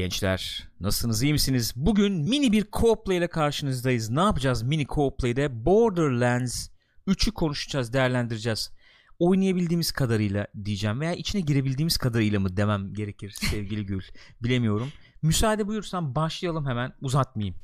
Gençler 0.00 0.68
nasılsınız 0.80 1.22
iyi 1.22 1.32
misiniz? 1.32 1.72
Bugün 1.76 2.12
mini 2.12 2.52
bir 2.52 2.64
co-play 2.64 3.18
ile 3.18 3.28
karşınızdayız. 3.28 4.10
Ne 4.10 4.20
yapacağız 4.20 4.62
mini 4.62 4.86
co-play'de? 4.86 5.64
Borderlands 5.64 6.68
3'ü 7.08 7.32
konuşacağız, 7.32 7.92
değerlendireceğiz. 7.92 8.70
Oynayabildiğimiz 9.18 9.92
kadarıyla 9.92 10.46
diyeceğim 10.64 11.00
veya 11.00 11.14
içine 11.14 11.40
girebildiğimiz 11.40 11.96
kadarıyla 11.96 12.40
mı 12.40 12.56
demem 12.56 12.94
gerekir 12.94 13.30
sevgili 13.30 13.86
Gül. 13.86 14.02
Bilemiyorum. 14.42 14.88
Müsaade 15.22 15.66
buyursan 15.66 16.14
başlayalım 16.14 16.66
hemen 16.66 16.92
uzatmayayım. 17.00 17.56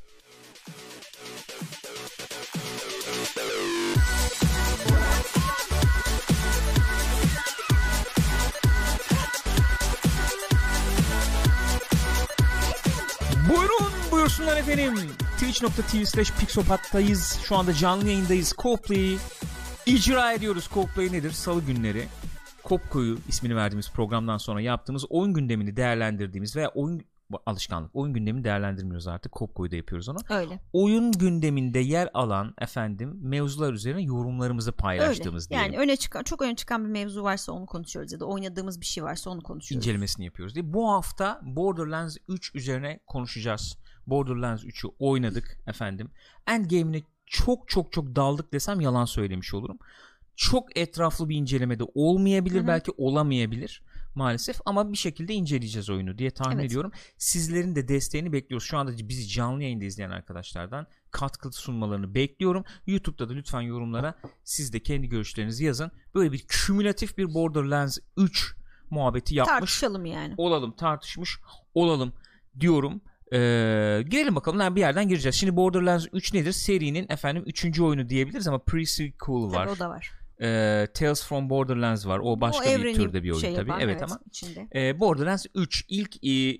Buyursunlar 14.38 14.60
efendim. 14.60 14.94
Twitch.tv 15.38 16.04
slash 16.04 16.32
Pixopat'tayız. 16.32 17.40
Şu 17.42 17.56
anda 17.56 17.74
canlı 17.74 18.06
yayındayız. 18.06 18.54
Coldplay'i 18.58 19.18
icra 19.86 20.32
ediyoruz. 20.32 20.68
Coldplay 20.74 21.12
nedir? 21.12 21.30
Salı 21.30 21.62
günleri. 21.62 22.06
Kopko'yu 22.62 23.18
ismini 23.28 23.56
verdiğimiz 23.56 23.90
programdan 23.90 24.36
sonra 24.36 24.60
yaptığımız 24.60 25.04
oyun 25.10 25.34
gündemini 25.34 25.76
değerlendirdiğimiz 25.76 26.56
veya 26.56 26.68
oyun 26.68 27.02
alışkanlık. 27.46 27.90
Oyun 27.96 28.14
gündemini 28.14 28.44
değerlendirmiyoruz 28.44 29.08
artık. 29.08 29.32
Kopko'yu 29.32 29.70
da 29.70 29.76
yapıyoruz 29.76 30.08
onu. 30.08 30.18
Öyle. 30.30 30.60
Oyun 30.72 31.12
gündeminde 31.12 31.78
yer 31.78 32.08
alan 32.14 32.54
efendim 32.60 33.18
mevzular 33.22 33.72
üzerine 33.72 34.02
yorumlarımızı 34.02 34.72
paylaştığımız 34.72 35.50
Öyle. 35.50 35.60
Yani 35.60 35.70
diyelim. 35.70 35.88
öne 35.88 35.96
çıkan 35.96 36.22
çok 36.22 36.42
öne 36.42 36.56
çıkan 36.56 36.84
bir 36.84 36.90
mevzu 36.90 37.22
varsa 37.22 37.52
onu 37.52 37.66
konuşuyoruz 37.66 38.12
ya 38.12 38.20
da 38.20 38.24
oynadığımız 38.24 38.80
bir 38.80 38.86
şey 38.86 39.04
varsa 39.04 39.30
onu 39.30 39.42
konuşuyoruz. 39.42 39.86
incelemesini 39.86 40.24
yapıyoruz 40.24 40.54
diye. 40.54 40.72
Bu 40.72 40.92
hafta 40.92 41.40
Borderlands 41.42 42.16
3 42.28 42.54
üzerine 42.54 43.00
konuşacağız. 43.06 43.76
Borderlands 44.06 44.64
3'ü 44.64 44.90
oynadık 44.98 45.58
efendim. 45.66 46.10
Endgame'ine 46.46 47.02
çok 47.26 47.68
çok 47.68 47.92
çok 47.92 48.16
daldık 48.16 48.52
desem 48.52 48.80
yalan 48.80 49.04
söylemiş 49.04 49.54
olurum. 49.54 49.78
Çok 50.36 50.76
etraflı 50.78 51.28
bir 51.28 51.36
incelemede 51.36 51.84
olmayabilir 51.94 52.58
Hı 52.58 52.62
hı. 52.62 52.66
belki 52.66 52.92
olamayabilir 52.96 53.82
maalesef 54.14 54.56
ama 54.64 54.92
bir 54.92 54.96
şekilde 54.96 55.34
inceleyeceğiz 55.34 55.90
oyunu 55.90 56.18
diye 56.18 56.30
tahmin 56.30 56.56
Evet. 56.58 56.66
ediyorum. 56.66 56.92
Sizlerin 57.18 57.74
de 57.74 57.88
desteğini 57.88 58.32
bekliyoruz. 58.32 58.66
Şu 58.66 58.78
anda 58.78 59.08
bizi 59.08 59.28
canlı 59.28 59.62
yayında 59.62 59.84
izleyen 59.84 60.10
arkadaşlardan 60.10 60.86
katkı 61.10 61.52
sunmalarını 61.52 62.14
bekliyorum. 62.14 62.64
YouTube'da 62.86 63.28
da 63.28 63.32
lütfen 63.32 63.60
yorumlara 63.60 64.14
siz 64.44 64.72
de 64.72 64.80
kendi 64.80 65.08
görüşlerinizi 65.08 65.64
yazın. 65.64 65.90
Böyle 66.14 66.32
bir 66.32 66.44
kümülatif 66.48 67.18
bir 67.18 67.34
Borderlands 67.34 67.98
3 68.16 68.56
muhabbeti 68.90 69.34
yapmış 69.34 69.58
Tartışalım 69.58 70.06
yani. 70.06 70.34
olalım 70.36 70.76
tartışmış 70.76 71.38
olalım 71.74 72.12
diyorum. 72.60 73.00
Ee, 73.32 74.04
girelim 74.08 74.36
bakalım 74.36 74.60
yani 74.60 74.76
bir 74.76 74.80
yerden 74.80 75.08
gireceğiz. 75.08 75.34
Şimdi 75.36 75.56
Borderlands 75.56 76.06
3 76.12 76.34
nedir? 76.34 76.52
Serinin 76.52 77.06
efendim 77.08 77.42
3. 77.46 77.80
oyunu 77.80 78.08
diyebiliriz 78.08 78.48
ama 78.48 78.56
pre-sequel 78.58 79.52
var. 79.54 79.64
Tabii 79.66 79.70
o 79.76 79.78
da 79.78 79.90
var. 79.90 80.10
Ee, 80.42 80.86
Tales 80.94 81.24
from 81.26 81.50
Borderlands 81.50 82.06
var. 82.06 82.20
O 82.22 82.40
başka 82.40 82.70
o 82.70 82.82
bir 82.82 82.94
türde 82.94 83.22
bir 83.22 83.30
oyun 83.30 83.40
şey 83.40 83.54
tabii. 83.54 83.68
yapan, 83.70 83.80
evet, 83.80 84.02
ama 84.02 84.18
içinde. 84.26 84.68
e, 84.74 85.00
Borderlands 85.00 85.46
3 85.54 85.84
ilk 85.88 86.24
e, 86.24 86.58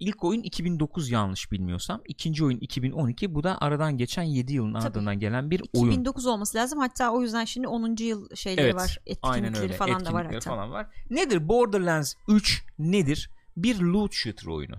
ilk 0.00 0.24
oyun 0.24 0.42
2009 0.42 1.10
yanlış 1.10 1.52
bilmiyorsam. 1.52 2.02
İkinci 2.08 2.44
oyun 2.44 2.58
2012. 2.58 3.34
Bu 3.34 3.42
da 3.42 3.60
aradan 3.60 3.96
geçen 3.96 4.22
7 4.22 4.52
yılın 4.54 4.74
Tabii. 4.74 4.84
ardından 4.86 5.18
gelen 5.18 5.50
bir 5.50 5.62
oyun. 5.74 5.90
2009 5.90 6.26
olması 6.26 6.58
lazım. 6.58 6.78
Hatta 6.78 7.10
o 7.12 7.22
yüzden 7.22 7.44
şimdi 7.44 7.68
10. 7.68 7.96
yıl 8.04 8.34
şeyleri 8.34 8.64
Evet, 8.64 8.74
var. 8.74 8.98
Aynen 9.22 9.44
Etkinlikleri 9.44 9.62
öyle. 9.62 9.72
falan 9.72 10.04
da 10.06 10.12
var 10.12 10.24
Etkinlikleri 10.24 10.34
hatta. 10.34 10.50
falan 10.50 10.70
var. 10.70 10.86
Nedir 11.10 11.48
Borderlands 11.48 12.14
3 12.28 12.64
nedir? 12.78 13.30
Bir 13.56 13.80
loot 13.80 14.12
shooter 14.12 14.46
oyunu. 14.46 14.76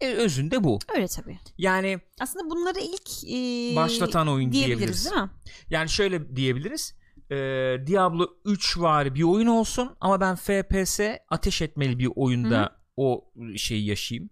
E, 0.00 0.08
özünde 0.14 0.64
bu. 0.64 0.78
Öyle 0.94 1.06
tabii. 1.08 1.38
Yani 1.58 1.98
Aslında 2.20 2.50
bunları 2.50 2.78
ilk 2.80 3.24
e, 3.24 3.76
Başlatan 3.76 4.28
oyun 4.28 4.52
diyebiliriz, 4.52 4.78
diyebiliriz. 4.78 5.04
değil 5.10 5.22
mi? 5.22 5.30
Yani 5.70 5.88
şöyle 5.88 6.36
diyebiliriz. 6.36 7.00
Ee, 7.30 7.76
Diablo 7.86 8.26
3 8.44 8.78
var 8.78 9.14
bir 9.14 9.22
oyun 9.22 9.46
olsun 9.46 9.96
ama 10.00 10.20
ben 10.20 10.34
FPS 10.36 11.00
ateş 11.28 11.62
etmeli 11.62 11.98
bir 11.98 12.08
oyunda 12.16 12.76
o 12.96 13.32
şeyi 13.56 13.86
yaşayayım. 13.86 14.30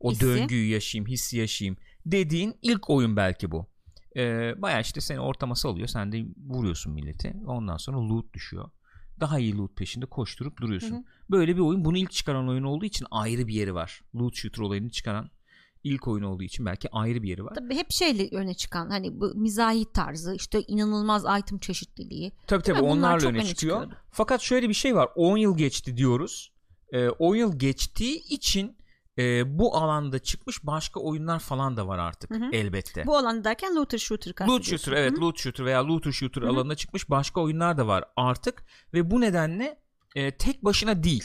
O 0.00 0.10
Hissi. 0.12 0.20
döngüyü 0.20 0.68
yaşayayım, 0.72 1.06
hissi 1.10 1.38
yaşayayım 1.38 1.76
dediğin 2.06 2.54
ilk 2.62 2.90
oyun 2.90 3.16
belki 3.16 3.50
bu. 3.50 3.66
Ee, 4.16 4.52
Baya 4.62 4.80
işte 4.80 5.00
seni 5.00 5.20
ortama 5.20 5.54
salıyor. 5.54 5.88
Sen 5.88 6.12
de 6.12 6.24
vuruyorsun 6.48 6.92
milleti. 6.92 7.34
Ondan 7.46 7.76
sonra 7.76 7.98
loot 7.98 8.32
düşüyor. 8.34 8.70
Daha 9.20 9.38
iyi 9.38 9.56
loot 9.56 9.76
peşinde 9.76 10.06
koşturup 10.06 10.60
duruyorsun. 10.60 10.94
Hı 10.94 10.98
hı. 10.98 11.04
Böyle 11.30 11.56
bir 11.56 11.60
oyun. 11.60 11.84
Bunu 11.84 11.98
ilk 11.98 12.10
çıkaran 12.10 12.48
oyun 12.48 12.62
olduğu 12.62 12.84
için 12.84 13.06
ayrı 13.10 13.46
bir 13.46 13.54
yeri 13.54 13.74
var. 13.74 14.00
Loot 14.14 14.36
shooter 14.36 14.62
olayını 14.62 14.90
çıkaran 14.90 15.30
ilk 15.84 16.08
oyun 16.08 16.24
olduğu 16.24 16.42
için 16.42 16.66
belki 16.66 16.88
ayrı 16.92 17.22
bir 17.22 17.28
yeri 17.28 17.44
var. 17.44 17.54
Tabii 17.54 17.76
hep 17.76 17.90
şeyle 17.90 18.28
öne 18.36 18.54
çıkan 18.54 18.90
hani 18.90 19.20
bu 19.20 19.34
mizahi 19.34 19.92
tarzı 19.92 20.34
işte 20.34 20.62
inanılmaz 20.62 21.24
item 21.40 21.58
çeşitliliği. 21.58 22.32
Tabii 22.46 22.62
tabii? 22.62 22.80
Bunlar 22.80 22.90
onlarla 22.90 23.28
öne 23.28 23.38
öne 23.38 23.46
çıkıyor. 23.46 23.82
çıkıyordu. 23.82 24.02
Fakat 24.10 24.40
şöyle 24.40 24.68
bir 24.68 24.74
şey 24.74 24.96
var. 24.96 25.08
10 25.16 25.36
yıl 25.36 25.56
geçti 25.56 25.96
diyoruz. 25.96 26.52
Ee, 26.92 27.08
10 27.08 27.36
yıl 27.36 27.58
geçtiği 27.58 28.28
için 28.28 28.76
e, 29.20 29.58
bu 29.58 29.76
alanda 29.76 30.18
çıkmış 30.18 30.66
başka 30.66 31.00
oyunlar 31.00 31.38
falan 31.38 31.76
da 31.76 31.86
var 31.88 31.98
artık 31.98 32.30
Hı 32.30 32.34
hı. 32.34 32.48
elbette. 32.52 33.06
Bu 33.06 33.16
alanda 33.16 33.44
derken 33.44 33.76
looter 33.76 33.98
shooter 33.98 34.34
Loot 34.48 34.64
shooter 34.64 34.92
evet 34.92 35.12
Hı 35.12 35.16
hı. 35.16 35.20
loot 35.20 35.38
shooter 35.38 35.64
veya 35.64 35.88
looter 35.88 36.12
shooter 36.12 36.42
Hı 36.42 36.46
hı. 36.46 36.50
alanına 36.50 36.74
çıkmış 36.74 37.10
başka 37.10 37.40
oyunlar 37.40 37.78
da 37.78 37.86
var 37.86 38.04
artık 38.16 38.64
ve 38.94 39.10
bu 39.10 39.20
nedenle 39.20 39.78
e, 40.16 40.30
tek 40.30 40.64
başına 40.64 41.02
değil 41.04 41.24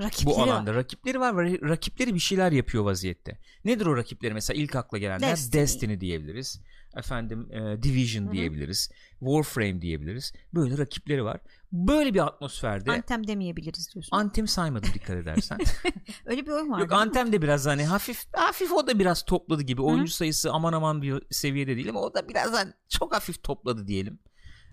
Rakipleri 0.00 0.36
bu 0.36 0.40
var. 0.40 0.48
alanda 0.48 0.74
rakipleri 0.74 1.20
var 1.20 1.36
ve 1.38 1.58
rakipleri 1.62 2.14
bir 2.14 2.18
şeyler 2.20 2.52
yapıyor 2.52 2.84
vaziyette. 2.84 3.38
Nedir 3.64 3.86
o 3.86 3.96
rakipleri 3.96 4.34
mesela 4.34 4.62
ilk 4.62 4.76
akla 4.76 4.98
gelenler 4.98 5.30
Destiny. 5.30 5.62
Destiny, 5.62 6.00
diyebiliriz. 6.00 6.60
Efendim 6.96 7.48
e, 7.52 7.82
Division 7.82 8.24
Hı 8.24 8.28
hı. 8.28 8.32
diyebiliriz. 8.32 8.90
Warframe 9.18 9.82
diyebiliriz. 9.82 10.32
Böyle 10.54 10.78
rakipleri 10.78 11.24
var. 11.24 11.40
Böyle 11.72 12.14
bir 12.14 12.26
atmosferde 12.26 12.92
Antem 12.92 13.26
demeyebiliriz 13.26 13.94
diyorsun. 13.94 14.16
Antem 14.16 14.48
saymadım 14.48 14.90
dikkat 14.94 15.16
edersen. 15.16 15.58
Öyle 16.26 16.46
bir 16.46 16.50
oyun 16.50 16.70
var. 16.70 16.80
Yok 16.80 16.92
Antem 16.92 17.32
de 17.32 17.42
biraz 17.42 17.66
hani 17.66 17.84
hafif 17.84 18.24
hafif 18.32 18.72
o 18.72 18.86
da 18.86 18.98
biraz 18.98 19.24
topladı 19.24 19.62
gibi. 19.62 19.82
Oyuncu 19.82 20.12
sayısı 20.12 20.52
aman 20.52 20.72
aman 20.72 21.02
bir 21.02 21.22
seviyede 21.30 21.76
değil 21.76 21.88
ama 21.88 22.00
o 22.00 22.14
da 22.14 22.28
biraz 22.28 22.52
hani 22.52 22.72
çok 22.88 23.14
hafif 23.14 23.42
topladı 23.42 23.86
diyelim. 23.86 24.18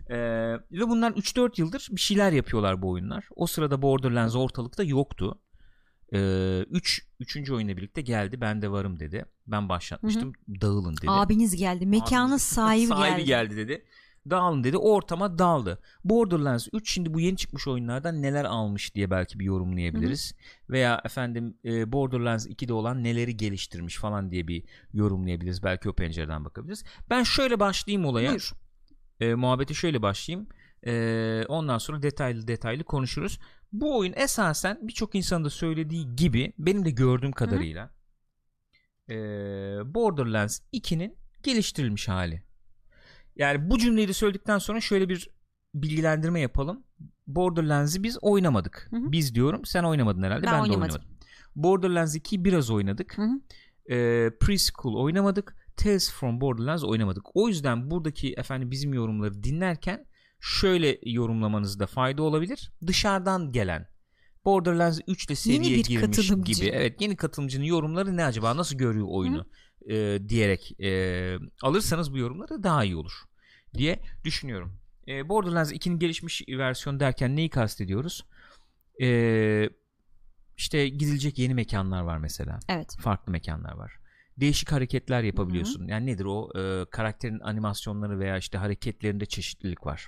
Ee, 0.09 0.17
ve 0.71 0.89
bunlar 0.89 1.11
3-4 1.11 1.61
yıldır 1.61 1.87
bir 1.91 2.01
şeyler 2.01 2.31
yapıyorlar 2.31 2.81
bu 2.81 2.89
oyunlar. 2.89 3.27
O 3.35 3.47
sırada 3.47 3.81
Borderlands 3.81 4.35
ortalıkta 4.35 4.83
yoktu. 4.83 5.39
3 6.11 6.17
ee, 6.17 6.65
üç, 6.71 7.07
üçüncü 7.19 7.53
oyunla 7.53 7.77
birlikte 7.77 8.01
geldi. 8.01 8.41
Ben 8.41 8.61
de 8.61 8.71
varım 8.71 8.99
dedi. 8.99 9.25
Ben 9.47 9.69
başlatmıştım. 9.69 10.33
Dağılın 10.61 10.97
dedi. 10.97 11.05
Abiniz 11.07 11.55
geldi. 11.55 11.85
Mekanın 11.85 12.33
Abimiz- 12.33 12.39
sahibi, 12.53 12.87
sahibi 12.87 13.25
geldi. 13.25 13.25
geldi 13.25 13.57
dedi. 13.57 13.85
Dağılın 14.29 14.63
dedi. 14.63 14.77
Ortama 14.77 15.39
daldı. 15.39 15.79
Borderlands 16.03 16.67
3 16.73 16.91
şimdi 16.91 17.13
bu 17.13 17.19
yeni 17.19 17.37
çıkmış 17.37 17.67
oyunlardan 17.67 18.21
neler 18.21 18.45
almış 18.45 18.95
diye 18.95 19.11
belki 19.11 19.39
bir 19.39 19.45
yorumlayabiliriz. 19.45 20.35
Veya 20.69 21.01
efendim 21.05 21.57
e, 21.65 21.91
Borderlands 21.91 22.47
2'de 22.47 22.73
olan 22.73 23.03
neleri 23.03 23.37
geliştirmiş 23.37 23.97
falan 23.97 24.31
diye 24.31 24.47
bir 24.47 24.63
yorumlayabiliriz. 24.93 25.63
Belki 25.63 25.89
o 25.89 25.93
pencereden 25.93 26.45
bakabiliriz. 26.45 26.83
Ben 27.09 27.23
şöyle 27.23 27.59
başlayayım 27.59 28.05
olaya. 28.05 28.29
Buyur. 28.29 28.51
E, 29.19 29.33
muhabbete 29.33 29.73
şöyle 29.73 30.01
başlayayım. 30.01 30.47
E, 30.85 31.45
ondan 31.47 31.77
sonra 31.77 32.01
detaylı 32.01 32.47
detaylı 32.47 32.83
konuşuruz. 32.83 33.39
Bu 33.71 33.97
oyun 33.97 34.13
esasen 34.15 34.79
birçok 34.81 35.15
insanın 35.15 35.45
da 35.45 35.49
söylediği 35.49 36.15
gibi 36.15 36.53
benim 36.57 36.85
de 36.85 36.89
gördüğüm 36.89 37.31
kadarıyla 37.31 37.91
e, 39.09 39.15
Borderlands 39.93 40.59
2'nin 40.73 41.17
geliştirilmiş 41.43 42.07
hali. 42.07 42.43
Yani 43.35 43.69
bu 43.69 43.77
cümleyi 43.77 44.07
de 44.07 44.13
söyledikten 44.13 44.57
sonra 44.57 44.81
şöyle 44.81 45.09
bir 45.09 45.29
bilgilendirme 45.75 46.39
yapalım. 46.39 46.83
Borderlands'i 47.27 48.03
biz 48.03 48.17
oynamadık. 48.21 48.87
Hı 48.89 48.95
hı. 48.95 49.11
Biz 49.11 49.35
diyorum 49.35 49.65
sen 49.65 49.83
oynamadın 49.83 50.23
herhalde 50.23 50.43
Ben 50.43 50.53
ben, 50.53 50.57
de 50.57 50.61
oynamadım. 50.61 50.95
oynamadım. 50.95 51.17
Borderlands 51.55 52.15
2'yi 52.15 52.45
biraz 52.45 52.69
oynadık. 52.69 53.17
Hı 53.17 53.21
hı. 53.21 53.41
E, 53.93 54.29
Preschool 54.39 54.95
oynamadık. 54.95 55.55
Tales 55.77 56.11
from 56.11 56.41
Borderlands 56.41 56.83
oynamadık. 56.83 57.23
O 57.33 57.47
yüzden 57.47 57.91
buradaki 57.91 58.33
efendim 58.33 58.71
bizim 58.71 58.93
yorumları 58.93 59.43
dinlerken 59.43 60.05
şöyle 60.41 60.99
yorumlamanızda 61.05 61.87
fayda 61.87 62.23
olabilir. 62.23 62.71
Dışarıdan 62.87 63.51
gelen 63.51 63.87
Borderlands 64.45 64.99
3 65.07 65.25
ile 65.25 65.35
seriye 65.35 65.77
girmiş 65.81 66.29
gibi. 66.45 66.69
Evet 66.69 67.01
yeni 67.01 67.15
katılımcının 67.15 67.65
yorumları 67.65 68.17
ne 68.17 68.25
acaba 68.25 68.57
nasıl 68.57 68.77
görüyor 68.77 69.07
oyunu 69.09 69.45
e, 69.89 70.19
diyerek 70.29 70.81
e, 70.81 71.37
alırsanız 71.61 72.13
bu 72.13 72.17
yorumları 72.17 72.63
daha 72.63 72.83
iyi 72.83 72.95
olur 72.95 73.13
diye 73.73 73.99
düşünüyorum. 74.23 74.77
E, 75.07 75.29
Borderlands 75.29 75.71
2'nin 75.71 75.99
gelişmiş 75.99 76.41
versiyonu 76.49 76.99
derken 76.99 77.35
neyi 77.35 77.49
kastediyoruz? 77.49 78.25
E, 79.01 79.69
işte 80.57 80.89
gidilecek 80.89 81.39
yeni 81.39 81.53
mekanlar 81.53 82.01
var 82.01 82.17
mesela 82.17 82.59
Evet. 82.69 82.95
farklı 82.99 83.31
mekanlar 83.31 83.73
var. 83.73 83.93
Değişik 84.37 84.71
hareketler 84.71 85.23
yapabiliyorsun. 85.23 85.87
Yani 85.87 86.05
nedir 86.05 86.25
o? 86.25 86.49
Ee, 86.55 86.85
karakterin 86.89 87.39
animasyonları 87.39 88.19
veya 88.19 88.37
işte 88.37 88.57
hareketlerinde 88.57 89.25
çeşitlilik 89.25 89.85
var. 89.85 90.07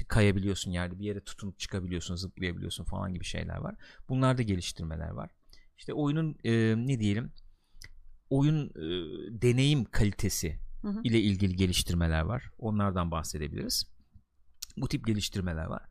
İşte 0.00 0.08
kayabiliyorsun 0.08 0.70
yerde 0.70 0.98
bir 0.98 1.04
yere 1.04 1.20
tutunup 1.20 1.58
çıkabiliyorsun, 1.58 2.14
zıplayabiliyorsun 2.14 2.84
falan 2.84 3.14
gibi 3.14 3.24
şeyler 3.24 3.56
var. 3.56 3.74
Bunlarda 4.08 4.42
geliştirmeler 4.42 5.10
var. 5.10 5.30
İşte 5.78 5.94
oyunun 5.94 6.36
e, 6.44 6.52
ne 6.76 7.00
diyelim 7.00 7.32
oyun 8.30 8.66
e, 8.68 8.82
deneyim 9.42 9.84
kalitesi 9.84 10.58
Hı 10.82 10.88
hı. 10.88 11.00
ile 11.04 11.20
ilgili 11.20 11.56
geliştirmeler 11.56 12.20
var. 12.20 12.50
Onlardan 12.58 13.10
bahsedebiliriz. 13.10 13.84
Bu 14.76 14.88
tip 14.88 15.06
geliştirmeler 15.06 15.64
var. 15.64 15.82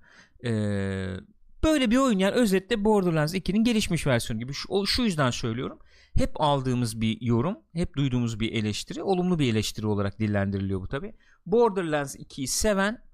Ee, 0.45 1.15
böyle 1.63 1.91
bir 1.91 1.97
oyun 1.97 2.19
yani 2.19 2.35
özetle 2.35 2.83
Borderlands 2.85 3.33
2'nin 3.33 3.63
gelişmiş 3.63 4.07
versiyonu 4.07 4.39
gibi. 4.41 4.53
Şu, 4.53 4.69
o- 4.69 4.85
şu 4.85 5.01
yüzden 5.01 5.31
söylüyorum. 5.31 5.79
Hep 6.13 6.41
aldığımız 6.41 7.01
bir 7.01 7.21
yorum, 7.21 7.57
hep 7.73 7.95
duyduğumuz 7.95 8.39
bir 8.39 8.51
eleştiri, 8.53 9.03
olumlu 9.03 9.39
bir 9.39 9.51
eleştiri 9.53 9.87
olarak 9.87 10.19
dillendiriliyor 10.19 10.81
bu 10.81 10.87
tabi. 10.87 11.13
Borderlands 11.45 12.15
2'yi 12.15 12.47
seven 12.47 13.08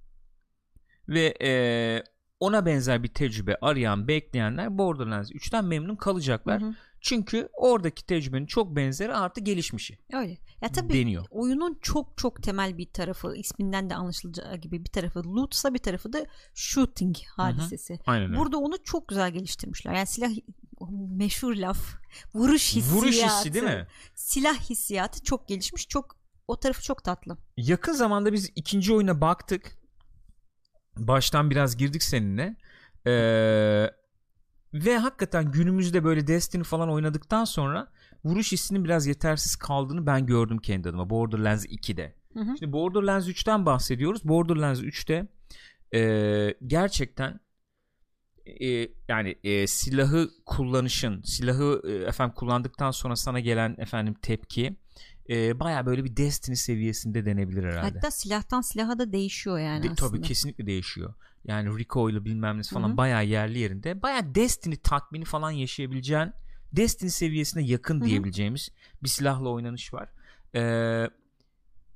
ve 1.09 1.33
e, 1.41 2.03
ona 2.39 2.65
benzer 2.65 3.03
bir 3.03 3.07
tecrübe 3.07 3.55
arayan, 3.61 4.07
bekleyenler 4.07 4.77
Borderlands 4.77 5.31
3'ten 5.31 5.65
memnun 5.65 5.95
kalacaklar. 5.95 6.61
Hı 6.61 6.65
hı. 6.65 6.73
Çünkü 7.01 7.49
oradaki 7.53 8.05
tecrübenin 8.05 8.45
çok 8.45 8.75
benzeri 8.75 9.13
artı 9.13 9.41
gelişmişi 9.41 9.97
Öyle. 10.13 10.37
Ya 10.61 10.69
tabii 10.71 10.93
deniyor. 10.93 11.25
oyunun 11.29 11.77
çok 11.81 12.17
çok 12.17 12.43
temel 12.43 12.77
bir 12.77 12.93
tarafı 12.93 13.35
isminden 13.35 13.89
de 13.89 13.95
anlaşılacağı 13.95 14.55
gibi 14.57 14.85
bir 14.85 14.89
tarafı 14.89 15.19
lootsa 15.19 15.73
bir 15.73 15.79
tarafı 15.79 16.13
da 16.13 16.25
shooting 16.53 17.15
hadisesi. 17.35 17.99
Aynen 18.05 18.29
öyle. 18.29 18.37
Burada 18.37 18.57
onu 18.57 18.75
çok 18.83 19.07
güzel 19.07 19.31
geliştirmişler. 19.31 19.93
Yani 19.93 20.07
silah 20.07 20.29
meşhur 21.09 21.55
laf 21.55 21.79
vuruş 22.33 22.75
hissiyatı. 22.75 22.97
Vuruş 22.97 23.23
hissi 23.23 23.53
değil 23.53 23.65
mi? 23.65 23.87
Silah 24.15 24.69
hissiyatı 24.69 25.23
çok 25.23 25.47
gelişmiş. 25.47 25.87
Çok 25.87 26.17
o 26.47 26.59
tarafı 26.59 26.83
çok 26.83 27.03
tatlı. 27.03 27.37
Yakın 27.57 27.93
zamanda 27.93 28.33
biz 28.33 28.51
ikinci 28.55 28.93
oyuna 28.93 29.21
baktık. 29.21 29.77
Baştan 30.97 31.49
biraz 31.49 31.77
girdik 31.77 32.03
seninle. 32.03 32.55
Ee, 33.07 33.91
ve 34.73 34.97
hakikaten 34.97 35.51
günümüzde 35.51 36.03
böyle 36.03 36.27
Destiny 36.27 36.63
falan 36.63 36.91
oynadıktan 36.91 37.45
sonra 37.45 37.87
vuruş 38.25 38.51
hissinin 38.51 38.83
biraz 38.83 39.07
yetersiz 39.07 39.55
kaldığını 39.55 40.05
ben 40.05 40.25
gördüm 40.25 40.57
kendi 40.57 40.89
adıma. 40.89 41.09
Borderlands 41.09 41.65
2'de. 41.65 42.15
Hı 42.33 42.39
hı. 42.39 42.57
Şimdi 42.59 42.73
Borderlands 42.73 43.27
3'ten 43.27 43.65
bahsediyoruz. 43.65 44.23
Borderlands 44.23 44.79
3'te 44.79 45.27
e, 45.99 46.53
gerçekten 46.67 47.39
e, 48.45 48.87
yani 49.07 49.35
e, 49.43 49.67
silahı 49.67 50.29
kullanışın, 50.45 51.21
silahı 51.21 51.81
e, 51.87 51.91
efendim 51.93 52.35
kullandıktan 52.35 52.91
sonra 52.91 53.15
sana 53.15 53.39
gelen 53.39 53.75
efendim 53.77 54.13
tepki 54.21 54.77
e, 55.29 55.59
baya 55.59 55.85
böyle 55.85 56.03
bir 56.03 56.17
Destiny 56.17 56.55
seviyesinde 56.55 57.25
denebilir 57.25 57.63
herhalde. 57.63 57.81
Hatta 57.95 58.11
silahtan 58.11 58.61
silaha 58.61 58.99
da 58.99 59.11
değişiyor 59.13 59.59
yani 59.59 59.83
De- 59.83 59.91
aslında. 59.91 60.09
tabii 60.11 60.21
kesinlikle 60.21 60.65
değişiyor. 60.65 61.13
Yani 61.45 61.79
Rico 61.79 62.09
ile 62.09 62.25
bilmem 62.25 62.57
nesi 62.57 62.73
falan 62.73 62.97
bayağı 62.97 63.25
yerli 63.25 63.59
yerinde. 63.59 64.01
Bayağı 64.01 64.35
Destiny 64.35 64.75
tatmini 64.75 65.25
falan 65.25 65.51
yaşayabileceğin 65.51 66.31
Destiny 66.73 67.09
seviyesine 67.09 67.63
yakın 67.63 68.01
hı. 68.01 68.05
diyebileceğimiz 68.05 68.69
bir 69.03 69.09
silahla 69.09 69.49
oynanış 69.49 69.93
var. 69.93 70.09
Ee, 70.55 71.09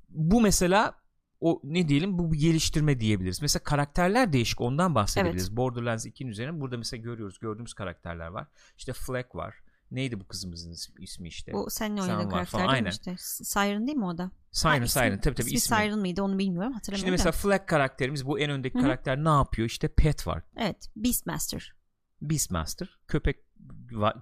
bu 0.08 0.40
mesela 0.40 0.94
o 1.40 1.60
ne 1.64 1.88
diyelim 1.88 2.18
bu 2.18 2.32
bir 2.32 2.38
geliştirme 2.38 3.00
diyebiliriz. 3.00 3.42
Mesela 3.42 3.62
karakterler 3.62 4.32
değişik 4.32 4.60
ondan 4.60 4.94
bahsedebiliriz. 4.94 5.56
Borderlands 5.56 6.06
2'nin 6.06 6.28
üzerine 6.28 6.60
burada 6.60 6.78
mesela 6.78 7.02
görüyoruz 7.02 7.38
gördüğümüz 7.38 7.74
karakterler 7.74 8.26
var. 8.26 8.46
İşte 8.78 8.92
Fleck 8.92 9.34
var. 9.34 9.54
Neydi 9.90 10.20
bu 10.20 10.26
kızımızın 10.26 10.72
is- 10.72 11.00
ismi 11.00 11.28
işte? 11.28 11.52
O 11.54 11.70
seninle 11.70 12.02
Sen 12.02 12.16
var 12.18 12.44
falan, 12.44 12.66
karakter 12.66 12.72
değil 12.72 12.82
mi 12.82 12.88
işte? 12.90 13.14
Siren 13.18 13.86
değil 13.86 13.98
mi 13.98 14.04
o 14.06 14.18
da? 14.18 14.30
Siren 14.52 14.80
Ha, 14.80 14.86
Siren 14.86 15.20
tabii 15.20 15.34
tabii 15.34 15.46
ismi 15.46 15.56
ismi. 15.56 15.76
Siren 15.76 15.98
mıydı 15.98 16.22
onu 16.22 16.38
bilmiyorum 16.38 16.72
Şimdi 16.72 16.74
hatırlamıyorum 16.74 17.12
mesela 17.12 17.32
da. 17.32 17.36
Fleck 17.36 17.68
karakterimiz 17.68 18.26
bu 18.26 18.38
en 18.38 18.50
öndeki 18.50 18.74
Hı 18.74 18.78
hı. 18.78 18.82
karakter 18.82 19.24
ne 19.24 19.28
yapıyor? 19.28 19.66
İşte 19.68 19.88
Pet 19.88 20.26
var. 20.26 20.42
Evet 20.56 20.90
Beastmaster. 20.96 21.74
Beastmaster 22.22 22.98
köpek 23.08 23.36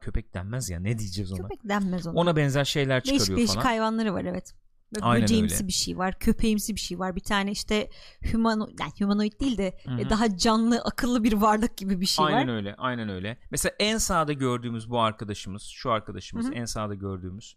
köpek 0.01 0.35
denmez 0.35 0.71
ya 0.71 0.81
ne 0.81 0.99
diyeceğiz 0.99 1.33
ona 1.33 1.43
Köpek 1.43 1.69
denmez 1.69 2.07
ona. 2.07 2.21
ona 2.21 2.37
benzer 2.37 2.65
şeyler 2.65 3.05
değişik 3.05 3.19
çıkarıyor 3.21 3.37
değişik 3.37 3.55
falan 3.55 3.65
hayvanları 3.65 4.15
var 4.15 4.25
evet. 4.25 4.55
Böyle 4.95 5.05
Aynen 5.07 5.23
böceğimsi 5.23 5.55
öyle. 5.55 5.67
bir 5.67 5.73
şey 5.73 5.99
var, 5.99 6.19
köpeğimsi 6.19 6.75
bir 6.75 6.81
şey 6.81 6.99
var. 6.99 7.17
Bir 7.17 7.21
tane 7.21 7.51
işte 7.51 7.91
humano, 8.33 8.69
yani 8.81 8.93
humanoid 8.99 9.41
değil 9.41 9.59
de 9.59 9.79
Hı 9.85 9.91
hı. 9.91 10.01
e, 10.01 10.11
daha 10.11 10.37
canlı, 10.37 10.81
akıllı 10.81 11.25
bir 11.25 11.33
varlık 11.33 11.77
gibi 11.77 12.01
bir 12.01 12.07
şey 12.07 12.25
aynen 12.25 12.49
var. 12.49 12.55
öyle 12.55 12.75
aynen 12.79 13.09
öyle 13.09 13.39
mesela 13.51 13.75
en 13.79 13.99
sağda 13.99 14.33
gördüğümüz 14.33 14.91
bu 14.91 15.01
arkadaşımız 15.01 15.63
şu 15.63 15.91
arkadaşımız 15.91 16.47
Hı 16.47 16.51
hı. 16.51 16.55
en 16.55 16.65
sağda 16.65 16.95
gördüğümüz 16.95 17.57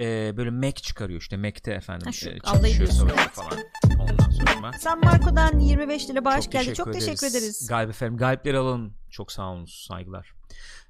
e, 0.00 0.36
böyle 0.36 0.50
Mac 0.50 0.82
çıkarıyor 0.82 1.20
işte 1.20 1.36
Mac'te 1.36 1.72
efendim 1.72 2.06
Ha, 2.06 2.12
şu 2.12 2.30
e, 2.30 2.38
çalışıyor 2.38 3.10
evet. 3.18 3.30
falan 3.30 3.58
ondan 4.00 4.30
sonra 4.30 4.72
San 4.72 5.00
Marco'dan 5.04 5.58
25 5.58 6.10
lira 6.10 6.24
bağış 6.24 6.44
çok 6.44 6.52
geldi. 6.52 6.64
teşekkür 6.64 6.84
Çok 6.84 6.92
teşekkür 6.92 7.26
ederiz. 7.26 7.66
Galip 7.68 7.90
efendim 7.90 8.16
galipleri 8.16 8.58
alalım 8.58 8.94
çok 9.10 9.32
sağ 9.32 9.50
olun 9.52 9.64
saygılar 9.64 10.34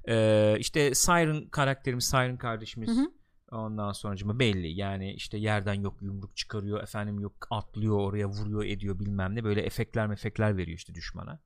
ee, 0.07 0.55
işte 0.59 0.95
Siren 0.95 1.45
karakterimiz 1.49 2.05
Siren 2.05 2.37
kardeşimiz 2.37 2.89
Hı 2.89 2.93
hı. 3.01 3.11
Ondan 3.53 3.91
sonra 3.91 4.39
belli 4.39 4.67
yani 4.67 5.13
işte 5.13 5.37
yerden 5.37 5.73
yok 5.73 6.01
yumruk 6.01 6.37
çıkarıyor 6.37 6.83
efendim 6.83 7.19
yok 7.19 7.47
atlıyor 7.49 7.99
oraya 7.99 8.27
vuruyor 8.27 8.65
ediyor 8.65 8.99
bilmem 8.99 9.35
ne 9.35 9.43
böyle 9.43 9.61
efektler 9.61 10.07
mefekler 10.07 10.57
veriyor 10.57 10.77
işte 10.77 10.95
düşmana. 10.95 11.39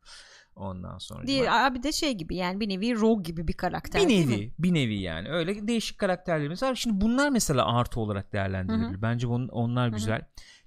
Ondan 0.56 0.98
sonra 0.98 1.28
Diğer 1.28 1.66
abi 1.66 1.84
de 1.84 1.92
şey 1.92 2.14
gibi 2.14 2.36
yani 2.36 2.60
bir 2.60 2.70
nevi 2.70 2.96
Rogue 2.96 3.24
gibi 3.24 3.48
bir 3.48 3.54
karakter 3.54 4.02
bir 4.02 4.10
değil 4.10 4.28
nevi 4.28 4.54
bir 4.60 4.74
nevi 4.74 5.00
yani 5.00 5.30
öyle 5.30 5.68
değişik 5.68 5.98
karakterlerimiz 5.98 6.64
var. 6.64 6.76
Şimdi 6.76 7.02
bunlar 7.02 7.30
mesela 7.30 7.66
artı 7.76 8.00
olarak 8.00 8.34
değerlendirilebilir. 8.34 9.02
Bence 9.02 9.30
bun, 9.30 9.48
onlar 9.48 9.88
güzel. 9.88 10.22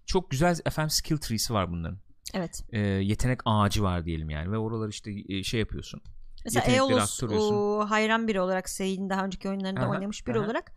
Çok 0.06 0.30
güzel 0.30 0.56
efendim 0.66 0.90
skill 0.90 1.16
tree'si 1.16 1.54
var 1.54 1.70
bunların. 1.70 1.98
Evet. 2.34 2.64
Ee, 2.72 2.78
yetenek 2.80 3.40
ağacı 3.44 3.82
var 3.82 4.04
diyelim 4.04 4.30
yani 4.30 4.52
ve 4.52 4.58
oralar 4.58 4.88
işte 4.88 5.10
e, 5.28 5.42
şey 5.42 5.60
yapıyorsun. 5.60 6.02
Mesela 6.44 6.76
Eolus 6.76 7.22
o, 7.22 7.86
hayran 7.88 8.28
biri 8.28 8.40
olarak 8.40 8.68
Seyit'in 8.68 9.10
daha 9.10 9.24
önceki 9.24 9.48
oyunlarında 9.48 9.80
Aha, 9.80 9.90
oynamış 9.90 10.26
biri 10.26 10.38
aha. 10.38 10.44
olarak 10.44 10.72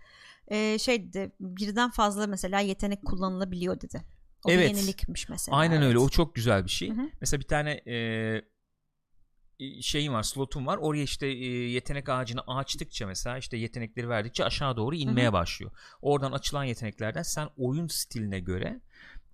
e, 0.48 0.80
şey 0.80 1.14
dedi 1.14 1.32
birden 1.40 1.90
fazla 1.90 2.28
mesela 2.28 2.60
yetenek 2.60 3.06
kullanılabiliyor 3.06 3.82
dedi. 3.82 4.02
O 4.44 4.52
Evet. 4.52 4.72
bir 4.72 4.76
yenilikmiş 4.78 5.30
mesela. 5.30 5.58
Aynen 5.58 5.76
evet. 5.76 5.88
öyle 5.88 6.00
o 6.00 6.10
çok 6.10 6.36
güzel 6.36 6.66
bir 6.66 6.70
şey. 6.70 6.90
Hı 6.90 6.94
hı. 6.94 7.10
Mesela 7.22 7.42
bir 7.42 7.48
tane 7.48 7.72
e, 7.88 8.02
şeyim 9.82 10.14
var 10.14 10.24
slotum 10.24 10.68
var 10.68 10.78
oraya 10.78 11.04
işte 11.04 11.28
e, 11.28 11.70
yetenek 11.70 12.10
ağacını 12.10 12.42
açtıkça 12.42 13.08
mesela 13.08 13.38
işte 13.38 13.58
yetenekleri 13.58 14.10
verdikçe 14.10 14.46
aşağı 14.46 14.78
doğru 14.78 14.96
inmeye 14.96 15.34
başlıyor. 15.34 15.72
Oradan 16.02 16.32
açılan 16.32 16.64
yeteneklerden 16.64 17.22
sen 17.22 17.50
oyun 17.58 17.88
stiline 17.88 18.40
göre 18.40 18.82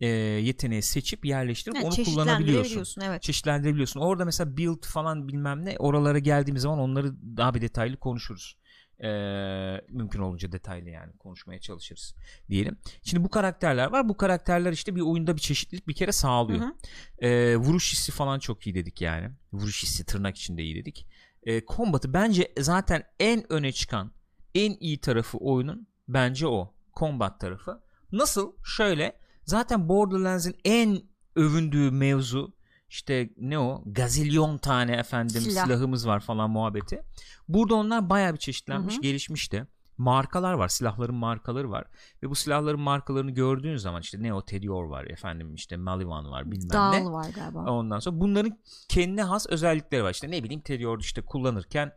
e, 0.01 0.07
yeteneği 0.07 0.81
seçip 0.81 1.25
yerleştirip 1.25 1.75
Yani 1.75 1.85
onu 1.85 2.03
kullanabiliyorsun. 2.05 3.01
Evet. 3.01 3.21
Çeşitlendirebiliyorsun. 3.21 3.99
Orada 3.99 4.25
mesela 4.25 4.57
build 4.57 4.85
falan 4.85 5.27
bilmem 5.27 5.65
ne 5.65 5.75
oralara 5.79 6.19
geldiğimiz 6.19 6.61
zaman 6.61 6.79
onları 6.79 7.37
daha 7.37 7.53
bir 7.53 7.61
detaylı 7.61 7.97
konuşuruz. 7.97 8.57
Ee, 9.03 9.81
mümkün 9.89 10.19
olunca 10.19 10.51
detaylı 10.51 10.89
yani 10.89 11.17
konuşmaya 11.17 11.59
çalışırız 11.59 12.15
diyelim. 12.49 12.77
Şimdi 13.03 13.23
bu 13.23 13.29
karakterler 13.29 13.91
var. 13.91 14.09
Bu 14.09 14.17
karakterler 14.17 14.71
işte 14.71 14.95
bir 14.95 15.01
oyunda 15.01 15.35
bir 15.35 15.41
çeşitlilik 15.41 15.87
bir 15.87 15.93
kere 15.93 16.11
sağlıyor. 16.11 16.59
Hı 16.59 16.65
hı. 16.65 16.73
Ee, 17.19 17.57
vuruş 17.57 17.93
hissi 17.93 18.11
falan 18.11 18.39
çok 18.39 18.67
iyi 18.67 18.75
dedik 18.75 19.01
yani. 19.01 19.31
Vuruş 19.53 19.83
hissi 19.83 20.05
tırnak 20.05 20.37
içinde 20.37 20.63
iyi 20.63 20.75
dedik. 20.75 21.07
Ee, 21.43 21.65
kombatı 21.65 22.13
bence 22.13 22.53
zaten 22.59 23.03
en 23.19 23.53
öne 23.53 23.71
çıkan 23.71 24.11
en 24.55 24.77
iyi 24.79 25.01
tarafı 25.01 25.37
oyunun 25.37 25.87
bence 26.07 26.47
o. 26.47 26.73
Combat 26.99 27.39
tarafı. 27.39 27.81
Nasıl? 28.11 28.53
Şöyle 28.63 29.19
zaten 29.45 29.89
Borderlands'in 29.89 30.55
en 30.65 31.01
övündüğü 31.35 31.91
mevzu 31.91 32.58
işte 32.89 33.29
ne 33.37 33.59
o 33.59 33.83
gazilyon 33.85 34.57
tane 34.57 34.91
efendim 34.91 35.41
Silah. 35.41 35.65
silahımız 35.65 36.07
var 36.07 36.19
falan 36.19 36.49
muhabbeti. 36.49 37.01
Burada 37.47 37.75
onlar 37.75 38.09
bayağı 38.09 38.33
bir 38.33 38.37
çeşitlenmiş, 38.37 38.93
Hı 38.93 38.97
hı. 38.97 39.01
gelişmiş 39.01 39.51
de. 39.51 39.67
Markalar 39.97 40.53
var, 40.53 40.67
silahların 40.67 41.15
markaları 41.15 41.71
var 41.71 41.85
ve 42.23 42.29
bu 42.29 42.35
silahların 42.35 42.79
markalarını 42.79 43.31
gördüğün 43.31 43.77
zaman 43.77 44.01
işte 44.01 44.23
Neo 44.23 44.41
Tedior 44.41 44.83
var, 44.83 45.05
efendim 45.05 45.55
işte 45.55 45.77
Malivan 45.77 46.31
var, 46.31 46.51
bilmem 46.51 46.67
ne. 46.67 46.73
Dağıl 46.73 47.11
var 47.11 47.29
galiba. 47.35 47.71
Ondan 47.71 47.99
sonra 47.99 48.19
bunların 48.19 48.59
kendine 48.89 49.23
has 49.23 49.47
özellikleri 49.49 50.03
var. 50.03 50.11
İşte 50.11 50.31
ne 50.31 50.43
bileyim 50.43 50.61
Tedior 50.61 50.99
işte 50.99 51.21
kullanırken 51.21 51.91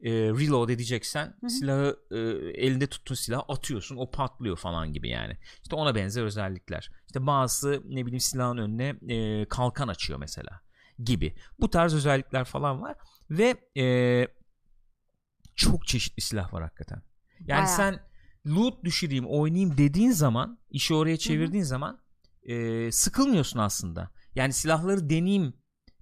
e, 0.00 0.10
reload 0.12 0.68
edeceksen 0.68 1.34
hı. 1.40 1.50
silahı 1.50 1.96
e, 2.10 2.18
elinde 2.66 2.86
tuttuğun 2.86 3.14
silahı 3.14 3.42
atıyorsun 3.42 3.96
o 3.96 4.10
patlıyor 4.10 4.56
falan 4.56 4.92
gibi 4.92 5.08
yani. 5.08 5.38
İşte 5.62 5.76
ona 5.76 5.94
benzer 5.94 6.22
özellikler. 6.22 6.90
İşte 7.06 7.26
bazısı 7.26 7.82
ne 7.84 8.06
bileyim 8.06 8.20
silahın 8.20 8.58
önüne 8.58 9.14
e, 9.14 9.48
kalkan 9.48 9.88
açıyor 9.88 10.18
mesela 10.18 10.60
gibi. 11.04 11.34
Bu 11.60 11.70
tarz 11.70 11.94
özellikler 11.94 12.44
falan 12.44 12.82
var 12.82 12.96
ve 13.30 13.56
e, 13.76 14.26
çok 15.54 15.86
çeşitli 15.86 16.20
silah 16.20 16.52
var 16.52 16.62
hakikaten. 16.62 17.02
Yani 17.40 17.48
Bayağı. 17.48 17.76
sen 17.76 18.00
loot 18.46 18.84
düşüreyim 18.84 19.26
oynayayım 19.26 19.78
dediğin 19.78 20.10
zaman 20.10 20.58
işi 20.70 20.94
oraya 20.94 21.16
çevirdiğin 21.16 21.64
zaman 21.64 22.00
e, 22.42 22.92
sıkılmıyorsun 22.92 23.58
aslında. 23.58 24.10
Yani 24.34 24.52
silahları 24.52 25.10
deneyeyim 25.10 25.54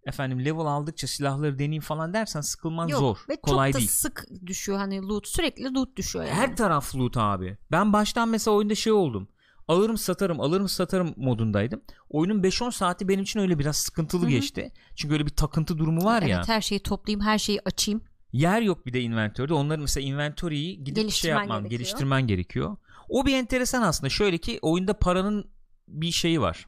efendim 0.07 0.45
level 0.45 0.67
aldıkça 0.67 1.07
silahları 1.07 1.59
deneyeyim 1.59 1.83
falan 1.83 2.15
dersen 2.15 2.41
sıkılman 2.41 2.89
Yok, 2.89 3.01
zor. 3.01 3.17
Ve 3.29 3.37
kolay 3.37 3.71
çok 3.73 3.75
da 3.75 3.79
değil. 3.79 3.91
sık 3.91 4.27
düşüyor 4.47 4.79
hani 4.79 5.03
loot 5.03 5.29
sürekli 5.29 5.75
loot 5.75 5.97
düşüyor 5.97 6.25
yani. 6.25 6.35
Her 6.35 6.57
taraf 6.57 6.97
loot 6.97 7.17
abi. 7.17 7.59
Ben 7.71 7.93
baştan 7.93 8.29
mesela 8.29 8.57
oyunda 8.57 8.75
şey 8.75 8.93
oldum. 8.93 9.29
Alırım 9.69 9.99
satarım 9.99 10.41
alırım 10.41 10.69
satarım 10.69 11.15
modundaydım. 11.17 11.83
Oyunun 12.11 12.43
5-10 12.43 12.73
saati 12.73 13.09
benim 13.09 13.23
için 13.23 13.41
öyle 13.41 13.59
biraz 13.59 13.77
sıkıntılı 13.77 14.23
Hı 14.23 14.27
hı. 14.27 14.31
geçti. 14.31 14.73
Çünkü 14.97 15.15
öyle 15.15 15.27
bir 15.27 15.31
takıntı 15.31 15.79
durumu 15.79 16.05
var 16.05 16.23
evet, 16.23 16.31
ya. 16.31 16.43
her 16.47 16.61
şeyi 16.61 16.81
toplayayım 16.81 17.21
her 17.21 17.39
şeyi 17.39 17.61
açayım. 17.65 18.03
Yer 18.33 18.63
yok 18.63 18.87
bir 18.87 18.93
de 18.93 19.01
inventörde. 19.01 19.55
Onların 19.55 19.83
mesela 19.83 20.07
inventory'yi 20.07 20.85
gidip 20.85 21.11
şey 21.11 21.31
yapman, 21.31 21.49
gerekiyor. 21.49 21.71
geliştirmen 21.71 22.27
gerekiyor. 22.27 22.77
O 23.09 23.27
bir 23.27 23.35
enteresan 23.35 23.83
aslında. 23.83 24.11
Şöyle 24.11 24.39
ki 24.39 24.59
oyunda 24.63 24.99
paranın 24.99 25.51
bir 25.89 26.11
şeyi 26.11 26.41
var. 26.41 26.67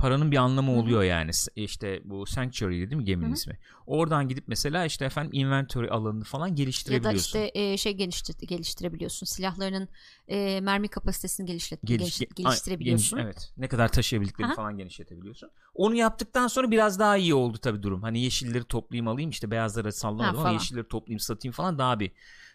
Paranın 0.00 0.30
bir 0.30 0.36
anlamı 0.36 0.78
oluyor 0.78 1.02
yani. 1.02 1.30
İşte 1.56 2.00
bu 2.04 2.26
Sanctuary 2.26 2.74
değil 2.76 2.94
mi 2.94 3.04
geminin 3.04 3.32
ismi? 3.32 3.58
Oradan 3.86 4.28
gidip 4.28 4.44
mesela 4.46 4.84
işte 4.84 5.04
efendim 5.04 5.30
inventory 5.34 5.88
alanını 5.90 6.24
falan 6.24 6.46
Ya 6.46 6.52
da 6.52 6.56
geliştirebiliyorsun. 6.56 7.38
işte 7.38 7.50
e, 7.54 7.76
şey 7.76 7.92
geliştir, 7.92 8.34
geliştirebiliyorsun. 8.46 9.26
Silahlarının 9.26 9.88
e, 10.28 10.60
mermi 10.60 10.88
kapasitesini 10.88 11.46
geliştir, 11.46 11.78
Geliş- 11.84 12.20
geliş- 12.20 12.20
ge- 12.20 12.34
geliştirebiliyorsun. 12.42 13.18
Geniş- 13.18 13.24
evet. 13.24 13.52
Ne 13.56 13.68
kadar 13.68 13.92
taşıyabildiklerini 13.92 14.48
Aha. 14.52 14.56
falan 14.56 14.76
genişletebiliyorsun. 14.78 15.50
Onu 15.74 15.94
yaptıktan 15.94 16.46
sonra 16.48 16.70
biraz 16.70 16.98
daha 16.98 17.16
iyi 17.16 17.34
oldu 17.34 17.58
tabii 17.58 17.82
durum. 17.82 18.02
Hani 18.02 18.20
yeşilleri 18.20 18.64
toplayayım 18.64 19.08
alayım 19.08 19.30
işte 19.30 19.50
beyazları 19.50 19.92
sallamadım 19.92 20.40
ama 20.40 20.50
yeşilleri 20.50 20.88
toplayayım 20.88 21.20
satayım 21.20 21.52
falan 21.52 21.78
daha 21.78 22.00
bir 22.00 22.12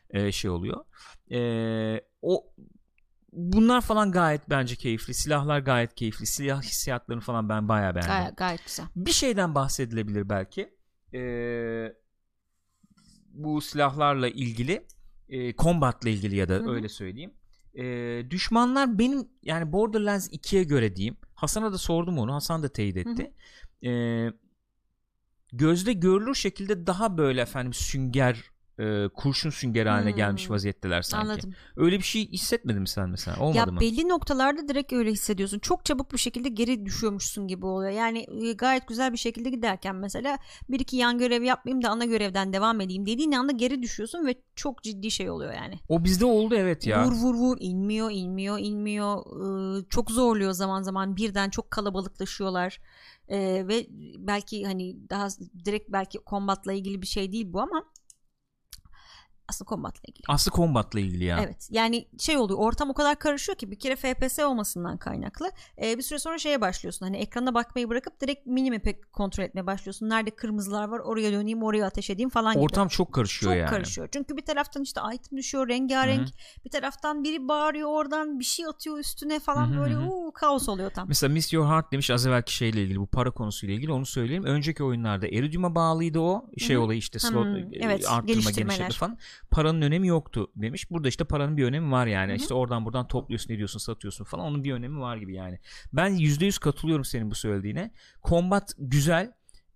e, 0.10 0.32
şey 0.32 0.50
oluyor. 0.52 0.86
E, 1.32 2.02
o 2.22 2.46
bunlar 3.36 3.82
falan 3.82 4.12
gayet 4.12 4.50
bence 4.50 4.76
keyifli. 4.76 5.14
Silahlar 5.14 5.60
gayet 5.60 5.96
keyifli. 5.96 6.26
Silah 6.26 6.62
hissiyatlarını 6.64 7.22
falan 7.22 7.50
ben 7.50 7.70
bayağı 7.70 7.96
beğendim. 7.96 8.12
Gayet, 8.12 8.38
gayet 8.38 8.66
güzel. 8.66 8.86
Bir 8.96 9.12
şeyden 9.12 9.56
bahsedilebilir 9.56 10.30
belki. 10.30 10.74
Ee, 11.14 11.94
bu 13.34 13.62
silahlarla 13.62 14.28
ilgili, 14.28 14.88
e, 15.30 15.54
combat'la 15.56 16.10
ilgili 16.10 16.36
ya 16.36 16.50
da 16.50 16.54
Hı 16.54 16.60
hı. 16.64 16.70
öyle 16.72 16.90
söyleyeyim. 16.90 17.34
Ee, 17.76 18.26
düşmanlar 18.30 19.00
benim 19.00 19.28
yani 19.44 19.72
Borderlands 19.72 20.30
2'ye 20.30 20.64
göre 20.64 20.96
diyeyim. 20.96 21.18
Hasan'a 21.34 21.74
da 21.74 21.78
sordum 21.78 22.18
onu. 22.18 22.34
Hasan 22.34 22.64
da 22.64 22.70
teyit 22.70 22.98
etti. 22.98 23.34
Ee, 23.86 24.28
gözde 25.54 25.94
görülür 25.94 26.36
şekilde 26.36 26.88
daha 26.88 27.18
böyle 27.18 27.42
efendim 27.42 27.74
sünger 27.74 28.52
e, 28.80 29.08
kurşun 29.16 29.50
süngeri 29.50 29.90
haline 29.90 30.10
Hmm. 30.10 30.18
gelmiş 30.18 30.50
vaziyetteler 30.50 31.02
sanki. 31.02 31.32
Anladım. 31.32 31.54
Öyle 31.76 31.98
bir 31.98 32.04
şey 32.04 32.30
hissetmedin 32.32 32.82
mi 32.82 32.88
sen 32.88 33.10
mesela? 33.10 33.38
Olmadı 33.40 33.58
ya 33.58 33.66
mı? 33.66 33.80
belli 33.80 34.10
noktalarda 34.10 34.68
direkt 34.68 34.94
öyle 34.94 35.12
hissediyorsun. 35.12 35.60
Çok 35.60 35.86
çabuk 35.86 36.14
bir 36.14 36.18
şekilde 36.18 36.50
geri 36.50 36.86
düşüyormuşsun 36.86 37.48
gibi 37.48 37.66
oluyor. 37.66 37.92
Yani 37.92 38.26
gayet 38.58 38.88
güzel 38.88 39.14
bir 39.14 39.18
şekilde 39.18 39.50
giderken 39.50 39.96
mesela 39.96 40.38
bir 40.70 40.80
iki 40.80 40.98
yan 40.98 41.18
görev 41.18 41.44
yapmayayım 41.44 41.84
da 41.84 41.90
ana 41.90 42.06
görevden 42.06 42.54
devam 42.54 42.82
edeyim 42.82 43.06
dediğin 43.06 43.32
anda 43.32 43.52
geri 43.52 43.82
düşüyorsun 43.82 44.26
ve 44.26 44.36
çok 44.56 44.84
ciddi 44.84 45.12
şey 45.12 45.30
oluyor 45.30 45.54
yani. 45.54 45.80
O 45.90 46.04
bizde 46.04 46.26
oldu 46.26 46.56
evet 46.56 46.88
ya. 46.88 47.06
Vur 47.06 47.12
vur 47.12 47.36
vur 47.36 47.58
inmiyor 47.60 48.12
inmiyor 48.12 48.60
inmiyor 48.60 49.16
Ee, 49.26 49.86
çok 49.90 50.12
zorluyor 50.12 50.52
zaman 50.52 50.82
zaman 50.82 51.16
birden 51.16 51.50
çok 51.50 51.72
kalabalıklaşıyorlar 51.72 52.80
Ee, 53.28 53.66
ve 53.68 53.88
belki 54.18 54.66
hani 54.66 55.10
daha 55.10 55.28
direkt 55.66 55.92
belki 55.92 56.18
kombatla 56.18 56.74
ilgili 56.74 57.02
bir 57.02 57.08
şey 57.08 57.32
değil 57.32 57.54
bu 57.54 57.62
ama 57.62 57.84
aslında 59.50 59.70
kombatla 59.70 60.02
ilgili. 60.08 60.24
Aslı 60.28 60.52
combat'la 60.52 61.00
ilgili 61.00 61.24
ya. 61.24 61.40
Evet 61.44 61.68
yani 61.72 62.08
şey 62.20 62.38
oluyor 62.38 62.60
ortam 62.60 62.90
o 62.90 62.94
kadar 62.94 63.20
karışıyor 63.20 63.58
ki 63.58 63.72
bir 63.72 63.80
kere 63.80 63.96
FPS 63.96 64.40
olmasından 64.40 64.98
kaynaklı 64.98 65.52
Ee, 65.82 65.98
bir 65.98 66.04
süre 66.04 66.20
sonra 66.20 66.38
şeye 66.38 66.62
başlıyorsun 66.62 67.06
hani 67.06 67.18
ekrana 67.18 67.54
bakmayı 67.54 67.90
bırakıp 67.90 68.22
direkt 68.22 68.48
minimap'i 68.48 69.02
kontrol 69.02 69.44
etmeye 69.44 69.66
başlıyorsun 69.66 70.10
nerede 70.10 70.32
kırmızılar 70.32 70.88
var 70.88 71.00
oraya 71.00 71.32
döneyim 71.32 71.64
oraya 71.64 71.86
ateş 71.86 72.10
edeyim 72.10 72.30
falan 72.30 72.54
gibi. 72.54 72.64
Ortam 72.64 72.88
çok 72.88 73.14
karışıyor 73.14 73.52
çok 73.52 73.60
yani. 73.60 73.70
karışıyor 73.70 74.10
çünkü 74.12 74.38
bir 74.38 74.46
taraftan 74.46 74.84
işte 74.84 75.02
item 75.14 75.38
düşüyor 75.38 75.68
rengarenk 75.70 76.28
bir 76.66 76.70
taraftan 76.70 77.24
biri 77.24 77.48
bağırıyor 77.48 77.90
oradan 77.90 78.40
bir 78.40 78.46
şey 78.46 78.66
atıyor 78.66 78.98
üstüne 78.98 79.40
falan 79.40 79.68
Hı 79.68 79.76
hı 79.76 79.80
böyle 79.80 79.98
uuu, 79.98 80.32
kaos 80.34 80.70
oluyor 80.70 80.90
tam. 80.92 81.08
Mesela 81.08 81.34
Miss 81.34 81.54
Your 81.54 81.68
Heart 81.68 81.92
demiş 81.92 82.10
az 82.12 82.28
evvelki 82.28 82.56
şeyle 82.56 82.84
ilgili 82.84 83.00
bu 83.00 83.08
para 83.08 83.32
konusuyla 83.32 83.76
ilgili 83.76 83.92
onu 83.92 84.06
söyleyeyim. 84.06 84.44
Önceki 84.44 84.84
oyunlarda 84.84 85.28
Iridium'a 85.28 85.76
bağlıydı 85.76 86.20
o 86.20 86.50
şey 86.58 86.76
Hı 86.76 86.80
hı. 86.80 86.84
olayı 86.84 87.00
işte 87.00 87.20
slot 87.20 87.46
Hmm, 87.46 87.56
e, 87.56 87.70
evet, 87.74 88.06
arttırma 88.10 88.22
geliştirmeler. 88.22 88.78
genişletme 88.78 88.96
falan. 88.96 89.18
Paranın 89.52 89.82
önemi 89.82 90.08
yoktu 90.08 90.52
demiş. 90.56 90.92
Burada 90.92 91.08
işte 91.08 91.24
paranın 91.24 91.58
bir 91.58 91.64
önemi 91.64 91.92
var 91.92 92.08
yani. 92.08 92.30
Hı 92.30 92.34
hı. 92.34 92.38
İşte 92.38 92.54
oradan 92.54 92.86
buradan 92.86 93.08
topluyorsun 93.08 93.54
ediyorsun 93.54 93.80
satıyorsun 93.80 94.26
falan 94.26 94.46
onun 94.46 94.64
bir 94.64 94.74
önemi 94.74 95.00
var 95.00 95.18
gibi 95.18 95.36
yani. 95.36 95.60
Ben 95.94 96.18
%100 96.18 96.60
katılıyorum 96.60 97.06
senin 97.06 97.32
bu 97.32 97.36
söylediğine. 97.36 97.92
Combat 98.24 98.74
güzel. 98.78 99.32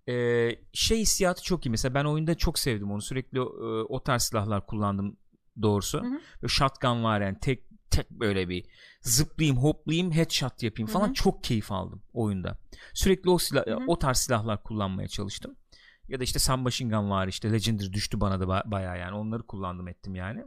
Ee, 0.08 0.50
şey 0.72 0.98
hissiyatı 0.98 1.42
çok 1.42 1.66
iyi. 1.66 1.70
Mesela 1.70 1.94
ben 1.94 2.04
oyunda 2.04 2.34
çok 2.34 2.58
sevdim 2.58 2.90
onu. 2.90 3.02
Sürekli 3.02 3.38
e, 3.38 3.42
o 3.88 4.02
tarz 4.02 4.22
silahlar 4.22 4.66
kullandım 4.66 5.16
doğrusu. 5.62 5.98
Hı 5.98 6.06
hı. 6.06 6.20
Böyle 6.42 6.48
shotgun 6.48 7.04
var 7.04 7.20
yani 7.20 7.38
tek 7.40 7.70
tek 7.90 8.10
böyle 8.10 8.48
bir 8.48 8.64
zıplayayım 9.02 9.58
hoplayayım 9.58 10.12
headshot 10.12 10.62
yapayım 10.62 10.88
falan 10.88 11.06
Hı 11.06 11.10
hı. 11.10 11.14
çok 11.14 11.44
keyif 11.44 11.72
aldım 11.72 12.02
oyunda. 12.12 12.58
Sürekli 12.94 13.30
o 13.30 13.38
silah 13.38 13.66
Hı 13.66 13.74
hı. 13.74 13.78
o 13.86 13.98
tarz 13.98 14.16
silahlar 14.16 14.62
kullanmaya 14.62 15.08
çalıştım. 15.08 15.56
Ya 16.10 16.20
da 16.20 16.24
işte 16.24 16.38
submachine 16.38 16.96
gun 16.96 17.10
var 17.10 17.28
işte 17.28 17.52
Legendary 17.52 17.92
düştü 17.92 18.20
bana 18.20 18.40
da 18.40 18.44
ba- 18.44 18.70
bayağı 18.70 18.98
yani 18.98 19.16
onları 19.16 19.42
kullandım 19.42 19.88
ettim 19.88 20.14
yani. 20.14 20.44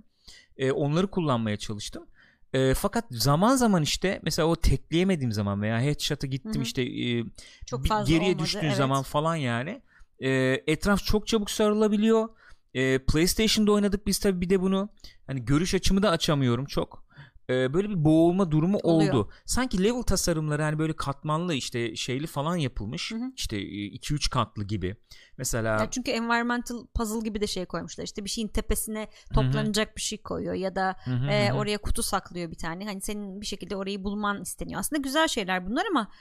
Ee, 0.58 0.72
onları 0.72 1.08
kullanmaya 1.08 1.58
çalıştım. 1.58 2.06
Ee, 2.54 2.74
fakat 2.74 3.06
zaman 3.10 3.56
zaman 3.56 3.84
işte 3.84 4.20
mesela 4.24 4.48
o 4.48 4.56
tekleyemediğim 4.56 5.32
zaman 5.32 5.62
veya 5.62 5.82
headshot'a 5.82 6.28
gittim 6.28 6.54
Hı 6.54 6.60
hı. 6.60 6.64
işte 6.64 6.82
e, 6.82 7.26
Çok 7.66 7.88
fazla 7.88 8.14
geriye 8.14 8.30
olmadı, 8.32 8.44
düştüğün 8.44 8.60
evet. 8.68 8.76
zaman 8.76 9.04
falan 9.04 9.36
yani 9.36 9.82
e, 10.20 10.30
etraf 10.68 11.04
çok 11.04 11.28
çabuk 11.28 11.52
sarılabiliyor. 11.52 12.30
E, 12.74 13.00
PlayStation'da 13.00 13.72
oynadık 13.72 14.08
biz 14.08 14.20
tabii 14.20 14.42
bir 14.42 14.50
de 14.50 14.62
bunu. 14.62 14.90
Hani 15.28 15.46
görüş 15.46 15.74
açımı 15.74 16.04
da 16.04 16.10
açamıyorum 16.10 16.66
çok. 16.66 17.03
E, 17.50 17.74
böyle 17.74 17.90
bir 17.90 18.06
boğulma 18.06 18.52
durumu 18.52 18.78
Oluyor. 18.84 19.14
oldu. 19.14 19.30
Sanki 19.46 19.84
level 19.84 20.02
tasarımları 20.02 20.62
hani 20.64 20.80
böyle 20.80 20.96
katmanlı 20.96 21.54
işte 21.54 21.96
şeyli 21.96 22.28
falan 22.28 22.56
yapılmış. 22.56 23.12
Hı 23.12 23.16
hı. 23.16 23.32
İşte 23.36 23.58
2-3 23.62 24.30
katlı 24.30 24.64
gibi. 24.64 24.96
Mesela 25.38 25.70
Ya 25.82 25.90
çünkü 25.92 26.12
environmental 26.12 26.86
puzzle 26.96 27.20
gibi 27.20 27.42
de 27.42 27.48
şey 27.48 27.66
koymuşlar. 27.66 28.04
İşte 28.04 28.24
bir 28.26 28.30
şeyin 28.30 28.48
tepesine 28.48 29.08
toplanacak 29.34 29.96
bir 29.98 30.02
şey 30.02 30.22
koyuyor 30.22 30.54
ya 30.54 30.76
da 30.76 30.96
e, 31.30 31.52
oraya 31.54 31.78
kutu 31.78 32.04
saklıyor 32.04 32.52
bir 32.52 32.58
tane. 32.58 32.86
Hani 32.86 33.02
senin 33.02 33.42
bir 33.42 33.46
şekilde 33.46 33.76
orayı 33.76 34.04
bulman 34.04 34.42
isteniyor. 34.42 34.80
Aslında 34.80 35.02
güzel 35.02 35.28
şeyler 35.28 35.68
bunlar 35.68 35.86
ama 35.90 36.12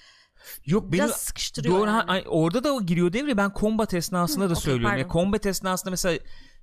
yok 0.66 0.92
biraz 0.92 1.10
sıkıştırıyor. 1.12 1.78
Doğru 1.78 1.86
yani. 1.90 2.02
ha- 2.02 2.22
orada 2.28 2.64
da 2.64 2.72
o 2.72 2.82
giriyor 2.82 3.12
devreye 3.12 3.36
ben 3.36 3.52
combat 3.60 3.94
esnasında 3.94 4.44
Hı, 4.44 4.48
da 4.48 4.52
okey, 4.52 4.62
söylüyorum. 4.62 4.98
Ya 4.98 5.06
pardon. 5.06 5.20
combat 5.20 5.46
esnasında 5.46 5.90
mesela 5.90 6.18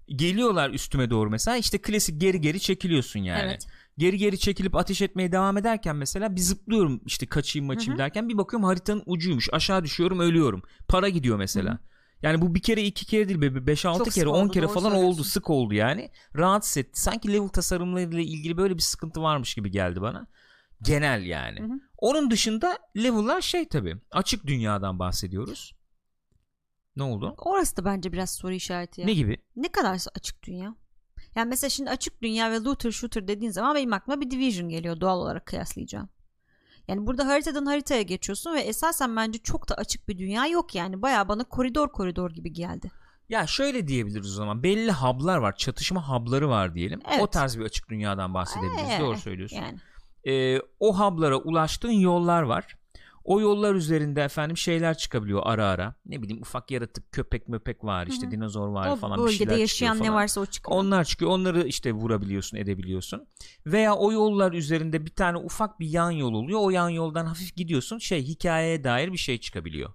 geliyorlar 0.08 0.70
üstüme 0.70 1.10
doğru 1.10 1.30
mesela 1.30 1.58
işte 1.58 1.78
klasik 1.78 2.22
geri 2.22 2.42
geri 2.42 2.60
çekiliyorsun 2.60 3.20
yani. 3.20 3.42
Evet. 3.42 3.68
Geri 4.00 4.18
geri 4.18 4.40
çekilip 4.40 4.76
ateş 4.76 5.02
etmeye 5.02 5.32
devam 5.32 5.58
ederken 5.58 5.96
mesela 5.96 6.36
bir 6.36 6.42
zıplıyorum 6.42 7.02
işte 7.06 7.26
kaçayım 7.26 7.66
maçayım 7.68 7.98
derken 8.00 8.30
bir 8.30 8.38
bakıyorum 8.38 8.66
haritanın 8.68 9.04
ucuymuş. 9.06 9.50
Aşağı 9.54 9.84
düşüyorum 9.84 10.20
ölüyorum. 10.20 10.62
Para 10.88 11.10
gidiyor 11.10 11.38
mesela. 11.38 11.70
Hı 11.70 11.74
hı. 11.74 11.80
Yani 12.22 12.42
bu 12.42 12.56
bir 12.56 12.62
kere 12.62 12.84
iki 12.84 13.06
kere 13.06 13.30
değil 13.30 13.40
5-6 13.40 13.98
Çok 13.98 14.06
kere 14.06 14.12
sık 14.12 14.28
10 14.28 14.34
oldu, 14.34 14.52
kere 14.52 14.68
falan 14.68 14.94
oldu 14.94 15.24
sık 15.24 15.50
oldu 15.50 15.74
yani. 15.74 16.12
Rahatsız 16.36 16.78
etti. 16.78 17.02
Sanki 17.02 17.34
level 17.34 17.48
tasarımlarıyla 17.48 18.22
ilgili 18.22 18.58
böyle 18.58 18.78
bir 18.78 18.82
sıkıntı 18.82 19.22
varmış 19.22 19.56
gibi 19.56 19.72
geldi 19.72 20.02
bana. 20.02 20.28
Genel 20.82 21.26
yani. 21.26 21.60
Hı 21.60 21.64
hı. 21.64 21.80
Onun 21.98 22.32
dışında 22.32 22.78
level'lar 22.98 23.42
şey 23.42 23.68
tabi 23.68 23.98
açık 24.12 24.48
dünyadan 24.48 25.00
bahsediyoruz. 25.00 25.76
Ne 26.96 27.04
oldu? 27.04 27.36
Orası 27.38 27.78
da 27.78 27.86
bence 27.86 28.12
biraz 28.14 28.30
soru 28.36 28.54
işareti 28.54 29.02
ya. 29.02 29.06
Ne 29.08 29.12
Ne, 29.12 29.16
gibi? 29.16 29.38
kadar 29.72 30.00
açık 30.16 30.44
dünya? 30.44 30.76
Yani 31.36 31.50
mesela 31.50 31.70
şimdi 31.70 31.90
açık 31.90 32.22
dünya 32.22 32.52
ve 32.52 32.64
looter 32.64 32.92
shooter 32.92 33.28
dediğin 33.28 33.52
zaman 33.52 33.76
benim 33.76 33.94
aklıma 33.94 34.22
bir 34.22 34.32
Division 34.32 34.70
geliyor 34.70 35.00
doğal 35.02 35.20
olarak 35.20 35.46
kıyaslayacağım. 35.46 36.10
Yani 36.88 37.08
burada 37.08 37.28
haritadan 37.28 37.66
haritaya 37.66 38.02
geçiyorsun 38.02 38.56
ve 38.56 38.60
esasen 38.60 39.16
bence 39.16 39.40
çok 39.40 39.70
da 39.70 39.76
açık 39.76 40.08
bir 40.08 40.18
dünya 40.18 40.48
yok 40.48 40.76
yani. 40.76 41.02
Baya 41.02 41.28
bana 41.28 41.44
koridor 41.44 41.92
koridor 41.92 42.32
gibi 42.32 42.54
geldi. 42.54 42.92
Ya 43.30 43.48
şöyle 43.48 43.88
diyebiliriz 43.88 44.32
o 44.32 44.36
zaman. 44.36 44.64
Belli 44.64 44.92
hub'lar 44.92 45.38
var. 45.38 45.56
Çatışma 45.56 46.10
hub'ları 46.10 46.50
var 46.50 46.76
diyelim. 46.76 47.02
Evet. 47.12 47.22
O 47.22 47.28
tarz 47.28 47.60
bir 47.60 47.64
açık 47.64 47.90
dünyadan 47.90 48.34
bahsedebiliriz. 48.34 48.90
Ee, 48.90 49.00
Doğru 49.00 49.18
söylüyorsun. 49.18 49.58
Yani. 49.58 49.78
Ee, 50.28 50.62
o 50.80 51.00
hub'lara 51.00 51.38
ulaştığın 51.38 51.92
yollar 51.92 52.42
var. 52.42 52.78
O 53.30 53.42
yollar 53.42 53.76
üzerinde 53.76 54.22
efendim 54.24 54.58
şeyler 54.58 54.98
çıkabiliyor 54.98 55.42
ara 55.46 55.66
ara. 55.66 55.96
Ne 56.06 56.22
bileyim 56.22 56.42
ufak 56.42 56.72
yaratık, 56.72 57.12
köpek 57.12 57.48
möpek 57.48 57.84
var 57.84 58.08
işte 58.08 58.24
Hı 58.24 58.28
hı. 58.28 58.32
dinozor 58.32 58.68
var 58.68 58.90
O 58.90 58.96
falan 58.96 59.26
bir 59.26 59.32
şeyler 59.32 59.38
çıkıyor 59.38 59.60
yaşayan 59.60 59.98
ne 59.98 60.00
falan. 60.00 60.14
varsa 60.14 60.42
o 60.42 60.46
çıkıyor. 60.46 60.78
Onlar 60.78 61.04
çıkıyor. 61.04 61.32
Onları 61.32 61.68
işte 61.68 61.92
vurabiliyorsun, 61.92 62.58
edebiliyorsun. 62.58 63.28
Veya 63.66 63.96
o 63.96 64.12
yollar 64.12 64.54
üzerinde 64.54 65.06
bir 65.06 65.12
tane 65.12 65.38
ufak 65.38 65.80
bir 65.80 65.88
yan 65.88 66.12
yol 66.12 66.34
oluyor. 66.34 66.60
O 66.64 66.70
yan 66.70 66.90
yoldan 66.90 67.26
hafif 67.26 67.56
gidiyorsun. 67.56 67.98
Şey 67.98 68.24
hikayeye 68.24 68.84
dair 68.84 69.12
bir 69.12 69.18
şey 69.18 69.38
çıkabiliyor. 69.38 69.94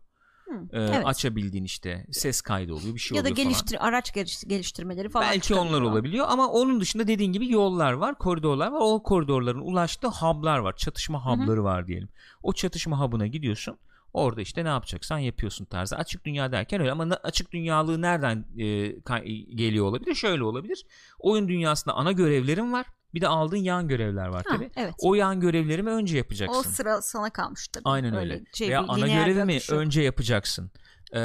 Hı, 0.49 0.55
Ee, 0.73 0.81
evet. 0.83 1.07
Açabildiğin 1.07 1.65
işte 1.65 2.07
ses 2.13 2.41
kaydı 2.41 2.75
oluyor, 2.75 2.95
bir 2.95 3.01
şey 3.01 3.17
ya 3.17 3.25
da 3.25 3.29
oluyor 3.29 3.37
falan. 3.37 3.49
geliştir 3.49 3.87
araç 3.89 4.15
geliş- 4.15 4.49
geliştirmeleri 4.49 5.09
falan 5.09 5.31
Belki 5.31 5.55
onlar 5.55 5.65
çıkabiliyor. 5.65 5.93
olabiliyor 5.93 6.27
ama 6.29 6.49
onun 6.49 6.81
dışında 6.81 7.07
dediğin 7.09 7.33
gibi 7.33 7.53
yollar 7.53 7.93
var, 7.93 8.15
koridorlar 8.15 8.73
var. 8.73 8.79
O 8.83 9.03
koridorların 9.03 9.61
ulaştığı 9.61 10.09
hub'lar 10.09 10.59
var. 10.59 10.77
Çatışma 10.77 11.27
hub'ları 11.27 11.65
var 11.65 11.87
diyelim. 11.87 12.09
O 12.43 12.53
çatışma 12.53 13.01
hub'ına 13.01 13.27
gidiyorsun. 13.27 13.79
Orada 14.13 14.41
işte 14.41 14.65
ne 14.65 14.69
yapacaksan 14.69 15.19
yapıyorsun 15.19 15.65
tarzı. 15.65 15.97
Açık 15.97 16.25
dünya 16.25 16.53
derken 16.53 16.81
öyle 16.81 16.93
ama 16.93 17.05
açık 17.23 17.53
dünyalığı 17.53 18.03
nereden 18.03 18.45
e, 18.59 18.87
geliyor 19.55 19.87
olabilir? 19.87 20.15
Şöyle 20.15 20.45
olabilir. 20.45 20.87
Oyun 21.19 21.49
dünyasında 21.49 21.95
ana 21.95 22.13
görevlerin 22.13 22.73
var. 22.73 22.87
Bir 23.15 23.21
de 23.21 23.29
aldığın 23.29 23.57
yan 23.57 23.89
görevler 23.89 24.27
var 24.27 24.45
Ha, 24.49 24.57
tabii. 24.57 24.71
evet. 24.77 24.95
O 24.99 25.15
yan 25.15 25.41
görevlerimi 25.41 25.91
önce 25.91 26.17
yapacaksın. 26.17 26.59
O 26.59 26.63
sıra 26.63 27.03
sana 27.03 27.31
kalmış 27.31 27.69
tabii. 27.69 27.83
Aynen 27.85 28.15
öyle. 28.15 28.45
Şey, 28.55 28.69
Veya 28.69 28.85
ana 28.89 29.23
akış 29.53 29.69
yok. 29.69 29.79
önce 29.79 30.03
yapacaksın. 30.03 30.71
Ee, 31.13 31.21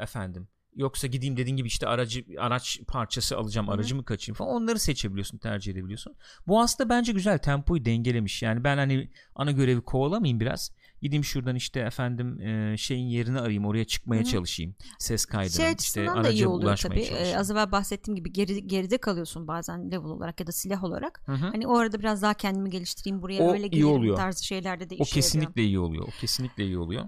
efendim. 0.00 0.48
Yoksa 0.76 1.06
gideyim 1.06 1.36
dediğin 1.36 1.56
gibi 1.56 1.68
işte 1.68 1.86
aracı 1.86 2.24
araç 2.38 2.80
parçası 2.88 3.36
alacağım, 3.38 3.66
Hı-hı. 3.66 3.74
aracımı 3.74 4.04
kaçayım 4.04 4.36
falan. 4.36 4.50
Onları 4.50 4.78
seçebiliyorsun, 4.78 5.38
tercih 5.38 5.72
edebiliyorsun. 5.72 6.14
Bu 6.46 6.60
aslında 6.60 6.88
bence 6.90 7.12
güzel 7.12 7.38
tempoyu 7.38 7.84
dengelemiş. 7.84 8.42
Yani 8.42 8.64
ben 8.64 8.76
hani 8.76 9.10
ana 9.34 9.50
görevi 9.50 9.80
kovalamayayım 9.80 10.40
biraz. 10.40 10.72
Gideyim 11.04 11.24
şuradan 11.24 11.56
işte 11.56 11.80
efendim 11.80 12.40
e, 12.40 12.76
şeyin 12.76 13.06
yerini 13.06 13.40
arayayım, 13.40 13.66
oraya 13.66 13.84
çıkmaya 13.84 14.22
Hı-hı. 14.22 14.30
çalışayım. 14.30 14.74
Ses 14.98 15.24
kaydına 15.24 15.50
Şey 15.56 15.72
işte 15.80 16.02
iyi 16.02 16.10
araca 16.10 16.48
ulaşmaya 16.48 16.88
tabii. 16.88 17.00
Ee, 17.00 17.08
çalışayım. 17.08 17.38
az 17.38 17.50
evvel 17.50 17.72
bahsettiğim 17.72 18.16
gibi 18.16 18.32
geri, 18.32 18.66
geride 18.66 18.98
kalıyorsun 18.98 19.48
bazen 19.48 19.90
level 19.90 20.04
olarak 20.10 20.40
ya 20.40 20.46
da 20.46 20.52
silah 20.52 20.84
olarak. 20.84 21.22
Hı 21.26 21.32
hı. 21.32 21.46
Hani 21.46 21.66
o 21.66 21.76
arada 21.76 21.98
biraz 21.98 22.22
daha 22.22 22.34
kendimi 22.34 22.70
geliştireyim 22.70 23.22
buraya 23.22 23.42
O 23.42 23.52
öyle 23.52 23.66
iyi 23.66 23.70
gelirim 23.70 23.88
oluyor. 23.88 24.16
tarzı 24.16 24.44
şeylerde 24.44 24.90
de 24.90 24.94
O 24.94 25.02
işe 25.02 25.02
yarıyor. 25.02 25.14
kesinlikle 25.14 25.64
iyi 25.64 25.78
oluyor. 25.78 26.04
O 26.08 26.10
kesinlikle 26.20 26.64
iyi 26.64 26.78
oluyor. 26.78 27.04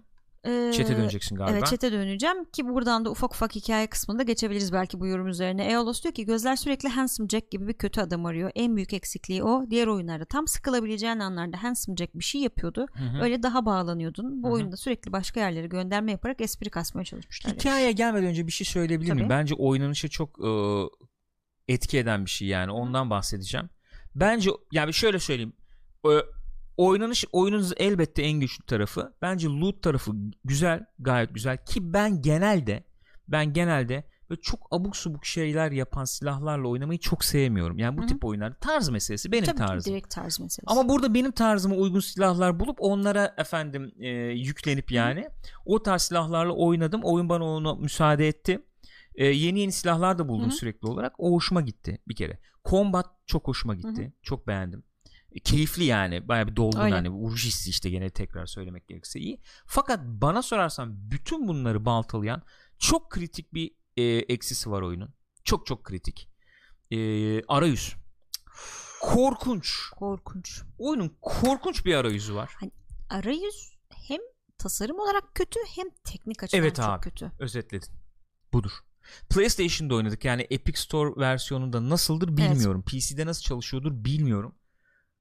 Ee, 0.47 0.73
Çete 0.73 0.97
döneceksin 0.97 1.37
galiba. 1.37 1.57
Evet 1.57 1.67
çete 1.67 1.93
döneceğim 1.93 2.45
ki 2.45 2.69
buradan 2.69 3.05
da 3.05 3.11
ufak 3.11 3.35
ufak 3.35 3.55
hikaye 3.55 3.87
kısmında 3.87 4.23
geçebiliriz 4.23 4.73
belki 4.73 5.00
bu 5.00 5.07
yorum 5.07 5.26
üzerine. 5.26 5.65
Eolos 5.65 6.03
diyor 6.03 6.15
ki 6.15 6.25
gözler 6.25 6.57
sürekli 6.57 6.88
Handsome 6.88 7.29
Jack 7.29 7.50
gibi 7.50 7.69
bir 7.69 7.75
kötü 7.75 8.00
adam 8.00 8.26
arıyor. 8.26 8.50
En 8.55 8.76
büyük 8.76 8.93
eksikliği 8.93 9.43
o. 9.43 9.71
Diğer 9.71 9.87
oyunlarda 9.87 10.25
tam 10.25 10.47
sıkılabileceğin 10.47 11.19
anlarda 11.19 11.62
Handsome 11.62 11.97
Jack 11.97 12.15
bir 12.15 12.25
şey 12.25 12.41
yapıyordu. 12.41 12.87
Hı 12.93 13.05
hı. 13.05 13.23
Öyle 13.23 13.43
daha 13.43 13.67
bağlanıyordun. 13.67 14.43
Bu 14.43 14.47
Hı 14.47 14.50
hı. 14.50 14.55
oyunda 14.55 14.76
sürekli 14.76 15.12
başka 15.12 15.41
yerlere 15.41 15.67
gönderme 15.67 16.12
yaparak 16.12 16.41
espri 16.41 16.71
kasmaya 16.71 17.05
çalışmışlar. 17.05 17.55
Hikayeye 17.55 17.93
gelmeden 17.93 18.26
önce 18.29 18.47
bir 18.47 18.53
şey 18.53 18.65
söyleyebilir 18.65 19.12
miyim? 19.12 19.29
Bence 19.29 19.55
oynanışı 19.55 20.09
çok 20.09 20.38
e, 20.45 20.50
etki 21.69 21.99
eden 21.99 22.25
bir 22.25 22.31
şey 22.31 22.49
yani. 22.49 22.73
Ondan 22.73 23.11
bahsedeceğim. 23.11 23.71
Bence 24.15 24.50
yani 24.73 24.95
şöyle 24.95 25.19
söyleyeyim. 25.19 25.53
Oynanış 26.76 27.25
oyunun 27.33 27.64
elbette 27.76 28.23
en 28.23 28.40
güçlü 28.40 28.64
tarafı. 28.66 29.12
Bence 29.23 29.49
loot 29.49 29.83
tarafı 29.83 30.12
güzel, 30.45 30.87
gayet 30.99 31.35
güzel 31.35 31.64
ki 31.64 31.92
ben 31.92 32.23
genelde 32.23 32.85
ben 33.28 33.52
genelde 33.52 34.04
böyle 34.30 34.40
çok 34.40 34.61
abuk 34.71 34.97
subuk 34.97 35.26
şeyler 35.26 35.73
yapan 35.73 36.04
silahlarla 36.04 36.68
oynamayı 36.68 36.99
çok 36.99 37.25
sevmiyorum. 37.25 37.78
Yani 37.78 37.97
bu 37.97 38.00
Hı 38.00 38.04
hı. 38.04 38.09
tip 38.09 38.25
oyunlar 38.25 38.52
tarz 38.61 38.88
meselesi 38.88 39.33
benim 39.33 39.45
Tabii 39.45 39.56
tarzım. 39.56 39.92
direkt 39.92 40.11
tarz 40.14 40.40
meselesi. 40.40 40.62
Ama 40.66 40.88
burada 40.88 41.14
benim 41.14 41.33
tarzıma 41.33 41.76
uygun 41.76 42.00
silahlar 42.00 42.61
bulup 42.61 42.76
onlara 42.80 43.35
efendim 43.38 43.92
e, 43.99 44.09
yüklenip 44.30 44.92
yani 44.92 45.28
o 45.64 45.83
tarz 45.83 46.02
silahlarla 46.02 46.52
oynadım. 46.52 47.00
Oyun 47.04 47.28
bana 47.28 47.45
onu 47.45 47.76
müsaade 47.76 48.28
etti. 48.28 48.62
E, 49.14 49.26
yeni 49.26 49.61
yeni 49.61 49.73
silahlar 49.73 50.18
da 50.18 50.28
buldum 50.28 50.49
Hı 50.49 50.52
hı. 50.52 50.56
sürekli 50.56 50.88
olarak. 50.88 51.12
O 51.18 51.33
hoşuma 51.33 51.61
gitti 51.61 51.99
bir 52.09 52.16
kere. 52.16 52.38
Combat 52.64 53.06
çok 53.26 53.49
hoşuma 53.49 53.75
gitti. 53.75 54.02
Hı 54.02 54.06
hı. 54.06 54.12
Çok 54.23 54.47
beğendim. 54.47 54.83
Keyifli 55.45 55.85
yani. 55.85 56.28
Baya 56.28 56.47
bir 56.49 56.57
dolgun 56.57 56.81
Öyle. 56.81 56.95
hani 56.95 57.09
vuruş 57.11 57.47
hissi 57.47 57.71
işte 57.71 57.90
gene 57.90 58.11
tekrar 58.11 58.47
söylemek 58.47 58.88
gerekirse 58.88 59.21
iyi. 59.21 59.40
Fakat 59.66 60.00
bana 60.05 60.43
sorarsan 60.43 61.11
bütün 61.11 61.49
bunları 61.49 61.85
baltalayan 61.85 62.43
çok 62.78 63.11
kritik 63.11 63.55
bir 63.55 63.71
e, 63.97 64.02
eksisi 64.05 64.71
var 64.71 64.83
oyunun. 64.83 65.14
Çok 65.45 65.66
çok 65.66 65.85
kritik. 65.85 66.28
E, 66.90 66.99
arayüz. 67.45 67.95
Korkunç 69.00 69.81
korkunç. 69.90 70.62
oyunun 70.78 71.16
korkunç 71.21 71.85
bir 71.85 71.95
arayüzü 71.95 72.35
var. 72.35 72.55
Arayüz 73.11 73.76
hem 74.09 74.21
tasarım 74.59 74.99
olarak 74.99 75.35
kötü 75.35 75.61
hem 75.76 75.87
teknik 76.05 76.43
açıdan 76.43 76.61
Evet 76.61 76.76
çok 76.76 76.85
abi. 76.85 77.00
kötü. 77.00 77.33
Özetledin. 77.38 77.88
Budur. 78.52 78.71
PlayStation'da 79.31 79.95
oynadık 79.95 80.25
yani 80.25 80.47
Epic 80.50 80.81
Store 80.81 81.21
versiyonunda 81.21 81.88
nasıldır 81.88 82.37
bilmiyorum. 82.37 82.83
PC'de 82.83 83.26
nasıl 83.26 83.43
çalışıyordur 83.43 84.05
bilmiyorum. 84.05 84.55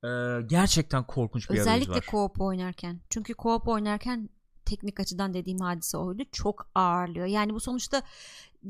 Ee, 0.04 0.42
gerçekten 0.48 1.04
korkunç 1.08 1.50
bir 1.50 1.60
Özellikle 1.60 1.92
var. 1.94 2.06
co-op 2.12 2.44
oynarken. 2.44 3.00
Çünkü 3.10 3.34
co-op 3.34 3.70
oynarken 3.72 4.30
teknik 4.66 5.00
açıdan 5.00 5.34
dediğim 5.34 5.60
hadise 5.60 5.98
oydu. 5.98 6.24
Çok 6.32 6.68
ağırlıyor. 6.76 7.26
Yani 7.26 7.54
bu 7.54 7.60
sonuçta 7.60 8.02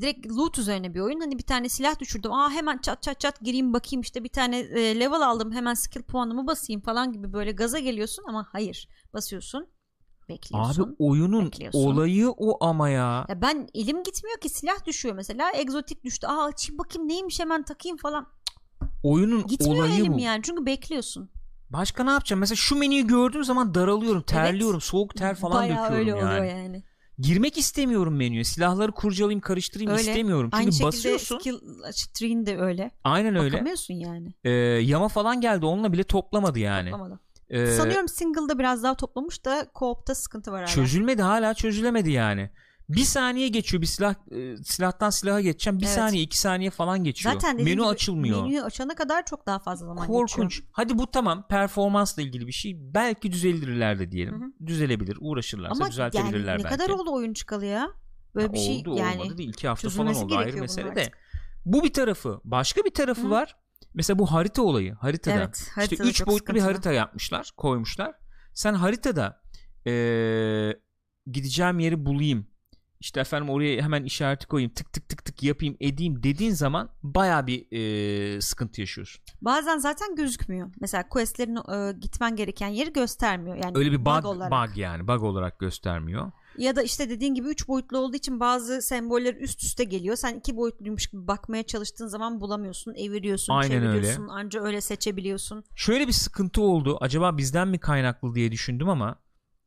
direkt 0.00 0.26
loot 0.26 0.58
üzerine 0.58 0.94
bir 0.94 1.00
oyun. 1.00 1.20
Hani 1.20 1.38
bir 1.38 1.42
tane 1.42 1.68
silah 1.68 1.98
düşürdüm. 1.98 2.32
Aa 2.32 2.50
hemen 2.50 2.78
çat 2.78 3.02
çat 3.02 3.20
çat 3.20 3.40
gireyim 3.40 3.72
bakayım 3.72 4.00
işte 4.00 4.24
bir 4.24 4.28
tane 4.28 4.58
e, 4.58 5.00
level 5.00 5.20
aldım. 5.20 5.52
Hemen 5.52 5.74
skill 5.74 6.02
puanımı 6.02 6.46
basayım 6.46 6.80
falan 6.80 7.12
gibi 7.12 7.32
böyle 7.32 7.52
gaza 7.52 7.78
geliyorsun 7.78 8.24
ama 8.28 8.46
hayır. 8.52 8.88
Basıyorsun. 9.14 9.66
Bekliyorsun. 10.28 10.82
Abi 10.82 10.94
oyunun 10.98 11.46
bekliyorsun. 11.46 11.78
olayı 11.78 12.30
o 12.30 12.64
ama 12.64 12.88
ya. 12.88 13.26
Ya 13.28 13.42
ben 13.42 13.68
elim 13.74 14.02
gitmiyor 14.02 14.40
ki 14.40 14.48
silah 14.48 14.86
düşüyor 14.86 15.14
mesela. 15.14 15.52
Egzotik 15.54 16.04
düştü. 16.04 16.26
Aa 16.26 16.44
açayım 16.44 16.78
bakayım 16.78 17.08
neymiş 17.08 17.40
hemen 17.40 17.62
takayım 17.62 17.96
falan. 17.96 18.26
Oyunun 19.06 19.46
Gitmiyor 19.46 19.84
olayı 19.86 20.12
bu. 20.12 20.18
yani. 20.20 20.40
Çünkü 20.42 20.66
bekliyorsun. 20.66 21.30
Başka 21.70 22.04
ne 22.04 22.10
yapacağım? 22.10 22.40
Mesela 22.40 22.56
şu 22.56 22.76
menüyü 22.76 23.06
gördüğüm 23.06 23.44
zaman 23.44 23.74
daralıyorum, 23.74 24.22
terliyorum, 24.22 24.80
soğuk 24.80 25.14
ter 25.16 25.34
falan 25.34 25.62
Bayağı 25.62 25.84
döküyorum 25.84 25.98
öyle 25.98 26.10
yani. 26.10 26.40
oluyor 26.40 26.44
yani. 26.44 26.82
Girmek 27.18 27.58
istemiyorum 27.58 28.16
menüye. 28.16 28.44
Silahları 28.44 28.92
kurcalayayım, 28.92 29.40
karıştırayım 29.40 29.90
Öyle. 29.92 30.00
istemiyorum. 30.00 30.50
Çünkü 30.50 30.56
Aynı 30.56 30.72
şekilde 30.72 30.86
basıyorsun. 30.86 31.38
skill 31.38 31.58
tree'in 32.14 32.46
de 32.46 32.58
öyle. 32.58 32.90
Aynen 33.04 33.36
öyle. 33.36 33.52
Bakamıyorsun 33.52 33.94
yani. 33.94 34.34
Ee, 34.44 34.50
yama 34.50 35.08
falan 35.08 35.40
geldi. 35.40 35.66
Onunla 35.66 35.92
bile 35.92 36.02
toplamadı 36.04 36.58
yani. 36.58 36.90
Toplamadı. 36.90 37.20
Ee, 37.50 37.66
Sanıyorum 37.66 38.08
single'da 38.08 38.58
biraz 38.58 38.82
daha 38.82 38.94
toplamış 38.94 39.44
da 39.44 39.66
co-op'ta 39.74 40.14
sıkıntı 40.14 40.52
var 40.52 40.58
hala. 40.60 40.66
çözülmedi 40.66 41.22
hala 41.22 41.54
çözülemedi 41.54 42.10
yani. 42.10 42.50
Bir 42.88 43.04
saniye 43.04 43.48
geçiyor 43.48 43.80
bir 43.82 43.86
silah 43.86 44.14
e, 44.30 44.56
silahtan 44.56 45.10
silaha 45.10 45.40
geçeceğim. 45.40 45.78
Bir 45.80 45.84
Evet. 45.86 45.94
saniye 45.94 46.22
iki 46.22 46.38
saniye 46.38 46.70
falan 46.70 47.04
geçiyor. 47.04 47.34
Zaten 47.34 47.56
Menü 47.56 47.70
gibi 47.70 47.84
açılmıyor. 47.84 48.42
Menüyü 48.42 48.62
açana 48.62 48.94
kadar 48.94 49.24
çok 49.26 49.46
daha 49.46 49.58
fazla 49.58 49.86
zaman 49.86 50.06
Korkunç. 50.06 50.50
geçiyor. 50.50 50.68
Hadi 50.72 50.98
bu 50.98 51.10
tamam 51.10 51.46
performansla 51.48 52.22
ilgili 52.22 52.46
bir 52.46 52.52
şey. 52.52 52.72
Belki 52.94 53.32
düzelir 53.32 53.68
ileride 53.68 54.10
diyelim. 54.12 54.42
Hı 54.42 54.66
Düzelebilir. 54.66 55.18
Uğraşırlarsa 55.20 55.74
Ama 55.84 55.90
düzeltebilirler 55.90 56.52
yani 56.52 56.60
ne 56.60 56.64
belki. 56.64 56.76
kadar 56.78 56.88
oldu 56.90 57.12
oyun 57.12 57.32
çıkalı 57.32 57.64
ya? 57.64 57.88
Böyle 58.34 58.46
Ya 58.46 58.52
bir 58.52 58.58
şey 58.58 58.76
oldu, 58.76 58.96
yani. 58.98 59.20
olmadı 59.22 59.38
değil. 59.38 59.48
İki 59.48 59.68
hafta 59.68 59.88
falan 59.88 60.14
oldu 60.14 60.36
ayrı 60.36 60.56
mesele 60.56 60.96
de. 60.96 61.10
Bu 61.64 61.84
bir 61.84 61.92
tarafı. 61.92 62.40
Başka 62.44 62.84
bir 62.84 62.94
tarafı 62.94 63.22
Hı. 63.22 63.30
var. 63.30 63.56
Mesela 63.94 64.18
bu 64.18 64.26
harita 64.32 64.62
olayı. 64.62 64.92
Haritada. 64.94 65.34
Evet, 65.34 65.56
İşte 65.56 65.70
haritada 65.74 66.08
3 66.08 66.16
çok 66.16 66.28
boyutlu 66.28 66.54
bir 66.54 66.60
harita 66.60 66.92
yapmışlar. 66.92 67.50
Koymuşlar. 67.56 68.14
Sen 68.54 68.74
haritada 68.74 69.42
eee, 69.86 70.80
gideceğim 71.30 71.78
yeri 71.78 72.06
bulayım. 72.06 72.46
İşte 73.00 73.20
efendim 73.20 73.50
oraya 73.50 73.82
hemen 73.82 74.04
işareti 74.04 74.46
koyayım. 74.46 74.72
Tık 74.74 74.92
tık 74.92 75.08
tık 75.08 75.24
tık 75.24 75.42
yapayım 75.42 75.76
edeyim 75.80 76.22
dediğin 76.22 76.52
zaman 76.52 76.88
baya 77.02 77.46
bir 77.46 77.66
eee, 77.70 78.40
sıkıntı 78.40 78.80
yaşıyorsun. 78.80 79.24
Bazen 79.42 79.78
zaten 79.78 80.16
gözükmüyor. 80.16 80.70
Mesela 80.80 81.08
questlerin 81.08 81.56
e, 81.56 81.92
gitmen 82.00 82.36
gereken 82.36 82.68
yeri 82.68 82.92
göstermiyor. 82.92 83.56
Yani 83.56 83.72
Öyle 83.78 83.92
bir 83.92 84.04
bug, 84.04 84.24
olarak. 84.24 84.52
bug 84.52 84.76
yani. 84.78 85.08
Bug 85.08 85.22
olarak 85.22 85.58
göstermiyor. 85.58 86.32
Ya 86.58 86.76
da 86.76 86.82
işte 86.82 87.10
dediğin 87.10 87.34
gibi 87.34 87.48
üç 87.48 87.68
boyutlu 87.68 87.98
olduğu 87.98 88.16
için 88.16 88.40
bazı 88.40 88.82
semboller 88.82 89.34
üst 89.34 89.62
üste 89.62 89.84
geliyor. 89.84 90.16
Sen 90.16 90.34
iki 90.34 90.56
boyutluymuş 90.56 91.06
gibi 91.06 91.26
bakmaya 91.26 91.62
çalıştığın 91.62 92.06
zaman 92.06 92.40
bulamıyorsun. 92.40 92.94
Eviriyorsun, 92.94 93.52
Aynen 93.54 93.68
çeviriyorsun. 93.80 94.28
Anca 94.28 94.62
öyle 94.62 94.80
seçebiliyorsun. 94.80 95.64
Şöyle 95.74 96.06
bir 96.06 96.12
sıkıntı 96.12 96.62
oldu. 96.62 96.98
Acaba 97.00 97.36
bizden 97.36 97.68
mi 97.68 97.78
kaynaklı 97.80 98.34
diye 98.34 98.52
düşündüm 98.52 98.88
ama 98.88 99.16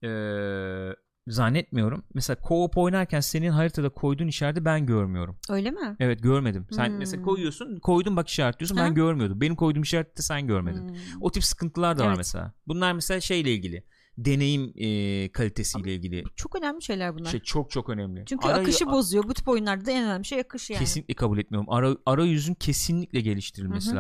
eee, 0.04 0.96
zannetmiyorum. 1.28 2.04
Mesela 2.14 2.38
co-op 2.48 2.78
oynarken 2.80 3.20
senin 3.20 3.50
haritada 3.50 3.90
koyduğun 3.90 4.28
işareti 4.28 4.66
ben 4.66 4.86
görmüyorum. 4.86 5.38
Öyle 5.50 5.72
mi? 5.72 5.96
Evet 6.00 6.24
görmedim. 6.24 6.68
Sen 6.72 6.88
Hmm. 6.90 6.98
mesela 6.98 7.24
koyuyorsun, 7.24 7.80
koydun 7.80 8.16
bak 8.16 8.28
işaretliyorsun 8.30 8.78
ben 8.78 8.82
Ha. 8.88 8.90
görmüyordum. 8.90 9.42
Benim 9.42 9.56
koyduğum 9.56 9.84
işareti 9.84 10.18
de 10.18 10.22
sen 10.22 10.48
görmedin. 10.48 10.90
Hmm. 10.90 10.96
O 11.22 11.32
tip 11.32 11.44
sıkıntılar 11.44 11.98
da 11.98 12.02
var 12.04 12.08
Evet. 12.08 12.18
mesela. 12.18 12.54
Bunlar 12.68 12.94
mesela 12.94 13.22
şeyle 13.22 13.54
ilgili. 13.54 13.84
Deneyim 14.18 14.74
e, 14.76 15.32
kalitesiyle 15.32 15.96
ilgili. 15.96 16.24
Çok 16.36 16.56
önemli 16.56 16.82
şeyler 16.84 17.16
bunlar. 17.16 17.30
Şey 17.30 17.40
çok 17.40 17.72
çok 17.72 17.90
önemli. 17.90 18.24
Çünkü 18.26 18.48
Arayü- 18.48 18.62
akışı 18.62 18.86
bozuyor. 18.88 19.24
Bu 19.24 19.34
tip 19.34 19.48
oyunlarda 19.48 19.86
da 19.86 19.92
en 19.92 20.04
önemli 20.04 20.26
şey 20.26 20.40
akış 20.40 20.70
yani. 20.70 20.80
Kesinlikle 20.80 21.14
kabul 21.14 21.38
etmiyorum. 21.38 21.70
Ara, 21.70 21.96
arayüzün 22.06 22.54
kesinlikle 22.54 23.22
geliştirilmesi 23.22 23.90
Hı 23.92 23.92
hı. 23.92 23.96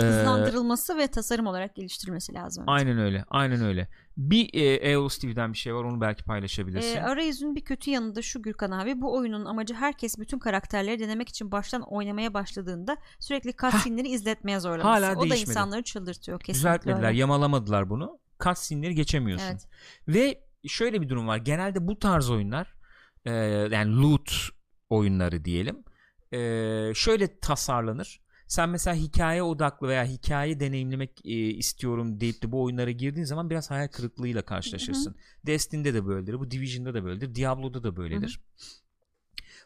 Lazım. 0.00 0.16
Ee, 0.16 0.20
Hızlandırılması 0.20 0.98
ve 0.98 1.06
tasarım 1.06 1.46
olarak 1.46 1.74
geliştirilmesi 1.76 2.34
lazım. 2.34 2.64
aynen 2.66 2.98
öyle. 2.98 3.24
Aynen 3.28 3.64
öyle. 3.64 3.88
Bir 4.16 4.50
e, 4.54 4.74
Eolus 4.74 5.18
TV'den 5.18 5.52
bir 5.52 5.58
şey 5.58 5.74
var. 5.74 5.84
Onu 5.84 6.00
belki 6.00 6.24
paylaşabilirsin. 6.24 6.96
Ee, 6.96 7.02
arayüzün 7.02 7.54
bir 7.56 7.64
kötü 7.64 7.90
yanı 7.90 8.14
da 8.14 8.22
şu 8.22 8.42
Gürkan 8.42 8.70
abi. 8.70 9.00
Bu 9.00 9.14
oyunun 9.16 9.44
amacı 9.44 9.74
herkes 9.74 10.18
bütün 10.18 10.38
karakterleri 10.38 10.98
denemek 11.00 11.28
için 11.28 11.52
baştan 11.52 11.82
oynamaya 11.82 12.34
başladığında 12.34 12.96
sürekli 13.20 13.52
cutscene'leri 13.56 14.08
izletmeye 14.08 14.60
zorlaması. 14.60 15.04
Hala 15.06 15.18
o 15.18 15.20
da 15.20 15.30
değişmedi. 15.30 15.50
insanları 15.50 15.82
çıldırtıyor 15.82 16.40
kesinlikle. 16.40 16.58
Düzeltmediler. 16.58 17.08
öyle. 17.08 17.18
Yamalamadılar 17.18 17.90
bunu. 17.90 18.18
Cutscene'leri 18.44 18.94
geçemiyorsun. 18.94 19.46
Evet. 19.46 19.68
Ve 20.08 20.44
şöyle 20.68 21.00
bir 21.00 21.08
durum 21.08 21.28
var. 21.28 21.36
Genelde 21.36 21.88
bu 21.88 21.98
tarz 21.98 22.30
oyunlar 22.30 22.74
e, 23.24 23.30
yani 23.70 24.02
loot 24.02 24.32
oyunları 24.90 25.44
diyelim. 25.44 25.84
e, 26.32 26.38
şöyle 26.94 27.38
tasarlanır. 27.40 28.23
Sen 28.46 28.68
mesela 28.68 28.96
hikaye 28.96 29.42
odaklı 29.42 29.88
veya 29.88 30.04
hikaye 30.04 30.60
deneyimlemek 30.60 31.26
e, 31.26 31.30
istiyorum 31.34 32.20
deyip 32.20 32.42
de 32.42 32.52
bu 32.52 32.62
oyunlara 32.62 32.90
girdiğin 32.90 33.24
zaman 33.26 33.50
biraz 33.50 33.70
hayal 33.70 33.88
kırıklığıyla 33.88 34.42
karşılaşırsın. 34.42 35.16
Destiny'de 35.46 35.94
de 35.94 36.06
böyledir. 36.06 36.40
Bu 36.40 36.50
Division'da 36.50 36.94
da 36.94 37.04
böyledir. 37.04 37.34
Diablo'da 37.34 37.82
da 37.82 37.96
böyledir. 37.96 38.40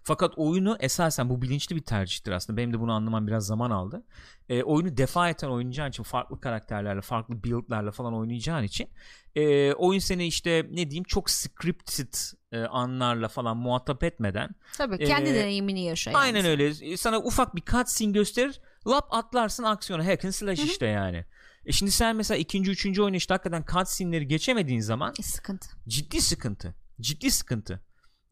Fakat 0.02 0.32
oyunu 0.37 0.76
esasen 0.80 1.28
bu 1.28 1.42
bilinçli 1.42 1.76
bir 1.76 1.82
tercihtir 1.82 2.32
aslında. 2.32 2.56
Benim 2.56 2.72
de 2.72 2.80
bunu 2.80 2.92
anlamam 2.92 3.26
biraz 3.26 3.46
zaman 3.46 3.70
aldı. 3.70 4.04
E, 4.48 4.62
oyunu 4.62 4.96
defa 4.96 5.28
eten 5.28 5.48
oynayacağın 5.48 5.88
için 5.90 6.02
farklı 6.02 6.40
karakterlerle, 6.40 7.00
farklı 7.00 7.44
build'lerle 7.44 7.90
falan 7.90 8.14
oynayacağın 8.14 8.62
için 8.62 8.90
e, 9.37 9.72
oyun 9.72 9.98
seni 9.98 10.26
işte 10.26 10.66
ne 10.70 10.90
diyeyim 10.90 11.04
çok 11.04 11.30
scripted 11.30 12.14
e, 12.52 12.58
anlarla 12.61 13.28
falan 13.28 13.56
muhatap 13.56 14.02
etmeden 14.04 14.50
Tabii 14.78 15.04
kendi 15.04 15.30
Ee, 15.30 15.34
deneyimini 15.34 15.84
yaşa. 15.84 16.11
Aynen 16.11 16.38
yani. 16.38 16.48
öyle. 16.48 16.96
Sana 16.96 17.18
ufak 17.18 17.56
bir 17.56 17.62
cutscene 17.62 18.12
gösterir. 18.12 18.61
Lap 18.87 19.08
atlarsın 19.11 19.62
aksiyona. 19.62 20.06
Hack 20.06 20.24
and 20.24 20.32
slash 20.32 20.58
Hı 20.58 20.62
hı. 20.62 20.66
işte 20.66 20.87
yani. 20.87 21.24
E 21.66 21.72
şimdi 21.72 21.92
sen 21.92 22.16
mesela 22.16 22.38
ikinci, 22.38 22.70
üçüncü 22.70 23.16
işte 23.16 23.34
hakikaten 23.34 23.64
cutscene'leri 23.72 24.28
geçemediğin 24.28 24.80
zaman 24.80 25.14
E, 25.18 25.22
sıkıntı. 25.22 25.68
ciddi 25.88 26.20
sıkıntı. 26.20 26.74
Ciddi 27.00 27.30
sıkıntı. 27.30 27.80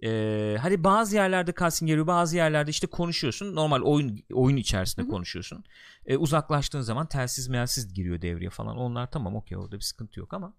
Ee, 0.05 0.57
hadi 0.61 0.85
bazı 0.85 1.17
yerlerde 1.17 1.53
cutscene 1.53 1.89
geliyor 1.89 2.07
bazı 2.07 2.37
yerlerde 2.37 2.71
işte 2.71 2.87
konuşuyorsun 2.87 3.55
normal 3.57 3.83
oyun 3.83 4.19
oyun 4.33 4.57
içerisinde 4.57 5.03
Hı 5.03 5.09
hı. 5.09 5.11
konuşuyorsun 5.13 5.65
Ee, 6.07 6.17
uzaklaştığın 6.17 6.81
zaman 6.81 7.07
telsiz 7.09 7.49
melsiz 7.49 7.95
giriyor 7.95 8.23
devreye 8.23 8.51
falan 8.51 8.77
onlar 8.77 9.11
tamam 9.11 9.37
okey 9.37 9.59
orada 9.59 9.77
bir 9.77 9.81
sıkıntı 9.81 10.21
yok 10.21 10.35
ama 10.35 10.55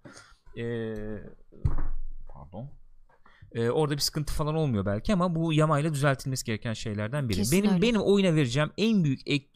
ee, 0.58 0.96
pardon 2.28 2.70
Ee, 3.52 3.70
orada 3.70 3.94
bir 3.96 4.02
sıkıntı 4.02 4.34
falan 4.34 4.56
olmuyor 4.56 4.86
belki 4.86 5.14
ama 5.14 5.36
bu 5.36 5.54
yamayla 5.54 5.94
düzeltilmesi 5.94 6.46
gereken 6.46 6.74
şeylerden 6.74 7.30
biri. 7.30 7.38
Kesin 7.38 7.58
benim 7.60 7.72
öyle. 7.72 7.82
benim 7.82 8.02
oyuna 8.02 8.36
vereceğim 8.36 8.72
en 8.78 9.04
büyük 9.04 9.20
ek- 9.26 9.50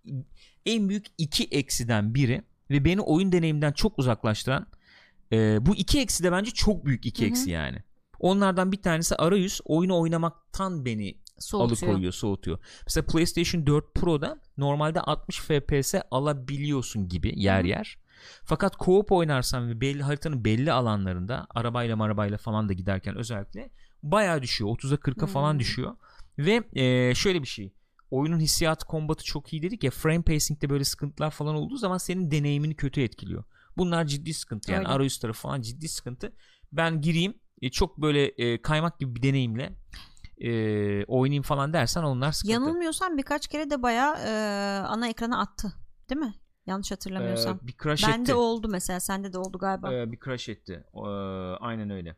en 0.65 0.89
büyük 0.89 1.05
iki 1.17 1.43
eksiden 1.43 2.13
biri 2.15 2.41
ve 2.69 2.85
beni 2.85 3.01
oyun 3.01 3.31
deneyimden 3.31 3.71
çok 3.71 3.99
uzaklaştıran 3.99 4.67
e, 5.31 5.65
bu 5.65 5.75
iki 5.75 5.99
eksi 5.99 6.23
de 6.23 6.31
bence 6.31 6.51
çok 6.51 6.85
büyük 6.85 7.05
iki 7.05 7.21
Hı 7.23 7.25
hı. 7.25 7.29
eksi 7.29 7.49
yani. 7.51 7.83
Onlardan 8.21 8.71
bir 8.71 8.81
tanesi 8.81 9.15
arayüz 9.15 9.61
oyunu 9.65 9.99
oynamaktan 9.99 10.85
beni 10.85 11.17
Soğutuyor. 11.39 11.81
alıkoyuyor, 11.91 12.13
soğutuyor. 12.13 12.59
Mesela 12.85 13.05
PlayStation 13.05 13.65
4 13.67 13.95
Pro'da 13.95 14.39
normalde 14.57 15.01
60 15.01 15.39
FPS 15.39 15.95
alabiliyorsun 16.11 17.09
gibi 17.09 17.33
yer 17.39 17.63
Hı 17.63 17.67
yer. 17.67 17.97
Fakat 18.43 18.73
co-op 18.75 19.13
oynarsan 19.15 19.69
ve 19.69 19.81
belli 19.81 20.03
haritanın 20.03 20.45
belli 20.45 20.71
alanlarında 20.71 21.47
arabayla 21.49 21.95
marabayla 21.95 22.37
falan 22.37 22.69
da 22.69 22.73
giderken 22.73 23.15
özellikle 23.15 23.69
bayağı 24.03 24.41
düşüyor. 24.41 24.69
30'a 24.69 24.97
40'a 24.97 25.27
falan 25.27 25.53
Hmm. 25.53 25.59
düşüyor. 25.59 25.95
Ve 26.37 26.63
e, 26.73 27.15
şöyle 27.15 27.41
bir 27.41 27.47
şey. 27.47 27.73
Oyunun 28.11 28.39
hissiyat 28.39 28.83
kombatı 28.83 29.23
çok 29.23 29.53
iyi 29.53 29.61
dedik 29.61 29.83
ya 29.83 29.91
frame 29.91 30.21
pacing'de 30.21 30.69
böyle 30.69 30.83
sıkıntılar 30.83 31.31
falan 31.31 31.55
olduğu 31.55 31.77
zaman 31.77 31.97
senin 31.97 32.31
deneyimini 32.31 32.75
kötü 32.75 33.01
etkiliyor. 33.01 33.43
Bunlar 33.77 34.05
ciddi 34.05 34.33
sıkıntı 34.33 34.71
yani 34.71 34.79
Öyle. 34.79 34.87
arayüz 34.89 35.19
tarafı 35.19 35.41
falan 35.41 35.61
ciddi 35.61 35.87
sıkıntı. 35.87 36.33
Ben 36.71 37.01
gireyim 37.01 37.33
e, 37.61 37.69
çok 37.69 37.97
böyle 37.97 38.25
e, 38.25 38.61
kaymak 38.61 38.99
gibi 38.99 39.15
bir 39.15 39.21
deneyimle 39.21 39.75
e, 40.37 40.49
oynayayım 41.05 41.43
falan 41.43 41.73
dersen 41.73 42.03
onlar 42.03 42.31
sıkıntı. 42.31 42.53
Yanılmıyorsam 42.53 43.17
birkaç 43.17 43.47
kere 43.47 43.69
de 43.69 43.81
bayağı 43.81 44.15
e, 44.17 44.31
ana 44.87 45.07
ekrana 45.07 45.39
attı. 45.41 45.73
Değil 46.09 46.21
mi? 46.21 46.33
Yanlış 46.65 46.91
hatırlamıyorsam. 46.91 47.59
Ee, 47.63 47.67
bir 47.67 47.75
crash 47.83 48.07
Bende 48.07 48.21
etti. 48.21 48.33
oldu 48.33 48.67
mesela. 48.67 48.99
Sende 48.99 49.33
de 49.33 49.37
oldu 49.37 49.57
galiba. 49.57 49.93
Ee, 49.93 50.11
bir 50.11 50.19
crash 50.25 50.49
etti. 50.49 50.83
Ee, 50.95 50.99
aynen 51.59 51.89
öyle. 51.89 52.15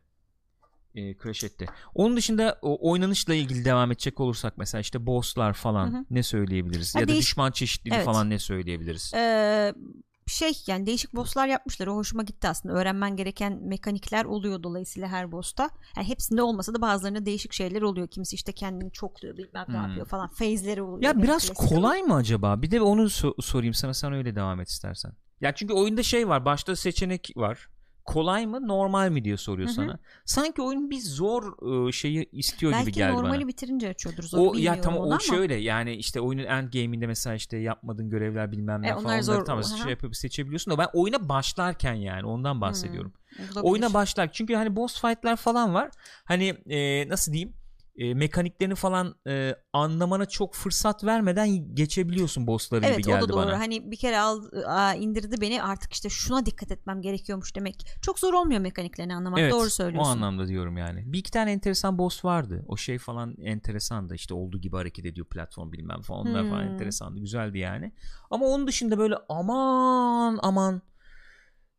Ee, 0.94 1.14
crash 1.22 1.44
etti. 1.44 1.66
Onun 1.94 2.16
dışında 2.16 2.58
o 2.62 2.90
oynanışla 2.90 3.34
ilgili 3.34 3.64
devam 3.64 3.92
edecek 3.92 4.20
olursak 4.20 4.58
mesela 4.58 4.80
işte 4.80 5.06
bosslar 5.06 5.52
falan 5.52 5.92
Hı 5.92 5.96
hı. 5.98 6.04
ne 6.10 6.22
söyleyebiliriz? 6.22 6.94
Ha, 6.94 7.00
ya 7.00 7.08
da 7.08 7.12
değiş- 7.12 7.18
düşman 7.18 7.50
çeşitliliği 7.50 7.96
Evet. 7.96 8.04
falan 8.06 8.30
ne 8.30 8.38
söyleyebiliriz? 8.38 9.12
Ee, 9.14 9.74
şey 10.26 10.52
yani 10.66 10.86
değişik 10.86 11.14
bosslar 11.14 11.46
yapmışlar. 11.48 11.86
O 11.86 11.94
hoşuma 11.94 12.22
gitti 12.22 12.48
aslında. 12.48 12.74
Öğrenmen 12.74 13.16
gereken 13.16 13.58
mekanikler 13.62 14.24
oluyor 14.24 14.62
dolayısıyla 14.62 15.08
her 15.08 15.32
boss'ta. 15.32 15.70
Yani 15.96 16.08
hepsinde 16.08 16.42
olmasa 16.42 16.74
da 16.74 16.80
bazılarında 16.80 17.26
değişik 17.26 17.52
şeyler 17.52 17.82
oluyor. 17.82 18.08
Kimisi 18.08 18.34
işte 18.36 18.52
kendini 18.52 18.92
çokluyor 18.92 19.36
bilmem 19.36 19.64
ne 19.68 19.74
Hmm. 19.78 19.82
yapıyor 19.88 20.06
falan. 20.06 20.28
Phase'leri 20.28 20.82
oluyor. 20.82 21.02
Ya 21.02 21.10
Benim 21.12 21.22
biraz 21.22 21.46
klasik. 21.48 21.56
kolay 21.56 22.02
mı 22.02 22.14
acaba? 22.14 22.62
Bir 22.62 22.70
de 22.70 22.80
onu 22.80 23.02
so- 23.02 23.42
sorayım 23.42 23.74
sana 23.74 23.94
sen 23.94 24.12
öyle 24.12 24.36
devam 24.36 24.60
et 24.60 24.68
istersen. 24.68 25.12
Ya 25.40 25.54
çünkü 25.54 25.72
oyunda 25.74 26.02
şey 26.02 26.28
var. 26.28 26.44
Başta 26.44 26.76
seçenek 26.76 27.30
var. 27.36 27.68
Kolay 28.04 28.46
mı 28.46 28.68
normal 28.68 29.10
mi 29.10 29.24
diye 29.24 29.36
soruyor 29.36 29.68
Hı 29.68 29.72
hı. 29.72 29.74
sana. 29.74 29.98
Sanki 30.24 30.62
oyun 30.62 30.90
bir 30.90 31.00
zor 31.00 31.42
e, 31.88 31.92
şeyi 31.92 32.28
istiyor 32.32 32.72
Belki 32.72 32.84
gibi 32.84 32.94
geldi 32.94 33.12
normali 33.16 33.40
bana. 33.40 33.48
bitirince 33.48 33.88
açıyordur. 33.88 34.22
Zor 34.22 34.38
O 34.54 34.54
ya 34.58 34.80
tamam 34.80 35.00
o 35.00 35.04
ama. 35.04 35.18
şöyle 35.18 35.54
yani 35.54 35.94
işte 35.94 36.20
oyunun 36.20 36.44
end 36.44 36.72
game'inde 36.72 37.06
mesela 37.06 37.36
işte 37.36 37.56
yapmadığın 37.56 38.10
görevler 38.10 38.52
bilmem 38.52 38.82
ne 38.82 38.88
E, 38.88 38.92
falan 38.94 39.04
onlar 39.04 39.20
zor. 39.22 39.44
tam 39.44 39.64
şey 39.64 39.90
yapıp 39.90 40.16
seçebiliyorsun 40.16 40.72
da 40.72 40.78
ben 40.78 40.88
oyuna 40.92 41.28
başlarken 41.28 41.94
yani 41.94 42.26
ondan 42.26 42.60
bahsediyorum. 42.60 43.12
Olabilir. 43.38 43.62
Oyuna 43.62 43.94
başlar 43.94 44.32
çünkü 44.32 44.54
hani 44.54 44.76
boss 44.76 45.00
fight'ler 45.00 45.36
falan 45.36 45.74
var. 45.74 45.90
Hani 46.24 46.48
e, 46.48 47.08
nasıl 47.08 47.32
diyeyim? 47.32 47.52
E, 47.96 48.14
mekaniklerini 48.14 48.74
falan 48.74 49.14
e, 49.28 49.54
anlamana 49.72 50.26
çok 50.26 50.54
fırsat 50.54 51.04
vermeden 51.04 51.74
geçebiliyorsun 51.74 52.46
bossları 52.46 52.80
gibi 52.80 52.92
Evet 52.92 53.06
o 53.06 53.10
geldi 53.10 53.24
da 53.24 53.28
doğru. 53.28 53.36
bana. 53.36 53.58
Hani 53.58 53.90
bir 53.90 53.96
kere 53.96 54.18
al, 54.18 54.42
aa, 54.66 54.94
indirdi 54.94 55.40
beni 55.40 55.62
artık 55.62 55.92
işte 55.92 56.08
şuna 56.08 56.46
dikkat 56.46 56.70
etmem 56.72 57.02
gerekiyormuş 57.02 57.56
demek. 57.56 57.86
Çok 58.02 58.18
zor 58.18 58.32
olmuyor 58.32 58.60
mekaniklerini 58.60 59.14
anlamak. 59.14 59.38
Evet, 59.38 59.52
doğru 59.52 59.66
o 59.66 59.70
söylüyorsun. 59.70 60.10
anlamda 60.10 60.48
diyorum 60.48 60.76
yani. 60.76 61.12
Bir 61.12 61.18
iki 61.18 61.30
tane 61.30 61.52
enteresan 61.52 61.98
boss 61.98 62.24
vardı. 62.24 62.64
O 62.68 62.76
şey 62.76 62.98
falan 62.98 63.36
enteresandı. 63.42 64.14
İşte 64.14 64.34
olduğu 64.34 64.60
gibi 64.60 64.76
hareket 64.76 65.04
ediyor 65.06 65.26
platform 65.26 65.72
bilmem 65.72 66.02
falan. 66.02 66.26
Onlar 66.26 66.48
falan 66.48 66.62
Hmm. 66.62 66.72
enteresandı. 66.72 67.20
Güzeldi 67.20 67.58
yani. 67.58 67.92
Ama 68.30 68.46
onun 68.46 68.66
dışında 68.66 68.98
böyle 68.98 69.14
aman 69.28 70.38
aman 70.42 70.82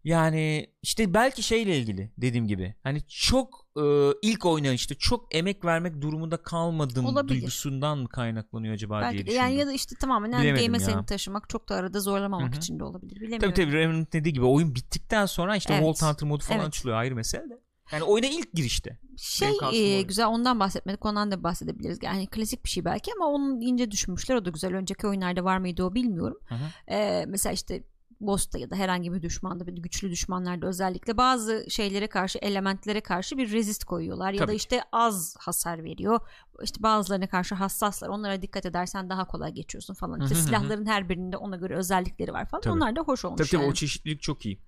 yani 0.05 0.67
işte 0.81 1.13
belki 1.13 1.43
şeyle 1.43 1.77
ilgili 1.77 2.11
dediğim 2.17 2.47
gibi. 2.47 2.75
Hani 2.83 3.01
çok 3.07 3.67
e, 3.77 3.83
ilk 4.21 4.45
oynayışta 4.45 4.95
çok 4.95 5.35
emek 5.35 5.65
vermek 5.65 6.01
durumunda 6.01 6.37
kalmadım 6.37 7.05
Olabilir. 7.05 7.29
duygusundan 7.41 7.97
mı 7.97 8.09
kaynaklanıyor 8.09 8.73
acaba 8.73 8.99
diye 8.99 9.03
Belki 9.11 9.17
de 9.17 9.25
düşündüm. 9.25 9.41
yani 9.43 9.55
ya 9.55 9.67
da 9.67 9.73
işte 9.73 9.95
tamamen 10.01 10.31
Bilemedim 10.31 10.65
game'e 10.65 10.79
seni 10.79 11.05
taşımak 11.05 11.49
çok 11.49 11.69
da 11.69 11.75
arada 11.75 11.99
zorlamamak 11.99 12.51
Hı 12.51 12.55
hı. 12.55 12.59
için 12.59 12.79
de 12.79 12.83
olabilir. 12.83 13.15
Bilemiyorum. 13.15 13.39
Tabii 13.39 13.53
tabii 13.53 13.73
Revenant 13.73 14.13
dediği 14.13 14.33
gibi 14.33 14.45
oyun 14.45 14.75
bittikten 14.75 15.25
sonra 15.25 15.55
işte 15.55 15.73
Evet. 15.73 15.83
Vault 15.83 16.01
Hunter 16.01 16.29
modu 16.29 16.43
falan 16.43 16.59
Evet. 16.59 16.67
açılıyor 16.67 16.97
ayrı 16.97 17.15
mesele 17.15 17.49
de. 17.49 17.59
Yani 17.91 18.03
oyuna 18.03 18.27
ilk 18.27 18.53
girişte. 18.53 18.99
Şey 19.17 19.49
e, 19.73 20.01
güzel 20.01 20.25
ondan 20.27 20.59
bahsetmedik 20.59 21.05
ondan 21.05 21.31
da 21.31 21.43
bahsedebiliriz. 21.43 21.99
Yani 22.03 22.27
klasik 22.27 22.65
bir 22.65 22.69
şey 22.69 22.85
belki 22.85 23.11
ama 23.15 23.25
onun 23.27 23.61
ince 23.61 23.91
düşünmüşler 23.91 24.35
o 24.35 24.45
da 24.45 24.49
güzel. 24.49 24.75
Önceki 24.75 25.07
oyunlarda 25.07 25.43
var 25.43 25.57
mıydı 25.57 25.83
o 25.83 25.93
bilmiyorum. 25.95 26.37
Hı 26.47 26.55
hı. 26.55 26.93
E, 26.93 27.25
mesela 27.27 27.53
işte 27.53 27.83
boss'ta 28.27 28.59
ya 28.59 28.69
da 28.69 28.75
herhangi 28.75 29.13
bir 29.13 29.21
düşmanda 29.21 29.67
bir 29.67 29.73
güçlü 29.73 30.11
düşmanlarda 30.11 30.67
özellikle 30.67 31.17
bazı 31.17 31.65
şeylere 31.69 32.07
karşı 32.07 32.39
elementlere 32.39 33.01
karşı 33.01 33.38
bir 33.38 33.51
resist 33.51 33.83
koyuyorlar 33.83 34.31
ya 34.33 34.39
da 34.39 34.45
Tabii. 34.45 34.55
işte 34.55 34.81
az 34.91 35.35
hasar 35.39 35.83
veriyor. 35.83 36.19
İşte 36.63 36.83
bazılarına 36.83 37.27
karşı 37.27 37.55
hassaslar. 37.55 38.09
Onlara 38.09 38.41
dikkat 38.41 38.65
edersen 38.65 39.09
daha 39.09 39.27
kolay 39.27 39.51
geçiyorsun 39.51 39.93
falan. 39.93 40.21
İşte 40.21 40.35
silahların 40.35 40.85
her 40.85 41.09
birinde 41.09 41.38
ona 41.38 41.55
göre 41.55 41.75
özellikleri 41.75 42.33
var 42.33 42.49
falan. 42.49 42.61
Tabii. 42.61 42.73
Onlar 42.73 42.95
da 42.95 43.01
hoş 43.01 43.25
olmuş 43.25 43.38
Tabii 43.38 43.49
tabii 43.49 43.61
yani. 43.61 43.71
o 43.71 43.73
çeşitlilik 43.73 44.21
çok 44.21 44.45
iyi. 44.45 44.59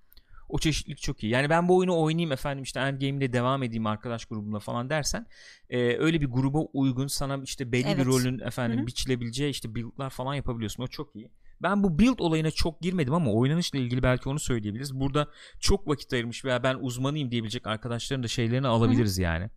O 0.48 0.58
çeşitlilik 0.58 0.98
çok 0.98 1.22
iyi. 1.22 1.32
Yani 1.32 1.50
ben 1.50 1.68
bu 1.68 1.76
oyunu 1.76 2.00
oynayayım 2.00 2.32
efendim 2.32 2.62
işte 2.62 2.80
endgame'de 2.80 3.32
devam 3.32 3.62
edeyim 3.62 3.86
arkadaş 3.86 4.24
grubumla 4.24 4.58
falan 4.58 4.90
dersen 4.90 5.26
e, 5.70 5.96
öyle 5.96 6.20
bir 6.20 6.26
gruba 6.26 6.58
uygun 6.58 7.06
sana 7.06 7.40
işte 7.44 7.72
belli 7.72 7.84
bir 7.84 7.90
Evet. 7.90 8.06
rolün 8.06 8.38
efendim 8.38 8.78
Hı 8.78 8.82
hı. 8.82 8.86
biçilebileceği 8.86 9.50
işte 9.50 9.74
build'lar 9.74 10.10
falan 10.10 10.34
yapabiliyorsun. 10.34 10.82
O 10.82 10.86
çok 10.86 11.16
iyi. 11.16 11.30
Ben 11.62 11.82
bu 11.82 11.98
build 11.98 12.18
olayına 12.18 12.50
çok 12.50 12.80
girmedim 12.80 13.14
ama 13.14 13.32
oynanışla 13.32 13.78
ilgili 13.78 14.02
belki 14.02 14.28
onu 14.28 14.38
söyleyebiliriz. 14.38 14.94
Burada 15.00 15.28
çok 15.60 15.88
vakit 15.88 16.12
ayırmış 16.12 16.44
veya 16.44 16.62
ben 16.62 16.78
uzmanıyım 16.80 17.30
diyebilecek 17.30 17.66
arkadaşların 17.66 18.22
da 18.22 18.28
şeylerini 18.28 18.66
alabiliriz 18.66 19.18
yani. 19.18 19.50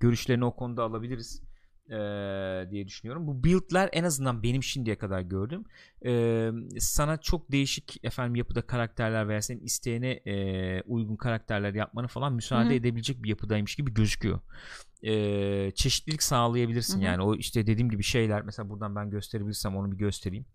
Görüşlerini 0.00 0.44
o 0.44 0.56
konuda 0.56 0.82
alabiliriz 0.82 1.42
eee, 1.90 2.68
diye 2.70 2.86
düşünüyorum. 2.86 3.26
Bu 3.26 3.44
build'ler 3.44 3.88
en 3.92 4.04
azından 4.04 4.42
benim 4.42 4.62
şimdiye 4.62 4.96
kadar 4.98 5.20
gördüm. 5.20 5.64
Eee, 6.04 6.52
sana 6.78 7.16
çok 7.16 7.52
değişik 7.52 8.04
efendim 8.04 8.34
yapıda 8.34 8.62
karakterler 8.62 9.28
veya 9.28 9.42
senin 9.42 9.60
isteğine 9.60 10.20
eee, 10.24 10.82
uygun 10.86 11.16
karakterler 11.16 11.74
yapmanı 11.74 12.06
falan 12.08 12.32
müsaade 12.32 12.64
Hı 12.68 12.68
hı. 12.68 12.74
edebilecek 12.74 13.22
bir 13.22 13.28
yapıdaymış 13.28 13.74
gibi 13.74 13.94
gözüküyor. 13.94 14.40
Eee, 15.02 15.72
çeşitlilik 15.74 16.22
sağlayabilirsin 16.22 16.94
Hı 16.96 17.00
hı. 17.00 17.04
yani 17.04 17.22
o 17.22 17.34
işte 17.34 17.66
dediğim 17.66 17.90
gibi 17.90 18.02
şeyler 18.02 18.42
mesela 18.42 18.68
buradan 18.68 18.96
ben 18.96 19.10
gösterebilirsem 19.10 19.76
onu 19.76 19.92
bir 19.92 19.96
göstereyim. 19.96 20.46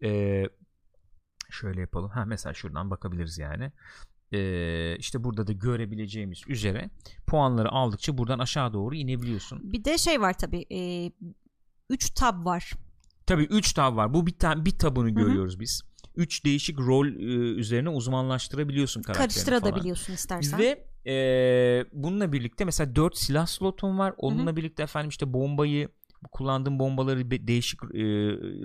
Eee, 0.00 0.48
şöyle 1.50 1.80
yapalım. 1.80 2.10
Ha 2.10 2.24
mesela 2.24 2.54
şuradan 2.54 2.90
bakabiliriz 2.90 3.38
yani. 3.38 3.72
Eee 4.32 4.96
işte 4.98 5.24
burada 5.24 5.46
da 5.46 5.52
görebileceğimiz 5.52 6.42
üzere 6.48 6.90
puanları 7.26 7.68
aldıkça 7.68 8.18
buradan 8.18 8.38
aşağı 8.38 8.72
doğru 8.72 8.94
inebiliyorsun. 8.94 9.72
Bir 9.72 9.84
de 9.84 9.98
şey 9.98 10.20
var 10.20 10.38
tabii. 10.38 10.66
3 11.90 12.10
tab 12.10 12.44
var. 12.44 12.72
Tabii 13.26 13.44
3 13.44 13.72
tab 13.72 13.96
var. 13.96 14.14
Bu 14.14 14.26
bir 14.26 14.38
tane 14.38 14.64
bir 14.64 14.78
tabını 14.78 15.10
hı. 15.10 15.14
görüyoruz 15.14 15.60
biz. 15.60 15.82
3 16.16 16.44
değişik 16.44 16.78
rol 16.78 17.06
e, 17.06 17.10
üzerine 17.60 17.88
uzmanlaştırabiliyorsun 17.88 19.02
karakterini 19.02 19.32
falan. 19.32 19.60
Karıştırabiliyorsun 19.60 20.12
istersen. 20.12 20.58
Ve 20.58 20.84
e, 21.06 21.14
bununla 21.92 22.32
birlikte 22.32 22.64
mesela 22.64 22.96
4 22.96 23.16
silah 23.16 23.46
slotun 23.46 23.98
var. 23.98 24.14
Onunla 24.16 24.56
birlikte 24.56 24.82
efendim 24.82 25.08
işte 25.08 25.32
bombayı 25.32 25.88
kullandığın 26.32 26.78
bombaları 26.78 27.30
değişik 27.30 27.82
e, 27.84 27.86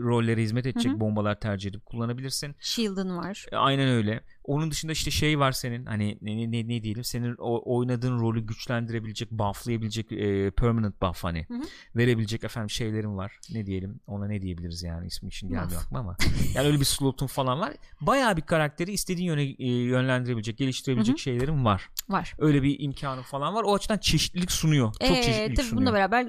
rollere 0.04 0.42
hizmet 0.42 0.66
edecek 0.66 0.92
Hı 0.92 0.96
hı. 0.96 1.00
bombalar 1.00 1.40
tercih 1.40 1.70
edip 1.70 1.86
kullanabilirsin. 1.86 2.56
Shield'ın 2.60 3.18
var. 3.18 3.46
E, 3.52 3.56
Aynen 3.56 3.88
öyle. 3.90 4.24
Onun 4.44 4.72
dışında 4.72 4.92
işte 4.92 5.12
şey 5.12 5.40
var 5.40 5.52
senin 5.52 5.86
hani 5.86 6.18
ne 6.22 6.52
ne, 6.52 6.68
ne 6.68 6.84
diyelim 6.84 7.04
senin 7.04 7.36
o, 7.40 7.76
oynadığın 7.78 8.20
rolü 8.20 8.42
güçlendirebilecek, 8.46 9.32
bufflayabilecek 9.32 10.12
e, 10.12 10.52
permanent 10.52 11.02
buff 11.02 11.24
hani 11.24 11.46
Hı 11.48 11.54
hı. 11.54 11.62
verebilecek 11.96 12.44
efendim 12.44 12.70
şeylerin 12.70 13.18
var. 13.18 13.40
Ne 13.54 13.66
diyelim? 13.66 14.00
Ona 14.08 14.28
ne 14.28 14.42
diyebiliriz 14.42 14.84
yani 14.84 15.08
ismi 15.08 15.28
için 15.28 15.50
gelmiyor 15.50 15.82
aklıma 15.82 16.00
ama. 16.00 16.18
Yani 16.56 16.68
öyle 16.68 16.80
bir 16.80 16.86
slotun 16.86 17.28
falan 17.28 17.60
var. 17.60 17.74
Bayağı 18.02 18.38
bir 18.38 18.42
karakteri 18.42 18.92
istediğin 18.92 19.28
yöne 19.28 19.44
e, 19.44 19.68
yönlendirebilecek, 19.68 20.58
geliştirebilecek 20.58 21.14
Hı 21.16 21.18
hı. 21.18 21.22
şeylerin 21.22 21.66
var. 21.66 21.90
Var. 22.10 22.34
Öyle 22.40 22.64
bir 22.64 22.76
imkanı 22.80 23.22
falan 23.22 23.54
var. 23.56 23.64
O 23.64 23.74
açıdan 23.76 23.98
çeşitlilik 23.98 24.52
sunuyor. 24.52 24.94
Çok 24.94 25.18
Ee, 25.18 25.22
çeşitlilik 25.24 25.58
tabii 25.58 25.68
sunuyor. 25.68 25.82
bununla 25.82 25.94
beraber 25.98 26.28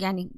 yani 0.00 0.30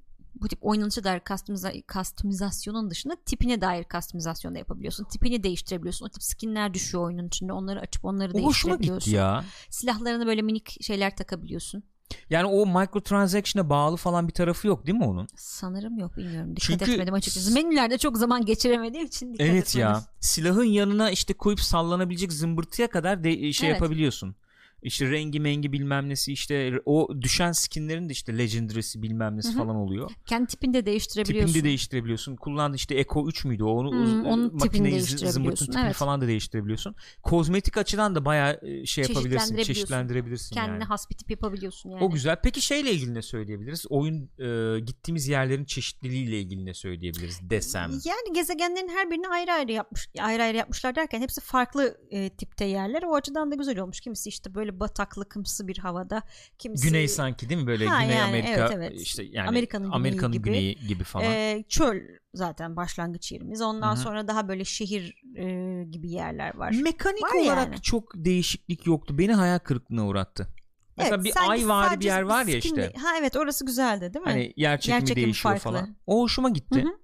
bu 0.42 0.48
tip 0.48 0.58
oynanışa 0.62 1.04
dair 1.04 1.20
customiza- 1.20 1.82
customizasyonun 1.92 2.90
dışında 2.90 3.16
tipine 3.26 3.60
dair 3.60 3.84
customizasyon 3.92 4.54
da 4.54 4.58
yapabiliyorsun. 4.58 5.04
Tipini 5.04 5.42
değiştirebiliyorsun. 5.42 6.06
O 6.06 6.08
tip 6.08 6.22
skinler 6.22 6.74
düşüyor 6.74 7.04
oyunun 7.04 7.26
içinde. 7.26 7.52
Onları 7.52 7.80
açıp 7.80 8.04
onları 8.04 8.30
o 8.32 8.34
değiştirebiliyorsun. 8.34 9.12
ya. 9.12 9.44
Silahlarına 9.70 10.26
böyle 10.26 10.42
minik 10.42 10.82
şeyler 10.82 11.16
takabiliyorsun. 11.16 11.82
Yani 12.30 12.46
o 12.46 12.66
microtransaction'a 12.66 13.70
bağlı 13.70 13.96
falan 13.96 14.28
bir 14.28 14.32
tarafı 14.32 14.66
yok 14.66 14.86
değil 14.86 14.98
mi 14.98 15.04
onun? 15.04 15.28
Sanırım 15.36 15.98
yok 15.98 16.16
bilmiyorum. 16.16 16.56
Dikkat 16.56 16.78
Çünkü- 16.78 16.92
etmedim 16.92 17.14
açıkçası. 17.14 17.54
Menülerde 17.54 17.98
çok 17.98 18.16
zaman 18.18 18.44
geçiremediğim 18.44 19.06
için 19.06 19.34
dikkat 19.34 19.46
evet 19.48 19.76
ya. 19.76 19.88
etmedim. 19.90 20.06
Silahın 20.20 20.64
yanına 20.64 21.10
işte 21.10 21.34
koyup 21.34 21.60
sallanabilecek 21.60 22.32
zımbırtıya 22.32 22.88
kadar 22.90 23.24
de, 23.24 23.52
şey 23.52 23.68
Evet. 23.68 23.80
yapabiliyorsun. 23.80 24.34
İşte 24.82 25.10
rengi 25.10 25.40
mengi 25.40 25.72
bilmem 25.72 26.08
nesi 26.08 26.32
işte 26.32 26.72
o 26.84 27.08
düşen 27.20 27.52
skinlerin 27.52 28.08
de 28.08 28.12
işte 28.12 28.38
legendary'si 28.38 29.02
bilmem 29.02 29.36
nesi 29.36 29.48
Hı 29.48 29.52
hı. 29.52 29.58
falan 29.58 29.76
oluyor. 29.76 30.10
Kendi 30.26 30.46
tipini 30.46 30.74
de 30.74 30.86
değiştirebiliyorsun. 30.86 31.46
Tipini 31.46 31.62
de 31.64 31.68
değiştirebiliyorsun. 31.68 32.36
Kullandığı 32.36 32.76
işte 32.76 32.98
Echo 32.98 33.28
3 33.28 33.44
müydü? 33.44 33.64
o? 33.64 33.68
Onu 33.68 33.90
Hmm, 33.90 34.26
onun 34.26 34.60
değiştirebiliyorsun, 34.60 35.26
zımbırtın 35.26 35.66
tipini 35.66 35.84
evet. 35.84 35.94
falan 35.94 36.20
da 36.20 36.26
değiştirebiliyorsun. 36.26 36.94
Kozmetik 37.22 37.76
açıdan 37.76 38.14
da 38.14 38.24
bayağı 38.24 38.60
e, 38.62 38.86
şey 38.86 39.04
yapabilirsin. 39.08 39.56
Çeşitlendirebilirsin 39.56 40.54
Kendine 40.54 40.72
yani. 40.72 40.84
has 40.84 41.10
bir 41.10 41.16
tip 41.16 41.30
yapabiliyorsun 41.30 41.90
yani. 41.90 42.04
O 42.04 42.10
güzel. 42.10 42.36
Peki 42.42 42.60
şeyle 42.60 42.92
ilgili 42.92 43.14
ne 43.14 43.22
söyleyebiliriz? 43.22 43.86
Oyun 43.90 44.30
e, 44.38 44.80
gittiğimiz 44.80 45.28
yerlerin 45.28 45.64
çeşitliliğiyle 45.64 46.40
ilgili 46.40 46.66
ne 46.66 46.74
söyleyebiliriz 46.74 47.50
desem. 47.50 47.90
Yani 47.90 48.34
gezegenlerin 48.34 48.88
her 48.88 49.10
birini 49.10 49.28
ayrı 49.28 49.52
ayrı 49.52 49.72
yapmış 49.72 50.08
ayrı 50.18 50.42
ayrı 50.42 50.56
yapmışlar 50.56 50.94
derken 50.94 51.20
hepsi 51.20 51.40
farklı 51.40 51.98
e, 52.10 52.30
tipte 52.30 52.64
yerler. 52.64 53.02
O 53.02 53.14
açıdan 53.14 53.50
da 53.50 53.54
güzel 53.54 53.78
olmuş. 53.78 54.00
Kimisi 54.00 54.28
işte 54.28 54.54
böyle 54.54 54.67
bataklıkımsı 54.80 55.68
bir 55.68 55.78
havada, 55.78 56.22
kimisi 56.58 56.88
Güney 56.88 57.08
sanki 57.08 57.48
değil 57.48 57.60
mi 57.60 57.66
böyle 57.66 57.86
Ha, 57.86 58.02
Güney 58.02 58.16
yani, 58.16 58.28
Amerika 58.28 58.50
evet, 58.50 58.70
evet. 58.74 59.00
işte 59.00 59.22
yani 59.22 59.48
Amerika'nın 59.48 59.90
Amerika'nın, 59.90 60.32
güneyi 60.32 60.42
güneyi, 60.42 60.74
gibi. 60.76 60.88
gibi, 60.88 61.04
falan. 61.04 61.24
e, 61.24 61.64
çöl 61.68 62.00
zaten 62.34 62.76
başlangıç 62.76 63.32
yerimiz. 63.32 63.62
Ondan 63.62 63.96
Hı 63.96 63.98
hı. 63.98 64.02
sonra 64.02 64.28
daha 64.28 64.48
böyle 64.48 64.64
şehir 64.64 65.22
e, 65.36 65.84
gibi 65.84 66.10
yerler 66.10 66.54
var. 66.54 66.74
Mekanik 66.82 67.22
var 67.22 67.34
olarak 67.44 67.66
yani. 67.66 67.82
çok 67.82 68.12
değişiklik 68.14 68.86
yoktu. 68.86 69.18
Beni 69.18 69.34
hayal 69.34 69.58
kırıklığına 69.58 70.06
uğrattı. 70.06 70.48
Mesela 70.96 71.16
Evet, 71.16 71.24
bir 71.24 71.50
ay 71.50 71.68
var 71.68 72.00
bir 72.00 72.04
yer 72.04 72.22
var 72.22 72.46
ya 72.46 72.56
işte. 72.56 72.92
Ha 73.02 73.08
evet 73.18 73.36
orası 73.36 73.66
güzeldi 73.66 74.14
değil 74.14 74.24
mi? 74.24 74.30
Hani 74.30 74.52
yer 74.56 74.80
çekimi 74.80 74.94
Yer 74.94 75.06
çekimi 75.06 75.24
değişiyor 75.24 75.54
farklı. 75.58 75.70
falan. 75.70 75.96
O 76.06 76.22
hoşuma 76.22 76.50
gitti. 76.50 76.82
Hı 76.82 76.88
hı. 76.88 76.98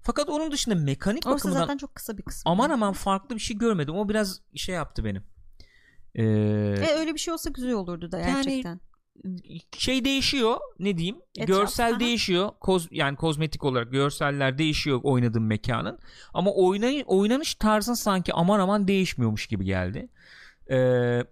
Fakat 0.00 0.28
onun 0.28 0.52
dışında 0.52 0.74
mekanik 0.74 1.26
orası 1.26 1.36
bakımından 1.38 1.60
zaten 1.60 1.76
çok 1.76 1.94
kısa 1.94 2.18
bir 2.18 2.22
kısmı. 2.22 2.52
aman 2.52 2.70
aman 2.70 2.92
farklı 2.92 3.34
bir 3.34 3.40
şey 3.40 3.58
görmedim. 3.58 3.94
O 3.94 4.08
biraz 4.08 4.40
şey 4.54 4.74
yaptı 4.74 5.04
benim. 5.04 5.22
Ee, 6.18 6.22
E, 6.22 6.94
öyle 6.98 7.14
bir 7.14 7.18
şey 7.18 7.34
olsa 7.34 7.50
güzel 7.50 7.72
olurdu 7.72 8.12
da 8.12 8.18
Yani- 8.18 8.32
gerçekten. 8.34 8.80
şey 9.78 10.04
değişiyor 10.04 10.56
ne 10.78 10.96
diyeyim 10.98 11.16
Etraf, 11.38 11.48
görsel 11.58 11.92
aha. 11.92 12.00
değişiyor 12.00 12.50
koz 12.60 12.88
yani 12.90 13.16
kozmetik 13.16 13.64
olarak 13.64 13.92
görseller 13.92 14.58
değişiyor 14.58 15.00
oynadığın 15.02 15.42
mekanın 15.42 15.98
ama 16.34 16.50
oynay 16.54 17.04
oynanış 17.06 17.54
tarzın 17.54 17.94
sanki 17.94 18.32
aman 18.34 18.60
aman 18.60 18.88
değişmiyormuş 18.88 19.46
gibi 19.46 19.64
geldi 19.64 20.08
Ee, 20.70 21.24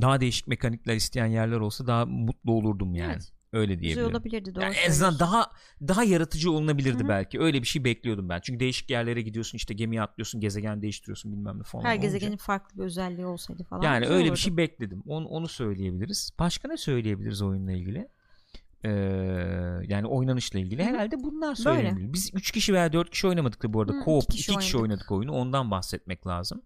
daha 0.00 0.20
değişik 0.20 0.46
mekanikler 0.46 0.94
isteyen 0.94 1.26
yerler 1.26 1.56
olsa 1.60 1.86
daha 1.86 2.06
mutlu 2.06 2.52
olurdum 2.52 2.94
yani 2.94 3.12
Evet. 3.12 3.32
Öyle 3.56 3.74
Güzel 3.74 3.82
diyebilirim 3.82 4.10
olabilirdi 4.10 4.54
doğru 4.54 4.64
yani 4.64 4.74
en 4.74 4.90
azından 4.90 5.18
daha 5.18 5.50
daha 5.88 6.04
yaratıcı 6.04 6.50
olunabilirdi 6.52 6.98
Hı 7.00 7.04
hı. 7.04 7.08
belki 7.08 7.40
öyle 7.40 7.62
bir 7.62 7.66
şey 7.66 7.84
bekliyordum 7.84 8.28
ben 8.28 8.40
çünkü 8.40 8.60
değişik 8.60 8.90
yerlere 8.90 9.22
gidiyorsun 9.22 9.56
işte 9.56 9.74
gemiye 9.74 10.02
atlıyorsun 10.02 10.40
gezegen 10.40 10.82
değiştiriyorsun 10.82 11.32
bilmem 11.32 11.58
ne 11.58 11.62
falan 11.62 11.84
Her 11.84 11.90
olunca. 11.92 12.02
gezegenin 12.02 12.36
farklı 12.36 12.78
bir 12.78 12.84
özelliği 12.84 13.26
olsaydı 13.26 13.64
falan. 13.64 13.82
Yani 13.82 14.00
güzel 14.00 14.14
öyle 14.14 14.24
bir 14.24 14.30
olurdu. 14.30 14.40
şey 14.40 14.56
bekledim. 14.56 15.02
Onu, 15.06 15.26
onu 15.28 15.48
söyleyebiliriz. 15.48 16.30
Başka 16.38 16.68
ne 16.68 16.76
söyleyebiliriz 16.76 17.42
oyunla 17.42 17.72
ilgili? 17.72 18.08
Ee, 18.84 18.90
yani 19.88 20.06
oynanışla 20.06 20.58
ilgili 20.58 20.82
Hı 20.84 20.86
hı. 20.86 20.90
herhalde 20.94 21.16
bunlar 21.22 21.54
söylenebilir. 21.54 22.12
Biz 22.12 22.30
3 22.34 22.50
kişi 22.50 22.74
veya 22.74 22.92
4 22.92 23.10
kişi 23.10 23.26
oynamadık 23.26 23.62
da 23.62 23.72
bu 23.72 23.80
arada. 23.80 23.92
Hı, 23.92 24.00
Co-op 24.00 24.22
iki 24.24 24.34
2 24.34 24.36
kişi 24.46 24.58
kişi, 24.58 24.76
oynadık. 24.76 24.90
oynadık 24.92 25.12
oyunu. 25.12 25.32
Ondan 25.32 25.70
bahsetmek 25.70 26.26
lazım. 26.26 26.62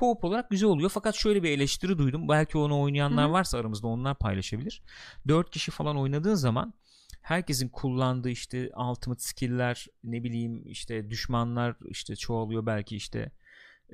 Co-op 0.00 0.24
olarak 0.24 0.50
güzel 0.50 0.68
oluyor 0.68 0.90
fakat 0.90 1.14
şöyle 1.14 1.42
bir 1.42 1.50
eleştiri 1.50 1.98
duydum. 1.98 2.28
Belki 2.28 2.58
onu 2.58 2.80
oynayanlar 2.80 3.24
Hı 3.24 3.28
hı. 3.28 3.32
varsa 3.32 3.58
aramızda 3.58 3.86
onlar 3.86 4.14
paylaşabilir. 4.14 4.82
4 5.28 5.50
kişi 5.50 5.70
falan 5.70 5.98
oynadığın 5.98 6.34
zaman 6.34 6.74
herkesin 7.22 7.68
kullandığı 7.68 8.30
işte 8.30 8.70
ultimate 8.90 9.20
skill'ler 9.20 9.86
ne 10.04 10.24
bileyim 10.24 10.62
işte 10.66 11.10
düşmanlar 11.10 11.76
işte 11.88 12.16
çoğalıyor 12.16 12.66
belki 12.66 12.96
işte 12.96 13.30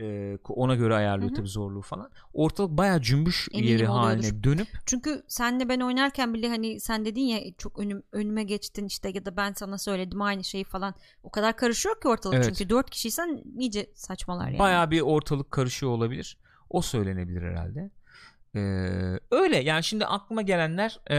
e, 0.00 0.38
ona 0.48 0.74
göre 0.74 0.94
ayarlıyor 0.94 1.31
Hı 1.31 1.35
hı. 1.35 1.37
tabii 1.37 1.48
zorluğu 1.48 1.83
falan. 1.83 2.11
Ortalık 2.33 2.70
bayağı 2.70 3.00
cümbüş 3.00 3.48
Eminim 3.52 3.68
yeri 3.72 3.88
oluyordur. 3.88 4.09
haline 4.09 4.44
dönüp 4.44 4.68
Çünkü 4.87 5.22
senle 5.28 5.68
ben 5.68 5.81
oynarken 5.81 6.35
bile 6.35 6.48
hani 6.48 6.81
sen 6.81 7.05
dedin 7.05 7.20
ya 7.20 7.40
çok 7.59 7.78
önüm, 7.78 8.02
önüme 8.12 8.44
geçtin 8.44 8.87
işte 8.87 9.11
ya 9.14 9.24
da 9.24 9.37
ben 9.37 9.52
sana 9.52 9.78
söyledim 9.78 10.22
aynı 10.22 10.44
şeyi 10.44 10.64
falan. 10.64 10.94
O 11.22 11.31
kadar 11.31 11.57
karışıyor 11.57 12.00
ki 12.00 12.09
ortalık 12.09 12.37
Evet. 12.37 12.44
çünkü 12.48 12.70
dört 12.70 12.90
kişiysen 12.90 13.42
iyice 13.59 13.90
saçmalar 13.94 14.48
yani. 14.48 14.59
bayağı 14.59 14.90
bir 14.90 15.00
ortalık 15.00 15.50
karışıyor 15.50 15.92
olabilir. 15.92 16.38
O 16.70 16.83
söylenebilir 16.83 17.42
herhalde. 17.42 17.90
Ee, 18.55 18.59
öyle 19.31 19.57
yani 19.57 19.85
şimdi 19.85 20.07
aklıma 20.07 20.42
gelenler 20.42 21.00
ee, 21.11 21.14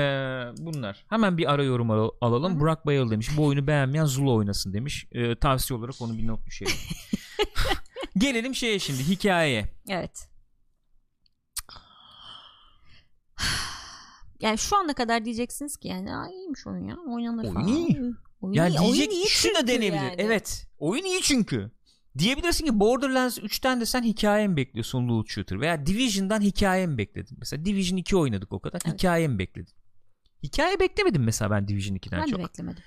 bunlar. 0.58 1.06
Hemen 1.10 1.38
bir 1.38 1.52
ara 1.54 1.64
yorum 1.64 1.92
al- 1.92 2.10
alalım. 2.22 2.52
Hı 2.52 2.56
hı. 2.56 2.60
Burak 2.60 2.86
Bayıl 2.86 3.12
demiş. 3.12 3.30
Bu 3.38 3.46
oyunu 3.46 3.68
beğenmeyen 3.68 4.06
Zula 4.06 4.32
oynasın 4.32 4.74
demiş. 4.74 5.08
Ee, 5.12 5.36
tavsiye 5.36 5.80
olarak 5.80 6.02
onu 6.02 6.18
bir 6.18 6.28
not 6.28 6.46
düşelim. 6.46 6.74
Gelelim 8.18 8.56
şeye 8.56 8.80
şimdi 8.80 9.04
hikayeye. 9.04 9.70
Evet. 9.90 10.28
Yani 14.40 14.58
şu 14.58 14.78
ana 14.78 14.94
kadar 14.94 15.26
diyeceksiniz 15.26 15.78
ki 15.78 15.88
yani 15.88 16.16
Aa, 16.16 16.30
iyiymiş 16.30 16.68
oyun 16.68 16.88
ya 16.88 16.96
oynanır 17.08 17.44
Oyun 17.44 17.54
falan. 17.54 17.68
iyi. 17.68 17.98
Oyun 18.42 18.54
Ya 18.54 18.68
iyi, 18.68 18.78
diyecek 18.80 18.90
oyun 19.10 19.10
iyi 19.12 19.28
şu 19.28 19.50
da 19.50 19.54
çünkü 19.60 19.68
denebilir. 19.72 19.94
yani. 20.02 20.16
Evet. 20.18 20.68
Oyun 20.78 21.04
iyi 21.04 21.22
çünkü. 21.22 21.72
Diyebilirsin 22.18 22.66
ki 22.66 22.80
Borderlands 22.80 23.38
3'ten 23.40 23.82
de 23.82 23.86
sen 23.86 24.04
hikaye 24.04 24.48
mi 24.48 24.56
bekliyorsun 24.58 25.08
loot 25.08 25.30
shooter 25.30 25.60
veya 25.62 25.86
Division'dan 25.86 26.42
hikaye 26.42 26.88
mi 26.88 26.98
bekledin? 26.98 27.38
Mesela 27.40 27.66
Division 27.66 27.98
2 27.98 28.18
oynadık 28.18 28.52
o 28.54 28.60
kadar. 28.60 28.80
Evet. 28.86 28.94
Hikaye 28.98 29.28
mi 29.28 29.40
bekledin? 29.40 29.74
Hikaye 30.44 30.80
beklemedim 30.80 31.24
mesela 31.24 31.52
ben 31.52 31.68
Division 31.68 31.96
2'den 31.96 32.22
Ben 32.22 32.26
çok. 32.26 32.40
de 32.40 32.44
beklemedim. 32.44 32.84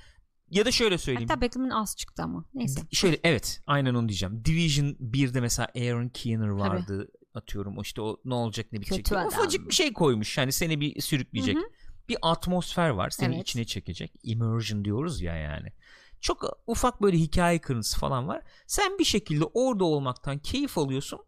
Ya 0.51 0.65
da 0.65 0.71
şöyle 0.71 0.99
söyleyeyim. 0.99 1.29
Hatta 1.29 1.41
beklemenin 1.41 1.71
az 1.71 1.97
çıktı 1.97 2.23
ama. 2.23 2.45
Neyse. 2.55 2.81
Şöyle 2.93 3.21
evet 3.25 3.61
aynen 3.67 3.95
onu 3.95 4.09
diyeceğim. 4.09 4.45
Division 4.45 4.87
1'de 4.87 5.41
mesela 5.41 5.69
Aaron 5.77 6.09
Keener 6.09 6.49
vardı. 6.49 7.09
Atıyorum 7.35 7.79
o 7.79 7.83
işte 7.83 8.01
o 8.03 8.21
ne 8.25 8.35
olacak 8.35 8.67
ne 8.73 8.81
bitecek. 8.81 9.07
Ufacık 9.27 9.69
bir 9.69 9.75
şey 9.75 9.93
koymuş. 9.93 10.39
Yani 10.39 10.53
seni 10.53 10.81
bir 10.81 11.01
sürükleyecek. 11.01 11.57
Hı 11.57 11.61
hı. 11.61 11.65
Bir 12.09 12.17
atmosfer 12.23 12.89
var. 12.89 13.11
Seni 13.11 13.35
Evet. 13.35 13.49
içine 13.49 13.65
çekecek. 13.65 14.13
Immersion 14.23 14.85
diyoruz 14.85 15.23
ya 15.23 15.37
yani. 15.37 15.73
Çok 16.21 16.45
ufak 16.67 17.03
böyle 17.03 17.19
hikaye 17.19 17.61
kırıntısı 17.61 17.99
falan 17.99 18.29
var. 18.29 18.43
Sen 18.67 18.99
bir 18.99 19.05
şekilde 19.05 19.45
orada 19.45 19.85
olmaktan 19.85 20.39
keyif 20.39 20.79
alıyorsun. 20.79 21.21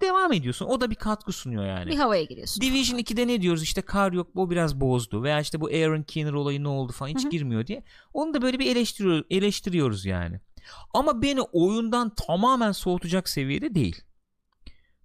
Devam 0.00 0.32
ediyorsun. 0.32 0.66
O 0.66 0.80
da 0.80 0.90
bir 0.90 0.94
katkı 0.94 1.32
sunuyor 1.32 1.66
yani. 1.66 1.90
Bir 1.90 1.96
havaya 1.96 2.24
giriyorsun. 2.24 2.60
Division 2.60 2.98
2'de 2.98 3.26
ne 3.26 3.42
diyoruz 3.42 3.62
işte 3.62 3.82
kar 3.82 4.12
yok 4.12 4.34
bu 4.36 4.50
biraz 4.50 4.80
bozdu 4.80 5.22
veya 5.22 5.40
işte 5.40 5.60
bu 5.60 5.66
Aaron 5.66 6.02
Keener 6.02 6.32
olayı 6.32 6.62
ne 6.62 6.68
oldu 6.68 6.92
falan 6.92 7.10
hiç 7.10 7.22
Hı 7.22 7.26
hı. 7.26 7.30
girmiyor 7.30 7.66
diye. 7.66 7.84
Onu 8.14 8.34
da 8.34 8.42
böyle 8.42 8.58
bir 8.58 8.66
eleştiriyor, 8.76 9.24
eleştiriyoruz 9.30 10.06
yani. 10.06 10.40
Ama 10.94 11.22
beni 11.22 11.40
oyundan 11.40 12.14
tamamen 12.14 12.72
soğutacak 12.72 13.28
seviyede 13.28 13.74
değil. 13.74 14.02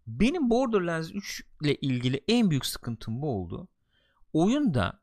Benim 0.08 0.50
Borderlands 0.50 1.12
3 1.14 1.44
ile 1.62 1.76
ilgili 1.76 2.24
en 2.28 2.50
büyük 2.50 2.66
sıkıntım 2.66 3.22
bu 3.22 3.30
oldu. 3.30 3.68
Oyunda 4.34 5.00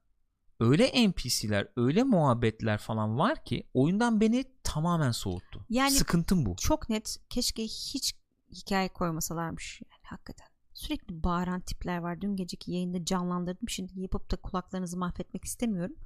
öyle 0.61 1.09
NPC'ler, 1.09 1.69
öyle 1.77 2.03
muhabbetler 2.03 2.79
falan 2.79 3.19
var 3.19 3.45
ki 3.45 3.67
oyundan 3.75 4.21
beni 4.21 4.45
tamamen 4.65 5.11
soğuttu. 5.11 5.67
Yani- 5.71 5.91
Sıkıntım 5.91 6.47
bu. 6.47 6.57
Çok 6.61 6.89
net 6.89 7.17
keşke 7.31 7.63
hiç 7.63 8.15
hikaye 8.53 8.89
koymasalarmış 8.89 9.83
yani 9.93 10.03
hakikaten. 10.03 10.47
Sürekli 10.75 11.25
bağıran 11.25 11.61
tipler 11.61 11.99
var. 11.99 12.21
Dün 12.21 12.37
geceki 12.37 12.73
yayında 12.73 13.05
canlandırdım. 13.05 13.69
Şimdi 13.69 14.01
yapıp 14.01 14.31
da 14.31 14.37
kulaklarınızı 14.37 14.99
mahvetmek 14.99 15.45
istemiyorum. 15.45 15.97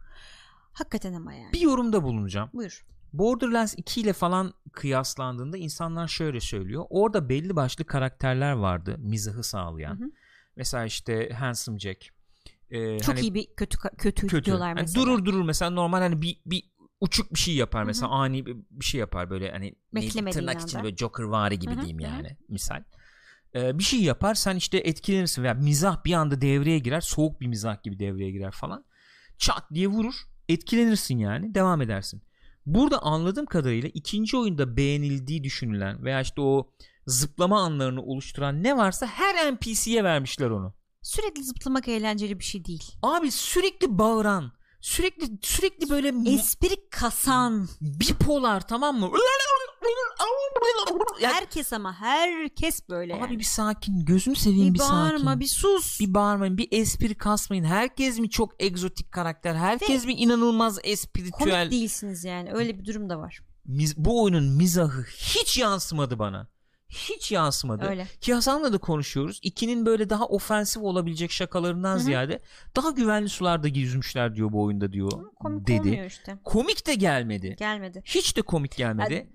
Hakikaten 0.72 1.12
ama 1.12 1.34
yani. 1.34 1.52
Bir 1.52 1.60
yorumda 1.60 2.02
bulunacağım. 2.02 2.50
Buyur. 2.52 2.86
Borderlands 3.12 3.74
2 3.76 4.00
ile 4.00 4.12
falan 4.12 4.54
kıyaslandığında 4.72 5.56
insanlar 5.56 6.08
şöyle 6.08 6.40
söylüyor. 6.40 6.84
Orada 6.90 7.28
belli 7.28 7.56
başlı 7.56 7.84
karakterler 7.84 8.52
vardı 8.52 8.96
mizahı 8.98 9.42
sağlayan. 9.42 10.00
Hı 10.00 10.04
hı. 10.04 10.10
Mesela 10.56 10.84
işte 10.84 11.28
Handsome 11.28 11.78
Jack. 11.78 12.10
Ee, 12.70 12.98
Çok 12.98 13.14
hani 13.14 13.20
iyi 13.20 13.34
bir 13.34 13.46
kötü 13.56 13.78
kötü, 13.98 14.26
kötü. 14.26 14.44
diyorlar 14.44 14.68
Hani 14.68 14.80
mesela. 14.80 15.06
durur 15.06 15.24
durur 15.24 15.42
mesela 15.44 15.70
normal 15.70 15.98
hani 15.98 16.22
bir, 16.22 16.40
bir 16.46 16.62
uçuk 17.00 17.34
bir 17.34 17.38
şey 17.38 17.54
yapar 17.54 17.84
mesela 17.84 18.08
ani 18.08 18.46
bir 18.70 18.84
şey 18.84 19.00
yapar 19.00 19.30
böyle 19.30 19.50
hani 19.50 19.74
ne- 19.92 20.30
tırnak 20.30 20.60
içinde 20.60 20.82
böyle 20.82 20.96
Joker 20.96 21.24
vari 21.24 21.58
gibi 21.58 21.70
Hı 21.70 21.76
hı, 21.76 21.80
diyeyim 21.80 22.00
yani 22.00 22.36
misal. 22.48 22.82
Ee, 23.54 23.78
bir 23.78 23.84
şey 23.84 24.02
yapar 24.02 24.34
sen 24.34 24.56
işte 24.56 24.78
etkilenirsin 24.78 25.42
veya 25.42 25.54
mizah 25.54 26.04
bir 26.04 26.12
anda 26.12 26.40
devreye 26.40 26.78
girer 26.78 27.00
soğuk 27.00 27.40
bir 27.40 27.46
mizah 27.46 27.82
gibi 27.82 27.98
devreye 27.98 28.30
girer 28.30 28.50
falan 28.50 28.84
çat 29.38 29.64
diye 29.74 29.86
vurur 29.88 30.14
etkilenirsin 30.48 31.18
yani 31.18 31.54
devam 31.54 31.82
edersin. 31.82 32.22
Burada 32.66 33.02
anladığım 33.02 33.46
kadarıyla 33.46 33.88
ikinci 33.94 34.36
oyunda 34.36 34.76
beğenildiği 34.76 35.44
düşünülen 35.44 36.04
veya 36.04 36.20
işte 36.20 36.40
o 36.40 36.70
zıplama 37.06 37.60
anlarını 37.62 38.02
oluşturan 38.02 38.62
ne 38.62 38.76
varsa 38.76 39.06
her 39.06 39.52
NPC'ye 39.52 40.04
vermişler 40.04 40.50
onu. 40.50 40.74
Sürekli 41.02 41.42
zıplamak 41.44 41.88
eğlenceli 41.88 42.38
bir 42.38 42.44
şey 42.44 42.64
değil. 42.64 42.92
Abi 43.02 43.30
sürekli 43.30 43.98
bağıran, 43.98 44.52
sürekli 44.80 45.38
sürekli 45.42 45.90
böyle 45.90 46.34
Espri 46.34 46.90
kasan. 46.90 47.68
bipolar 47.80 48.68
tamam 48.68 49.00
mı? 49.00 49.10
Herkes 51.20 51.72
ama 51.72 51.92
herkes 52.00 52.88
böyle 52.88 53.14
abi 53.14 53.20
yani. 53.20 53.38
bir 53.38 53.44
sakin, 53.44 54.04
gözünü 54.04 54.36
seveyim 54.36 54.74
bir, 54.74 54.78
bir 54.78 54.84
bağırma 54.84 55.18
sakin. 55.18 55.40
bir 55.40 55.46
sus. 55.46 56.00
bir 56.00 56.14
bağırmayın, 56.14 56.58
bir 56.58 56.68
espri 56.70 57.14
kasmayın. 57.14 57.64
Herkes 57.64 58.18
mi 58.18 58.30
çok 58.30 58.62
egzotik 58.62 59.12
karakter? 59.12 59.54
Herkes 59.54 60.06
mi 60.06 60.12
inanılmaz 60.12 60.78
espiritüel? 60.84 61.50
Komik 61.60 61.70
değilsiniz 61.70 62.24
yani 62.24 62.52
öyle 62.52 62.78
bir 62.78 62.84
durum 62.84 63.10
da 63.10 63.18
var. 63.18 63.40
Miz- 63.66 63.96
bu 63.96 64.22
oyunun 64.22 64.44
mizahı 64.44 65.02
hiç 65.02 65.58
yansımadı 65.58 66.18
bana. 66.18 66.48
Hiç 66.96 67.32
yansımadı. 67.32 67.86
Öyle. 67.86 68.06
Ki 68.20 68.34
Hasan'la 68.34 68.72
da 68.72 68.78
konuşuyoruz. 68.78 69.40
İkinin 69.42 69.86
böyle 69.86 70.10
daha 70.10 70.24
ofensif 70.26 70.82
olabilecek 70.82 71.30
şakalarından 71.30 71.94
Hı 71.94 72.00
hı. 72.00 72.02
ziyade 72.04 72.42
daha 72.76 72.90
güvenli 72.90 73.28
sularda 73.28 73.68
yüzmüşler 73.68 74.34
diyor 74.34 74.52
bu 74.52 74.62
oyunda 74.62 74.92
diyor. 74.92 75.10
Komik 75.34 75.66
dedi. 75.66 76.04
işte. 76.06 76.38
Komik 76.44 76.86
de 76.86 76.94
gelmedi. 76.94 77.56
Gelmedi. 77.58 78.02
Hiç 78.04 78.36
de 78.36 78.42
komik 78.42 78.76
gelmedi. 78.76 79.14
Yani 79.14 79.30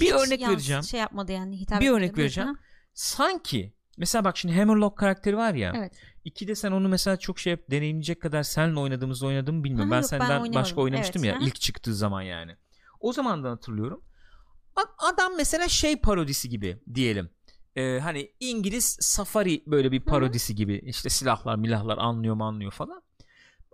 bir 0.00 0.12
örnek 0.12 0.40
yans- 0.40 0.52
vereceğim. 0.52 0.82
Şey 0.82 1.00
yapmadı 1.00 1.32
yani 1.32 1.60
hitap 1.60 1.80
Bir 1.80 1.90
örnek 1.90 2.18
vereceğim. 2.18 2.48
Ha, 2.50 2.54
Sanki 2.94 3.74
mesela 3.98 4.24
bak 4.24 4.36
şimdi 4.36 4.54
Hammerlock 4.54 4.98
karakteri 4.98 5.36
var 5.36 5.54
ya. 5.54 5.72
Evet. 5.76 5.92
İkide 6.24 6.54
sen 6.54 6.72
onu 6.72 6.88
mesela 6.88 7.16
çok 7.16 7.38
şey 7.38 7.56
deneyimleyecek 7.70 8.22
kadar 8.22 8.42
seninle 8.42 8.80
oynadığımızda 8.80 9.26
oynadım 9.26 9.64
bilmiyorum. 9.64 9.92
Aha, 9.92 9.96
ben 9.96 10.02
yok, 10.02 10.12
ben 10.12 10.18
senden 10.18 10.30
oynamadım. 10.30 10.54
başka 10.54 10.80
oynamıştım 10.80 11.24
Evet, 11.24 11.34
ya 11.34 11.38
aha. 11.38 11.46
ilk 11.46 11.60
çıktığı 11.60 11.94
zaman 11.94 12.22
yani. 12.22 12.56
O 13.00 13.12
zamandan 13.12 13.50
hatırlıyorum. 13.50 14.02
Bak 14.76 14.88
adam 14.98 15.32
mesela 15.36 15.68
şey 15.68 15.96
parodisi 15.96 16.48
gibi 16.48 16.78
diyelim. 16.94 17.30
Ee, 17.76 18.00
hani 18.02 18.32
İngiliz 18.40 18.98
safari 19.00 19.62
böyle 19.66 19.92
bir 19.92 20.00
parodisi 20.00 20.54
gibi. 20.54 20.82
İşte 20.84 21.08
silahlar 21.08 21.56
milahlar 21.56 21.98
anlıyor 21.98 22.34
mu 22.34 22.44
anlıyor 22.44 22.70
falan. 22.70 23.02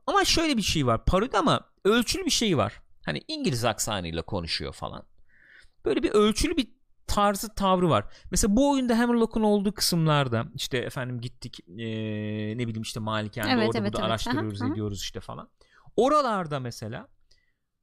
Ama 0.07 0.25
şöyle 0.25 0.57
bir 0.57 0.63
şey 0.63 0.87
var. 0.87 1.05
Parodi 1.05 1.39
ama 1.39 1.61
ölçülü 1.85 2.25
bir 2.25 2.31
şey 2.31 2.57
var. 2.57 2.83
Hani 3.05 3.23
İngiliz 3.29 3.65
aksanıyla 3.65 4.23
konuşuyor 4.23 4.73
falan. 4.73 5.03
Böyle 5.85 6.03
bir 6.03 6.11
ölçülü 6.11 6.57
bir 6.57 6.69
tarzı 7.07 7.55
tavrı 7.55 7.91
var. 7.91 8.05
Mesela 8.31 8.57
bu 8.57 8.71
oyunda 8.71 8.99
Hammerlock'un 8.99 9.43
olduğu 9.43 9.75
kısımlarda 9.75 10.45
işte 10.55 10.79
efendim 10.79 11.21
gittik 11.21 11.61
ee, 11.69 11.75
ne 12.59 12.67
bileyim 12.69 12.83
işte 12.83 13.01
malikanede 13.01 13.53
Evet, 13.53 13.67
orada 13.69 13.79
evet, 13.79 13.93
burada 13.93 14.03
evet. 14.03 14.11
araştırıyoruz 14.11 14.63
Aha, 14.63 14.67
aha. 14.67 14.73
ediyoruz 14.73 15.01
işte 15.01 15.21
falan. 15.21 15.49
Oralarda 15.97 16.61
mesela 16.61 17.09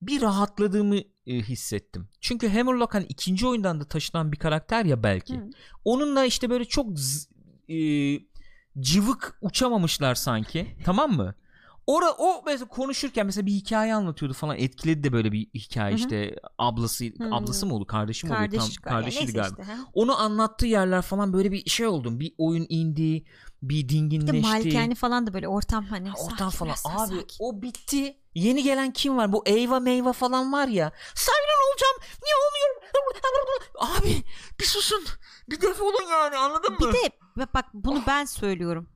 bir 0.02 0.22
rahatladığımı 0.22 0.98
e, 0.98 1.34
hissettim. 1.34 2.08
Çünkü 2.22 2.50
Hammerlock 2.50 2.94
hani 2.94 3.06
ikinci 3.06 3.48
oyundan 3.48 3.80
da 3.82 3.86
taşınan 3.86 4.32
bir 4.32 4.38
karakter 4.38 4.86
ya 4.86 5.04
belki. 5.04 5.36
Hı. 5.36 5.50
Onunla 5.86 6.26
işte 6.26 6.50
böyle 6.50 6.66
çok 6.66 6.88
z- 6.88 7.28
e, 7.70 7.80
cıvık 8.80 9.38
uçamamışlar 9.42 10.16
sanki. 10.16 10.76
tamam 10.86 11.12
mı? 11.12 11.36
Ora 11.88 12.12
o 12.18 12.44
mesela 12.46 12.68
konuşurken 12.68 13.26
mesela 13.26 13.46
bir 13.46 13.52
hikaye 13.52 13.94
anlatıyordu 13.96 14.34
falan 14.34 14.58
etkiledi 14.58 15.04
de 15.04 15.12
böyle 15.14 15.32
bir 15.32 15.48
hikaye 15.54 15.92
Hı 15.92 15.96
hı. 15.96 16.00
işte 16.00 16.36
ablası 16.58 17.06
Hı. 17.06 17.12
ablası 17.32 17.66
mı 17.66 17.76
oldu 17.76 17.86
kardeşi 17.86 18.28
mi 18.28 18.34
oldu 18.34 18.56
tam 18.56 18.70
kardeşiydi 18.82 19.24
Neyse 19.26 19.40
galiba. 19.40 19.62
işte. 19.62 19.78
Onu 19.94 20.20
anlattığı 20.22 20.68
yerler 20.68 21.02
falan 21.02 21.34
böyle 21.34 21.52
bir 21.52 21.70
şey 21.70 21.88
oldum. 21.88 22.20
Bir 22.20 22.34
oyun 22.38 22.66
indi, 22.70 23.24
bir 23.62 23.76
Bir 23.76 23.84
de 23.86 23.90
dinginleşti. 23.90 24.48
malikane 24.48 24.96
falan 24.96 25.28
da 25.28 25.34
böyle 25.34 25.48
ortam 25.48 25.86
hani. 25.86 26.10
Ha, 26.10 26.16
Ortam 26.20 26.52
sakin 26.52 26.58
falan. 26.58 26.72
Abi 27.06 27.16
sakin. 27.16 27.36
o 27.40 27.62
bitti. 27.62 28.18
Yeni 28.36 28.64
gelen 28.64 28.92
kim 28.94 29.18
var? 29.18 29.34
Bu 29.34 29.44
Eyva 29.46 29.80
Meyva 29.80 30.14
falan 30.14 30.54
var 30.54 30.68
ya. 30.68 30.92
Siren 31.16 31.72
olacağım. 31.72 31.96
Niye 32.24 32.36
olmuyorum? 32.36 32.80
Abi 33.80 34.24
bir 34.60 34.66
susun. 34.66 35.04
Bir 35.50 35.62
defolun 35.62 36.10
yani 36.12 36.38
anladın 36.38 36.72
mı? 36.74 36.78
Bir 36.80 36.94
de 36.94 37.48
bak- 37.54 37.74
bunu 37.74 38.04
ben 38.08 38.26
söylüyorum. 38.26 38.90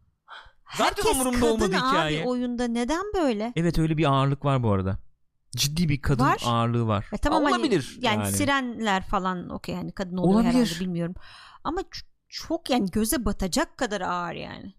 Zaten 0.78 0.86
Herkes 0.86 1.06
umurumda 1.06 1.39
kadın 1.39 1.52
olmadı 1.52 1.76
abi 1.78 1.88
hikaye. 1.89 2.26
oyunda 2.26 2.67
neden 2.67 3.04
böyle? 3.15 3.54
Evet 3.56 3.80
öyle 3.80 3.97
bir 3.97 4.06
ağırlık 4.06 4.45
var 4.45 4.63
bu 4.63 4.71
arada. 4.71 4.97
Ciddi 5.56 5.89
bir 5.89 6.02
kadın 6.02 6.23
Var. 6.26 6.43
ağırlığı 6.45 6.88
var. 6.88 7.06
E 7.13 7.17
tamam 7.17 7.43
hani 7.43 7.56
Olabilir 7.56 7.97
yani, 8.02 8.23
yani. 8.23 8.32
sirenler 8.32 9.04
falan 9.04 9.49
okey 9.49 9.76
hani 9.76 9.91
kadın 9.91 10.17
oluyor 10.17 10.41
Olabilir. 10.41 10.54
herhalde 10.65 10.80
bilmiyorum. 10.80 11.15
Ama 11.63 11.82
çok 12.34 12.69
yani 12.69 12.91
göze 12.91 13.26
batacak 13.26 13.78
kadar 13.78 14.02
ağır 14.02 14.34
yani. 14.34 14.74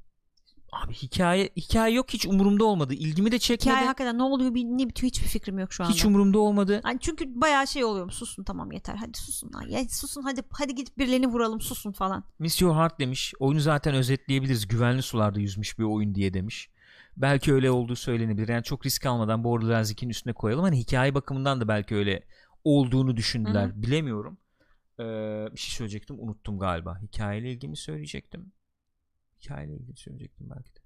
Abi 0.73 0.95
hikaye 0.95 1.51
hikaye 1.57 1.95
yok 1.95 2.11
hiç 2.11 2.27
umurumda 2.27 2.65
olmadı. 2.65 2.95
İlgimi 2.95 3.33
de 3.33 3.39
çekmedi. 3.39 3.71
Hikaye 3.71 3.87
hakikaten 3.87 4.19
ne 4.19 4.23
oluyor 4.23 4.55
bir, 4.55 4.65
ne 4.65 4.89
bitiyor 4.89 5.11
hiçbir 5.11 5.29
fikrim 5.29 5.59
yok 5.59 5.73
şu 5.73 5.85
anda. 5.85 5.93
hiç 5.93 6.05
umurumda 6.05 6.39
olmadı. 6.39 6.81
Yani 6.85 6.99
çünkü 7.01 7.41
bayağı 7.41 7.67
şey 7.67 7.85
oluyor 7.85 8.11
susun 8.11 8.45
tamam 8.45 8.73
yeter 8.73 8.95
hadi 8.97 9.19
susun 9.19 9.51
lan 9.55 9.69
ya 9.69 9.89
susun 9.89 10.23
hadi 10.23 10.43
hadi 10.51 10.75
gidip 10.75 10.99
birilerini 10.99 11.27
vuralım 11.27 11.61
susun 11.61 11.93
falan. 11.93 12.25
Miss 12.39 12.63
Your 12.63 12.77
Heart 12.77 13.01
demiş. 13.01 13.35
Oyunu 13.39 13.61
zaten 13.61 13.95
özetleyebiliriz. 13.95 14.69
Güvenli 14.69 15.03
sularda 15.03 15.41
yüzmüş 15.41 15.79
bir 15.79 15.85
oyun 15.85 16.15
diye 16.15 16.35
demiş. 16.35 16.71
Belki 17.17 17.53
öyle 17.53 17.71
olduğu 17.71 17.97
söylenebilir. 17.97 18.49
Yani 18.49 18.65
çok 18.65 18.87
risk 18.87 19.07
almadan 19.07 19.45
Borderlands 19.45 19.93
2'nin 19.93 20.11
üstüne 20.11 20.33
koyalım. 20.33 20.65
Hani 20.65 20.79
hikaye 20.79 21.15
bakımından 21.15 21.61
da 21.61 21.69
belki 21.69 21.95
öyle 21.95 22.27
olduğunu 22.65 23.17
düşündüler. 23.17 23.67
Hı 23.67 23.83
Bilemiyorum. 23.83 24.39
Ee, 25.01 25.49
bir 25.53 25.59
şey 25.59 25.75
söyleyecektim. 25.75 26.17
Unuttum 26.21 26.59
galiba. 26.59 26.99
Hikayeyle 26.99 27.51
ilgili 27.53 27.71
mi 27.71 27.77
söyleyecektim? 27.77 28.53
Hikayeyle 29.41 29.75
ilgili 29.75 29.97
söyleyecektim 29.97 30.51
belki 30.51 30.75
de. 30.75 30.81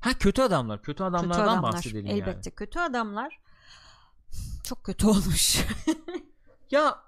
Ha 0.00 0.10
kötü 0.18 0.42
adamlar. 0.42 0.82
Kötü 0.82 1.02
adamlardan 1.02 1.30
kötü 1.30 1.42
adamlar 1.42 1.72
bahsedelim 1.72 2.06
yani. 2.06 2.20
elbette 2.20 2.50
kötü 2.50 2.78
adamlar 2.78 3.40
çok 4.64 4.84
kötü 4.84 5.06
olmuş. 5.06 5.56
Ya 6.70 6.98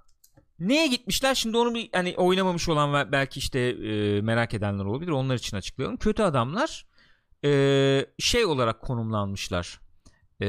neye 0.59 0.87
gitmişler? 0.87 1.35
Şimdi 1.35 1.57
onu 1.57 1.75
bir 1.75 1.90
hani 1.92 2.14
oynamamış 2.16 2.68
olan 2.68 3.12
belki 3.12 3.38
işte 3.38 3.61
e, 3.61 4.20
merak 4.20 4.55
edenler 4.55 4.85
olabilir. 4.85 5.11
Onlar 5.11 5.35
için 5.35 5.57
açıklayalım. 5.57 5.96
Kötü 5.96 6.22
adamlar 6.22 6.87
e, 7.44 8.07
şey 8.18 8.44
olarak 8.44 8.81
konumlanmışlar. 8.81 9.81
E, 10.43 10.47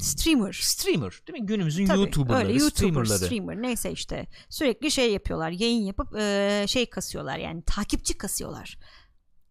Streamer. 0.00 0.52
streamer 0.52 1.20
değil 1.28 1.40
mi? 1.40 1.46
Günümüzün 1.46 1.86
Tabii, 1.86 1.98
YouTuber'ları, 1.98 2.46
öyle, 2.46 2.52
YouTuber, 2.52 2.70
streamer'ları. 2.70 3.18
streamer 3.18 3.62
neyse 3.62 3.92
işte 3.92 4.26
sürekli 4.48 4.90
şey 4.90 5.12
yapıyorlar 5.12 5.50
yayın 5.50 5.82
yapıp 5.82 6.16
e, 6.18 6.64
şey 6.68 6.90
kasıyorlar 6.90 7.38
yani 7.38 7.62
takipçi 7.66 8.18
kasıyorlar. 8.18 8.78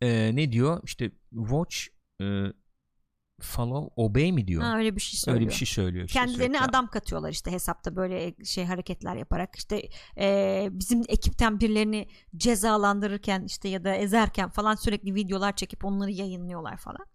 E, 0.02 0.36
ne 0.36 0.52
diyor? 0.52 0.82
İşte 0.84 1.12
watch, 1.32 1.78
e, 2.22 2.26
follow, 3.42 3.94
obey 3.96 4.32
mi 4.32 4.48
diyor? 4.48 4.62
Ha, 4.64 4.78
öyle 4.78 4.96
bir 4.96 5.02
şey 5.02 5.20
söylüyor. 5.20 5.42
Öyle 5.42 5.50
bir 5.50 5.56
şey 5.56 5.66
söylüyor. 5.66 6.06
işte 6.06 6.20
Kendilerine 6.20 6.58
sürekli. 6.58 6.70
adam 6.70 6.88
katıyorlar 6.88 7.32
işte 7.32 7.52
hesapta 7.52 7.96
böyle 7.96 8.36
şey 8.46 8.66
hareketler 8.66 9.16
yaparak 9.16 9.56
işte 9.56 9.90
e, 10.18 10.68
bizim 10.72 11.02
ekipten 11.08 11.60
birilerini 11.60 12.08
cezalandırırken 12.38 13.44
işte 13.48 13.70
ya 13.70 13.84
da 13.84 13.96
ezerken 13.96 14.50
falan 14.50 14.76
sürekli 14.76 15.16
videolar 15.16 15.56
çekip 15.56 15.86
onları 15.86 16.12
yayınlıyorlar 16.12 16.78
falan. 16.78 17.06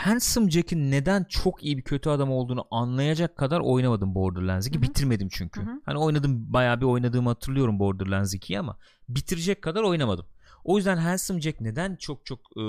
Handsome 0.00 0.50
Jack'in 0.50 0.90
neden 0.90 1.24
çok 1.24 1.64
iyi 1.64 1.78
bir 1.78 1.82
kötü 1.82 2.10
adam 2.10 2.30
olduğunu 2.30 2.66
anlayacak 2.70 3.36
kadar 3.36 3.60
oynamadım 3.60 4.14
Borderlands 4.14 4.66
2. 4.66 4.74
Hı 4.74 4.78
hı. 4.78 4.82
Bitirmedim 4.82 5.28
çünkü. 5.32 5.60
Hı 5.60 5.64
hı. 5.64 5.80
Hani 5.84 5.98
oynadım 5.98 6.52
bayağı 6.52 6.80
bir 6.80 6.86
oynadığımı 6.86 7.28
hatırlıyorum 7.28 7.78
Borderlands 7.78 8.34
2'yi 8.34 8.58
ama 8.58 8.78
bitirecek 9.08 9.62
kadar 9.62 9.82
oynamadım. 9.82 10.26
O 10.64 10.76
yüzden 10.76 10.96
Handsome 10.96 11.40
Jack 11.40 11.60
neden 11.60 11.96
çok 11.96 12.26
çok 12.26 12.40
e, 12.56 12.62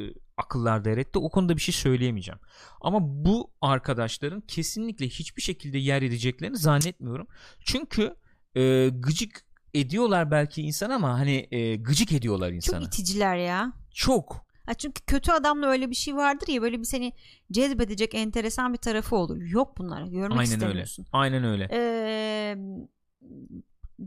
e, 0.00 0.14
akıllarda 0.36 0.90
yer 0.90 0.98
etti 0.98 1.18
o 1.18 1.30
konuda 1.30 1.56
bir 1.56 1.60
şey 1.60 1.74
söyleyemeyeceğim. 1.74 2.40
Ama 2.80 2.98
bu 3.02 3.50
arkadaşların 3.60 4.40
kesinlikle 4.40 5.08
hiçbir 5.08 5.42
şekilde 5.42 5.78
yer 5.78 6.02
edeceklerini 6.02 6.56
zannetmiyorum. 6.56 7.26
Çünkü 7.64 8.14
e, 8.54 8.88
gıcık 8.88 9.44
ediyorlar 9.74 10.30
belki 10.30 10.62
insan 10.62 10.90
ama 10.90 11.18
hani 11.18 11.48
e, 11.50 11.76
gıcık 11.76 12.12
ediyorlar 12.12 12.52
insana. 12.52 12.80
Çok 12.80 12.88
iticiler 12.88 13.36
ya. 13.36 13.72
Çok. 13.94 14.49
Ha 14.70 14.74
çünkü 14.74 15.02
kötü 15.06 15.32
adamla 15.32 15.66
öyle 15.66 15.90
bir 15.90 15.94
şey 15.94 16.16
vardır 16.16 16.48
ya 16.48 16.62
böyle 16.62 16.78
bir 16.78 16.84
seni 16.84 17.12
cezbedecek 17.52 18.14
enteresan 18.14 18.72
bir 18.72 18.78
tarafı 18.78 19.16
olur. 19.16 19.42
Yok 19.42 19.78
bunlar. 19.78 20.02
Görmek 20.02 20.30
Aynen 20.38 20.40
öyle. 20.40 20.54
istemiyorsun. 20.54 21.06
Aynen 21.12 21.44
öyle. 21.44 21.68
Ee, 21.72 22.56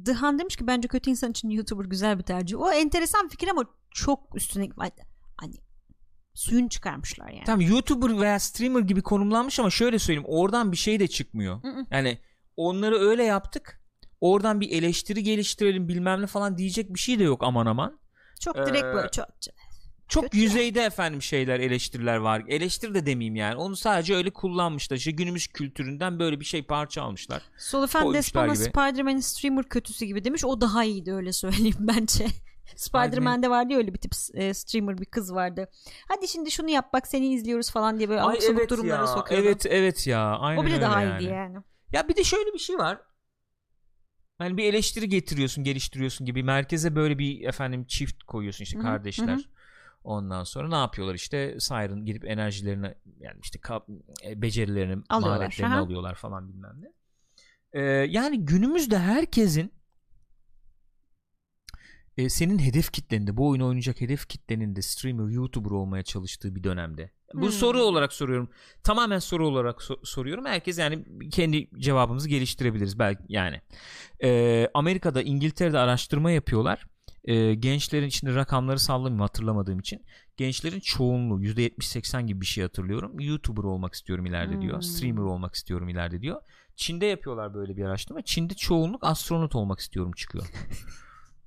Dıhan 0.06 0.40
demiş 0.40 0.56
ki 0.56 0.68
bence 0.68 0.88
kötü 0.88 1.10
insan 1.10 1.32
için 1.32 1.50
YouTuber 1.50 1.86
güzel 1.86 2.18
bir 2.18 2.24
tercih. 2.24 2.60
O 2.60 2.72
enteresan 2.72 3.28
fikir 3.28 3.48
ama 3.48 3.66
çok 3.92 4.36
üstüne 4.36 4.70
hani 5.38 5.54
suyun 6.34 6.68
çıkarmışlar 6.68 7.30
yani. 7.30 7.44
Tam 7.46 7.62
YouTuber 7.62 8.20
veya 8.22 8.40
streamer 8.40 8.82
gibi 8.82 9.02
konumlanmış 9.02 9.60
ama 9.60 9.70
şöyle 9.70 10.00
söyleyeyim 10.00 10.28
oradan 10.30 10.72
bir 10.72 10.78
şey 10.78 11.00
de 11.00 11.08
çıkmıyor. 11.08 11.62
Yani 11.92 12.18
onları 12.58 13.00
öyle 13.00 13.24
yaptık. 13.24 13.82
Oradan 14.22 14.62
bir 14.62 14.70
eleştiri 14.72 15.24
geliştirelim 15.24 15.88
bilmem 15.88 16.22
ne 16.22 16.28
falan 16.28 16.58
diyecek 16.58 16.94
bir 16.94 17.00
şey 17.00 17.20
de 17.20 17.24
yok 17.24 17.44
aman 17.44 17.66
aman. 17.66 18.00
Çok 18.40 18.58
Ee, 18.58 18.66
direkt 18.66 18.84
böyle 18.84 19.10
çok 19.12 19.26
çok 20.14 20.24
Kötü 20.24 20.38
yüzeyde 20.38 20.82
efendim 20.82 21.22
şeyler 21.22 21.60
eleştiriler 21.60 22.18
var. 22.18 22.44
Eleştir 22.48 22.94
de 22.94 23.06
demeyeyim 23.06 23.36
yani. 23.36 23.56
Onu 23.56 23.76
sadece 23.76 24.16
öyle 24.16 24.30
kullanmışlar. 24.30 24.98
İşte 24.98 25.12
günümüz 25.12 25.48
kültüründen 25.48 26.20
böyle 26.20 26.40
bir 26.40 26.46
şey 26.46 26.64
parça 26.64 27.02
almışlar. 27.04 27.42
Despona 28.14 28.54
gibi. 28.54 28.64
Spider-Man'in 28.64 29.20
streamer 29.20 29.70
kötüsü 29.70 30.06
gibi 30.06 30.24
demiş. 30.24 30.46
O 30.46 30.62
daha 30.62 30.84
iyiydi 30.84 31.14
öyle 31.14 31.34
söyleyeyim 31.34 31.76
bence. 31.80 32.26
Spider-Man'de 32.76 33.50
vardı 33.50 33.74
ya 33.74 33.78
öyle 33.78 33.94
bir 33.94 34.00
tip 34.00 34.12
e, 34.34 34.54
streamer 34.54 34.98
bir 34.98 35.06
kız 35.06 35.34
vardı. 35.34 35.70
Hadi 36.08 36.28
şimdi 36.28 36.52
şunu 36.52 36.70
yap 36.70 36.94
bak 36.94 37.08
seni 37.08 37.34
izliyoruz 37.34 37.72
falan 37.72 37.98
diye 37.98 38.10
böyle 38.10 38.22
Ay 38.22 38.38
evet 38.50 38.70
durumlara 38.70 39.02
ya. 39.02 39.08
sokuyordu. 39.08 39.48
Evet 39.48 39.66
evet 39.66 40.08
ya. 40.08 40.38
Aynen 40.38 40.62
o 40.62 40.66
bile 40.66 40.82
daha 40.82 41.02
yani. 41.02 41.24
iyiydi 41.24 41.34
yani. 41.34 41.58
Ya 41.92 42.08
bir 42.08 42.16
de 42.16 42.24
şöyle 42.24 42.54
bir 42.54 42.60
şey 42.60 42.78
var. 42.78 43.02
Hani 44.38 44.58
bir 44.58 44.64
eleştiri 44.64 45.10
getiriyorsun, 45.10 45.64
geliştiriyorsun 45.64 46.26
gibi 46.26 46.44
merkeze 46.44 46.96
böyle 46.96 47.20
bir 47.20 47.48
efendim 47.48 47.86
çift 47.86 48.24
koyuyorsun 48.24 48.64
işte 48.64 48.78
Hı 48.78 48.82
hı, 48.82 48.86
kardeşler. 48.86 49.28
hı 49.28 49.34
hı. 49.34 49.44
Ondan 50.04 50.44
sonra 50.44 50.68
ne 50.70 50.76
yapıyorlar 50.76 51.16
işte 51.16 51.60
Siren 51.60 52.06
girip 52.06 52.26
enerjilerini 52.26 52.96
yani 53.20 53.40
işte 53.44 53.60
e, 54.26 54.42
becerilerini, 54.42 55.04
Alıyorlar, 55.10 55.38
maharetlerini 55.38 55.74
aha. 55.74 55.82
alıyorlar 55.82 56.16
falan 56.16 56.50
bilmem 56.50 56.82
ne. 56.82 56.94
Ee, 57.74 57.82
yani 58.10 58.46
günümüzde 58.46 59.00
herkesin 59.00 59.72
e, 62.18 62.30
senin 62.30 62.60
hedef 62.60 62.92
kitleninde 62.92 63.38
bu 63.38 63.50
oyunu 63.50 63.68
oynayacak 63.68 64.02
hedef 64.02 64.28
kitlenin 64.30 64.76
de 64.76 64.82
streamer, 64.82 65.30
youtuber 65.30 65.72
olmaya 65.72 66.04
çalıştığı 66.04 66.56
bir 66.56 66.64
dönemde. 66.64 67.12
Bu 67.34 67.42
Hmm. 67.42 67.52
soru 67.52 67.82
olarak 67.82 68.14
soruyorum. 68.14 68.50
Tamamen 68.84 69.20
soru 69.20 69.48
olarak 69.48 69.80
so- 69.80 70.06
soruyorum. 70.06 70.46
Herkes 70.46 70.80
yani 70.80 71.06
kendi 71.30 71.70
cevabımızı 71.80 72.30
geliştirebiliriz 72.30 73.00
belki 73.00 73.24
yani. 73.30 73.62
Ee, 74.24 74.70
Amerika'da, 74.74 75.22
İngiltere'de 75.22 75.80
araştırma 75.80 76.32
yapıyorlar. 76.32 76.86
Ee, 77.26 77.54
gençlerin 77.54 78.08
içinde 78.08 78.36
rakamları 78.36 78.80
sallamayayım 78.80 79.22
hatırlamadığım 79.22 79.80
için. 79.80 80.06
Gençlerin 80.38 80.80
çoğunluğu 80.80 81.42
%70-80 81.42 82.26
gibi 82.28 82.42
bir 82.42 82.46
şey 82.46 82.64
hatırlıyorum. 82.64 83.20
YouTuber 83.20 83.64
olmak 83.64 83.94
istiyorum 83.94 84.26
ileride 84.26 84.62
diyor. 84.62 84.74
Hmm. 84.76 84.84
Streamer 84.84 85.22
olmak 85.22 85.56
istiyorum 85.56 85.90
ileride 85.90 86.22
diyor. 86.22 86.42
Çin'de 86.76 87.06
yapıyorlar 87.06 87.54
böyle 87.54 87.78
bir 87.78 87.86
araştırma. 87.86 88.22
Çin'de 88.22 88.54
çoğunluk 88.54 89.04
astronot 89.04 89.56
olmak 89.56 89.80
istiyorum 89.80 90.12
çıkıyor. 90.12 90.46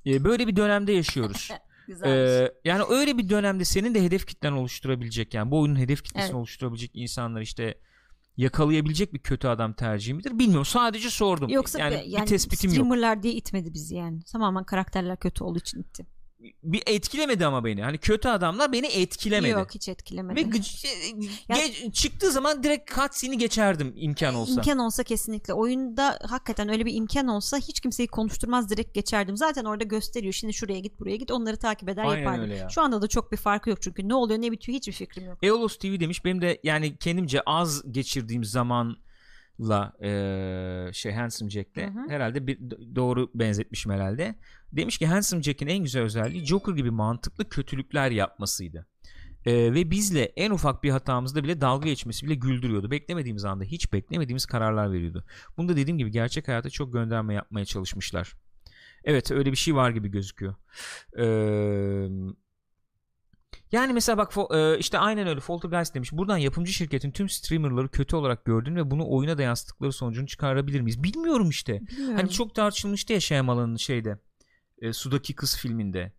Ee, 0.07 0.24
böyle 0.24 0.47
bir 0.47 0.57
dönemde 0.57 0.93
yaşıyoruz. 0.93 1.51
Ee, 2.05 2.53
yani 2.64 2.83
öyle 2.89 3.18
bir 3.18 3.29
dönemde 3.29 3.64
senin 3.64 3.95
de 3.95 4.03
hedef 4.03 4.27
kitlen 4.27 4.53
oluşturabilecek 4.53 5.35
yani 5.35 5.51
bu 5.51 5.61
oyunun 5.61 5.79
hedef 5.79 6.03
kitlesini 6.03 6.24
Evet. 6.24 6.35
oluşturabilecek 6.35 6.91
insanlar 6.95 7.41
işte 7.41 7.79
yakalayabilecek 8.37 9.14
bir 9.14 9.18
kötü 9.18 9.49
adam 9.49 9.72
tercihi 9.72 10.14
midir 10.14 10.39
bilmiyorum 10.39 10.64
sadece 10.64 11.11
sordum 11.11 11.49
Yoksa 11.49 11.78
yani, 11.78 11.95
yani 12.07 12.22
bir 12.22 12.26
tespitim 12.26 12.70
yok 12.70 12.74
streamerlar 12.74 13.22
diye 13.22 13.34
itmedi 13.34 13.74
bizi 13.74 13.95
yani. 13.95 14.22
Tamamen 14.22 14.64
karakterler 14.64 15.16
kötü 15.16 15.45
olduğu 15.45 15.59
için 15.59 15.80
itti. 15.80 16.07
Bir 16.62 16.82
etkilemedi 16.86 17.47
ama 17.47 17.64
beni 17.64 17.82
hani 17.82 17.99
kötü 17.99 18.28
adamlar 18.28 18.72
beni 18.72 18.86
etkilemedi 18.86 19.51
Yok 19.53 19.74
hiç 19.74 19.88
etkilemedi. 19.88 20.36
ve 20.36 20.42
gıc- 20.42 20.86
Ya- 21.49 21.57
ge- 21.57 21.92
çıktığı 21.92 22.30
zaman 22.30 22.62
direkt 22.62 22.94
cutscene'i 22.94 23.38
geçerdim 23.38 23.92
imkan 23.97 24.34
olsa 24.34 24.53
İmkan 24.53 24.78
olsa 24.78 25.03
kesinlikle. 25.03 25.53
Oyunda 25.55 26.18
hakikaten 26.28 26.68
öyle 26.68 26.86
bir 26.86 26.94
imkan 26.94 27.28
olsa 27.28 27.57
hiç 27.59 27.80
kimseyi 27.80 28.07
konuşturmaz 28.07 28.70
direkt 28.70 28.94
geçerdim. 28.94 29.36
Zaten 29.36 29.64
orada 29.64 29.84
gösteriyor. 29.84 30.32
Şimdi 30.32 30.55
şuraya 30.55 30.78
git 30.80 31.01
buraya 31.01 31.16
git 31.16 31.30
onları 31.30 31.57
takip 31.57 31.88
eder 31.88 32.05
Aynen 32.05 32.22
yapardım. 32.22 32.51
ya. 32.51 32.68
Şu 32.68 32.82
anda 32.82 33.03
da 33.03 33.07
çok 33.09 33.32
bir 33.32 33.36
farkı 33.36 33.70
yok 33.70 33.82
çünkü 33.82 34.09
ne 34.09 34.14
oluyor 34.14 34.40
ne 34.42 34.53
bitiyor 34.53 34.76
hiçbir 34.78 34.92
fikrim 34.92 35.24
yok. 35.26 35.38
Eolos 35.42 35.76
TV 35.78 36.01
demiş 36.01 36.24
benim 36.24 36.40
de 36.42 36.61
yani 36.64 36.97
kendimce 36.97 37.40
az 37.47 37.92
geçirdiğim 37.92 38.44
zamanla 39.59 39.92
eee, 40.02 40.92
şey 40.92 41.12
Handsome 41.12 41.50
Jack'le 41.50 41.76
Hı 41.76 41.86
hı. 41.86 42.09
herhalde 42.09 42.46
bir 42.46 42.59
doğru 42.96 43.30
benzetmişim 43.34 43.92
herhalde. 43.92 44.34
Demiş 44.72 44.98
ki 44.98 45.07
Handsome 45.07 45.42
Jack'in 45.42 45.66
en 45.66 45.78
güzel 45.78 46.02
özelliği 46.02 46.46
Joker 46.46 46.72
gibi 46.72 46.90
mantıklı 46.90 47.48
kötülükler 47.48 48.11
yapmasıydı. 48.11 48.86
Eee, 49.46 49.74
ve 49.74 49.90
bizle 49.90 50.22
en 50.22 50.50
ufak 50.50 50.82
bir 50.82 50.90
hatamızda 50.90 51.44
bile 51.44 51.61
dalga 51.61 51.88
geçmesi 51.88 52.26
bile 52.26 52.34
güldürüyordu. 52.34 52.90
Beklemediğimiz 52.90 53.44
anda 53.44 53.64
hiç 53.64 53.92
beklemediğimiz 53.92 54.46
kararlar 54.46 54.92
veriyordu. 54.92 55.24
Bunu 55.57 55.68
da 55.68 55.76
dediğim 55.76 55.98
gibi 55.98 56.11
gerçek 56.11 56.48
hayata 56.48 56.70
çok 56.70 56.92
gönderme 56.92 57.34
yapmaya 57.34 57.64
çalışmışlar. 57.64 58.32
Evet 59.04 59.30
öyle 59.30 59.52
bir 59.52 59.57
şey 59.57 59.74
var 59.74 59.90
gibi 59.90 60.09
gözüküyor. 60.09 60.54
Eee 61.18 62.09
yani 63.72 63.92
mesela 63.92 64.18
bak 64.18 64.32
işte 64.80 64.98
aynen 64.98 65.26
öyle 65.26 65.40
Poltergeist 65.40 65.94
demiş. 65.94 66.12
Buradan 66.12 66.36
yapımcı 66.36 66.72
şirketin 66.72 67.11
tüm 67.11 67.28
streamerları 67.28 67.88
kötü 67.88 68.16
olarak 68.16 68.44
gördüğünü 68.44 68.76
ve 68.76 68.90
bunu 68.90 69.11
oyuna 69.11 69.38
da 69.38 69.42
yansıttıkları 69.42 69.92
sonucunu 69.92 70.26
çıkarabilir 70.26 70.80
miyiz? 70.80 71.02
Bilmiyorum 71.02 71.48
işte. 71.48 71.80
Bilmiyorum. 71.80 72.16
Hani 72.16 72.30
çok 72.30 72.54
tartışılmıştı 72.54 73.12
ya 73.12 73.20
Shyamalan'ın 73.20 73.76
şeyde. 73.76 74.18
e, 74.82 74.92
Sudaki 74.92 75.34
Kız 75.34 75.57
filminde. 75.57 76.12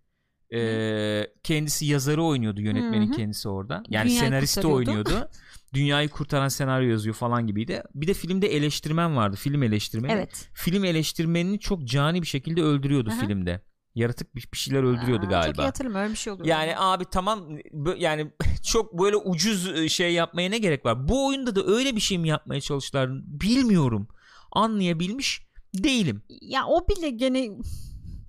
E, 0.54 1.28
kendisi 1.44 1.86
yazarı 1.86 2.24
oynuyordu 2.24 2.62
yönetmenin 2.62 3.08
Hı 3.08 3.12
hı. 3.12 3.16
kendisi 3.16 3.50
orada. 3.50 3.84
Yani 3.90 4.10
Dünyayı 4.10 4.20
senaristi 4.20 4.68
oynuyordu. 4.68 5.30
Dünyayı 5.74 6.10
kurtaran 6.10 6.48
senaryo 6.48 6.90
yazıyor 6.90 7.16
falan 7.16 7.48
gibiydi. 7.48 7.84
Bir 7.96 8.08
de 8.08 8.14
filmde 8.14 8.48
eleştirmen 8.48 9.16
vardı. 9.16 9.36
Film 9.36 9.64
eleştirmeni. 9.64 10.12
Evet. 10.12 10.50
Film 10.54 10.86
eleştirmenini 10.86 11.60
çok 11.60 11.84
cani 11.86 12.22
bir 12.22 12.28
şekilde 12.28 12.64
öldürüyordu 12.64 13.10
Aha. 13.10 13.20
filmde. 13.20 13.62
Yaratık 13.98 14.36
bir, 14.36 14.48
bir 14.54 14.58
şeyler 14.58 14.84
öldürüyordu 14.84 15.26
Aa, 15.26 15.30
galiba. 15.30 15.48
Çok 15.48 15.60
iyi 15.60 15.66
hatırlamıyorum 15.66 16.04
öyle 16.06 16.14
bir 16.14 16.18
şey 16.18 16.34
oluyor. 16.34 16.48
Yani 16.48 16.74
abi 16.78 17.06
tamam 17.12 17.50
yani 17.98 18.32
çok 18.64 19.00
böyle 19.00 19.16
ucuz 19.16 19.68
e, 19.68 19.90
şey 19.90 20.14
yapmaya 20.14 20.50
ne 20.50 20.58
gerek 20.58 20.86
var? 20.86 21.08
Bu 21.08 21.28
oyunda 21.28 21.56
da 21.56 21.66
öyle 21.66 21.96
bir 21.96 22.02
şey 22.02 22.18
mi 22.18 22.28
yapmaya 22.28 22.62
çalıştılar 22.62 23.10
bilmiyorum. 23.42 24.08
Anlayabilmiş 24.52 25.42
değilim. 25.74 26.22
ya 26.42 26.66
o 26.68 26.88
bile 26.88 27.10
gene 27.10 27.50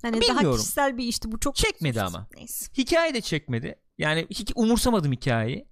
hani 0.03 0.21
daha 0.21 0.21
Bilmiyorum. 0.21 0.59
kişisel 0.59 0.97
bir 0.99 1.05
işti 1.05 1.33
bu 1.33 1.41
çok 1.41 1.57
Çekmedi 1.57 2.03
ama. 2.03 2.27
Neyse. 2.37 2.73
Hikaye 2.79 3.15
de 3.15 3.21
çekmedi. 3.21 3.75
Yani 3.99 4.27
hiç 4.31 4.53
umursamadım 4.55 5.13
hikayeyi. 5.13 5.69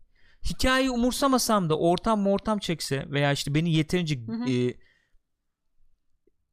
Hikayeyi 0.51 0.91
umursamasam 0.91 1.71
da 1.71 1.79
ortam 1.79 2.27
ortam 2.27 2.59
çekse 2.59 3.07
veya 3.11 3.33
işte 3.33 3.55
beni 3.55 3.73
yeterince 3.73 4.17
Hı 4.27 4.33
hı. 4.33 4.51
e, 4.51 4.75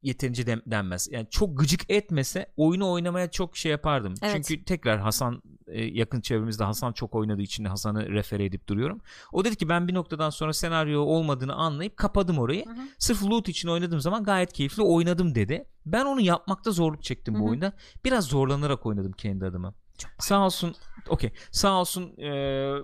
yeterince 0.04 0.46
dem- 0.46 0.62
denmez. 0.66 1.08
Yani 1.10 1.26
çok 1.30 1.58
gıcık 1.58 1.90
etmese 1.90 2.52
oyunu 2.56 2.90
oynamaya 2.90 3.30
çok 3.30 3.56
şey 3.56 3.72
yapardım. 3.72 4.14
Evet. 4.22 4.44
Çünkü 4.46 4.64
tekrar 4.64 5.00
Hasan 5.00 5.42
e, 5.66 5.84
yakın 5.84 6.20
çevremizde 6.20 6.64
Hasan 6.64 6.92
çok 6.92 7.14
oynadığı 7.14 7.42
için 7.42 7.64
de 7.64 7.68
Hasan'ı 7.68 8.08
refere 8.08 8.44
edip 8.44 8.68
duruyorum. 8.68 9.00
O 9.32 9.44
dedi 9.44 9.56
ki 9.56 9.68
ben 9.68 9.88
bir 9.88 9.94
noktadan 9.94 10.30
sonra 10.30 10.52
senaryo 10.52 11.00
olmadığını 11.00 11.54
anlayıp 11.54 11.96
kapadım 11.96 12.38
orayı. 12.38 12.66
Hı 12.66 12.70
hı. 12.70 12.82
Sırf 12.98 13.22
loot 13.22 13.48
için 13.48 13.68
oynadığım 13.68 14.00
zaman 14.00 14.24
gayet 14.24 14.52
keyifli 14.52 14.82
oynadım 14.82 15.34
dedi. 15.34 15.64
Ben 15.86 16.04
onu 16.04 16.20
yapmakta 16.20 16.70
zorluk 16.70 17.02
çektim 17.02 17.34
Hı 17.34 17.38
bu 17.38 17.44
hı. 17.44 17.48
oyunda. 17.48 17.72
Biraz 18.04 18.24
zorlanarak 18.24 18.86
oynadım 18.86 19.12
kendi 19.12 19.46
adıma. 19.46 19.74
Sağ 20.18 20.46
olsun 20.46 20.74
okey 21.08 21.32
sağ 21.50 21.80
olsun 21.80 22.16
e, 22.18 22.26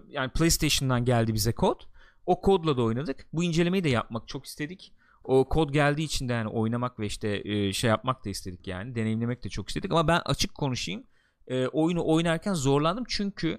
yani 0.08 0.30
PlayStation'dan 0.34 1.04
geldi 1.04 1.34
bize 1.34 1.52
kod. 1.52 1.80
O 2.26 2.40
kodla 2.40 2.76
da 2.76 2.82
oynadık. 2.82 3.26
Bu 3.32 3.44
incelemeyi 3.44 3.84
de 3.84 3.88
yapmak 3.88 4.28
çok 4.28 4.46
istedik. 4.46 4.92
O 5.24 5.48
kod 5.48 5.70
geldiği 5.70 6.02
için 6.04 6.28
de 6.28 6.32
yani 6.32 6.48
oynamak 6.48 6.98
ve 7.00 7.06
işte 7.06 7.42
e, 7.44 7.72
şey 7.72 7.90
yapmak 7.90 8.24
da 8.24 8.30
istedik 8.30 8.66
yani. 8.66 8.94
Deneyimlemek 8.94 9.44
de 9.44 9.48
çok 9.48 9.68
istedik 9.68 9.92
ama 9.92 10.08
ben 10.08 10.20
açık 10.24 10.54
konuşayım. 10.54 11.04
E, 11.46 11.66
oyunu 11.66 12.06
oynarken 12.06 12.54
zorlandım 12.54 13.04
çünkü 13.08 13.58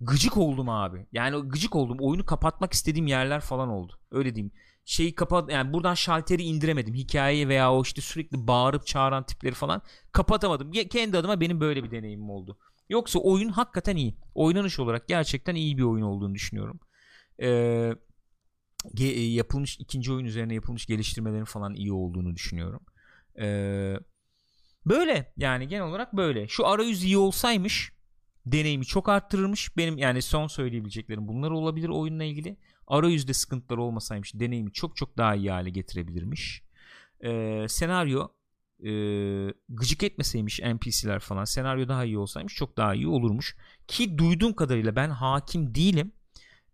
gıcık 0.00 0.36
oldum 0.36 0.68
abi. 0.68 1.06
Yani 1.12 1.48
gıcık 1.48 1.76
oldum. 1.76 1.96
Oyunu 2.00 2.26
kapatmak 2.26 2.72
istediğim 2.72 3.06
yerler 3.06 3.40
falan 3.40 3.68
oldu. 3.68 3.92
Öyle 4.10 4.34
diyeyim. 4.34 4.52
Şeyi 4.84 5.14
kapat 5.14 5.52
yani 5.52 5.72
buradan 5.72 5.94
şalteri 5.94 6.42
indiremedim. 6.42 6.94
Hikayeyi 6.94 7.48
veya 7.48 7.72
o 7.72 7.82
işte 7.82 8.00
sürekli 8.00 8.46
bağırıp 8.46 8.86
çağıran 8.86 9.26
tipleri 9.26 9.54
falan 9.54 9.82
kapatamadım. 10.12 10.72
Kendi 10.72 11.18
adıma 11.18 11.40
benim 11.40 11.60
böyle 11.60 11.84
bir 11.84 11.90
deneyimim 11.90 12.30
oldu. 12.30 12.58
Yoksa 12.88 13.18
oyun 13.18 13.48
hakikaten 13.48 13.96
iyi. 13.96 14.16
Oynanış 14.34 14.78
olarak 14.78 15.08
gerçekten 15.08 15.54
iyi 15.54 15.78
bir 15.78 15.82
oyun 15.82 16.02
olduğunu 16.04 16.34
düşünüyorum. 16.34 16.80
Ee, 17.38 17.46
ge- 17.46 17.96
e, 17.96 17.96
yapılmış 19.34 19.76
ikinci 19.80 20.12
oyun 20.12 20.24
üzerine 20.24 20.54
yapılmış 20.54 20.86
geliştirmelerin 20.86 21.44
falan 21.44 21.74
iyi 21.74 21.92
olduğunu 21.92 22.36
düşünüyorum. 22.36 22.80
Ee, 23.40 23.96
böyle 24.86 25.32
yani 25.36 25.68
genel 25.68 25.84
olarak 25.84 26.12
böyle. 26.12 26.48
Şu 26.48 26.66
arayüz 26.66 27.04
iyi 27.04 27.18
olsaymış 27.18 27.92
deneyimi 28.46 28.84
çok 28.84 29.08
arttırırmış. 29.08 29.76
Benim 29.76 29.98
yani 29.98 30.22
son 30.22 30.46
söyleyebileceklerim 30.46 31.28
bunlar 31.28 31.50
olabilir 31.50 31.88
oyunla 31.88 32.24
ilgili. 32.24 32.56
Arayüzde 32.86 33.34
sıkıntılar 33.34 33.78
olmasaymış 33.78 34.34
deneyimi 34.34 34.72
çok 34.72 34.96
çok 34.96 35.18
daha 35.18 35.34
iyi 35.34 35.50
hale 35.50 35.70
getirebilirmiş. 35.70 36.62
Ee, 37.24 37.66
senaryo 37.68 38.28
e, 38.84 38.90
gıcık 39.68 40.02
etmeseymiş 40.02 40.60
NPC'ler 40.60 41.18
falan 41.18 41.44
senaryo 41.44 41.88
daha 41.88 42.04
iyi 42.04 42.18
olsaymış 42.18 42.54
çok 42.54 42.76
daha 42.76 42.94
iyi 42.94 43.08
olurmuş. 43.08 43.56
Ki 43.86 44.18
duyduğum 44.18 44.52
kadarıyla 44.52 44.96
ben 44.96 45.10
hakim 45.10 45.74
değilim. 45.74 46.12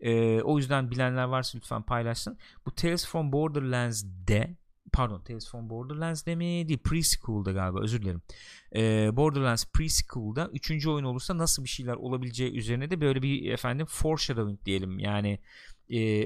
Ee, 0.00 0.40
o 0.42 0.58
yüzden 0.58 0.90
bilenler 0.90 1.24
varsa 1.24 1.58
lütfen 1.58 1.82
paylaşsın. 1.82 2.38
Bu 2.66 2.74
Tales 2.74 3.06
from 3.06 3.32
Borderlands'de 3.32 4.56
pardon 4.92 5.20
Tales 5.20 5.50
from 5.50 5.70
Borderlands'de 5.70 6.34
mi 6.34 6.68
değil 6.68 6.78
Preschool'da 6.78 7.52
galiba 7.52 7.80
özür 7.80 8.02
dilerim. 8.02 8.22
Ee, 8.76 9.16
Borderlands 9.16 9.64
Preschool'da 9.72 10.50
3. 10.52 10.86
oyun 10.86 11.04
olursa 11.04 11.38
nasıl 11.38 11.64
bir 11.64 11.68
şeyler 11.68 11.94
olabileceği 11.94 12.52
üzerine 12.52 12.90
de 12.90 13.00
böyle 13.00 13.22
bir 13.22 13.52
efendim 13.52 13.86
foreshadowing 13.86 14.64
diyelim 14.64 14.98
yani 14.98 15.38
e, 15.90 16.24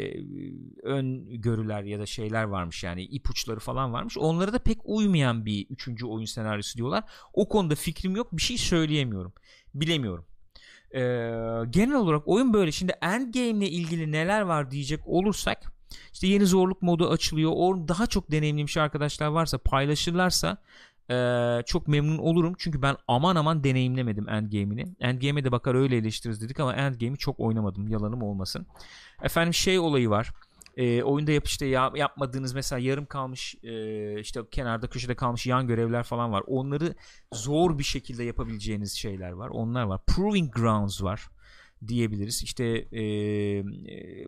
ön 0.82 1.40
görüler 1.40 1.82
ya 1.82 1.98
da 1.98 2.06
şeyler 2.06 2.44
varmış 2.44 2.84
yani 2.84 3.04
ipuçları 3.04 3.60
falan 3.60 3.92
varmış. 3.92 4.18
Onlara 4.18 4.52
da 4.52 4.58
pek 4.58 4.78
uymayan 4.84 5.46
bir 5.46 5.66
3. 5.70 6.04
oyun 6.04 6.24
senaryosu 6.24 6.78
diyorlar. 6.78 7.04
O 7.32 7.48
konuda 7.48 7.74
fikrim 7.74 8.16
yok. 8.16 8.28
Bir 8.32 8.42
şey 8.42 8.58
söyleyemiyorum. 8.58 9.32
Bilemiyorum. 9.74 10.24
Ee, 10.94 11.00
genel 11.70 11.94
olarak 11.94 12.28
oyun 12.28 12.52
böyle. 12.52 12.72
Şimdi 12.72 12.92
Endgame 13.02 13.48
ile 13.48 13.68
ilgili 13.68 14.12
neler 14.12 14.40
var 14.40 14.70
diyecek 14.70 15.00
olursak 15.06 15.72
işte 16.12 16.26
yeni 16.26 16.46
zorluk 16.46 16.82
modu 16.82 17.10
açılıyor. 17.10 17.52
O 17.54 17.88
daha 17.88 18.06
çok 18.06 18.30
deneyimlemiş 18.30 18.76
arkadaşlar 18.76 19.26
varsa 19.26 19.58
paylaşırlarsa 19.58 20.58
ee, 21.10 21.62
çok 21.66 21.88
memnun 21.88 22.18
olurum. 22.18 22.54
Çünkü 22.58 22.82
ben 22.82 22.96
aman 23.08 23.36
aman 23.36 23.64
deneyimlemedim 23.64 24.28
Endgame'ini. 24.28 24.84
Endgame'e 25.00 25.44
de 25.44 25.52
bakar 25.52 25.74
öyle 25.74 25.96
eleştiririz 25.96 26.42
dedik 26.42 26.60
ama 26.60 26.74
Endgame'i 26.74 27.18
çok 27.18 27.40
oynamadım. 27.40 27.88
Yalanım 27.88 28.22
olmasın. 28.22 28.66
Efendim 29.22 29.54
şey 29.54 29.78
olayı 29.78 30.10
var. 30.10 30.32
E, 30.76 31.02
oyunda 31.02 31.32
yap 31.32 31.46
işte 31.46 31.66
ya, 31.66 31.92
yapmadığınız 31.96 32.54
mesela 32.54 32.78
yarım 32.78 33.06
kalmış 33.06 33.54
e, 33.62 34.20
işte 34.20 34.40
kenarda 34.50 34.86
köşede 34.86 35.14
kalmış 35.14 35.46
yan 35.46 35.66
görevler 35.66 36.02
falan 36.02 36.32
var. 36.32 36.42
Onları 36.46 36.94
zor 37.34 37.78
bir 37.78 37.84
şekilde 37.84 38.24
yapabileceğiniz 38.24 38.92
şeyler 38.92 39.32
var. 39.32 39.48
Onlar 39.48 39.82
var. 39.82 40.00
Proving 40.06 40.54
Grounds 40.54 41.02
var 41.02 41.28
diyebiliriz. 41.88 42.42
İşte 42.42 42.64
e, 42.92 43.04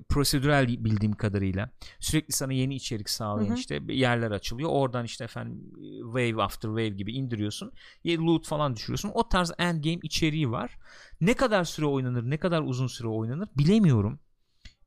prosedürel 0.09 0.85
bildiğim 0.85 1.13
kadarıyla 1.13 1.71
sürekli 2.01 2.33
sana 2.33 2.53
yeni 2.53 2.75
içerik 2.75 3.11
sağlayan 3.11 3.49
hı 3.49 3.53
hı. 3.53 3.59
işte 3.59 3.81
yerler 3.89 4.31
açılıyor. 4.31 4.71
Oradan 4.73 5.05
işte 5.05 5.25
efendim 5.25 5.73
wave 6.05 6.43
after 6.43 6.69
wave 6.69 6.89
gibi 6.89 7.13
indiriyorsun. 7.13 7.73
Loot 8.07 8.47
falan 8.47 8.77
düşürüyorsun. 8.77 9.11
O 9.15 9.29
tarz 9.29 9.53
endgame 9.59 10.01
içeriği 10.03 10.51
var. 10.51 10.79
Ne 11.21 11.35
kadar 11.35 11.65
süre 11.65 11.87
oynanır, 11.87 12.31
ne 12.31 12.37
kadar 12.37 12.63
uzun 12.63 12.87
süre 12.87 13.09
oynanır 13.09 13.49
bilemiyorum 13.59 14.19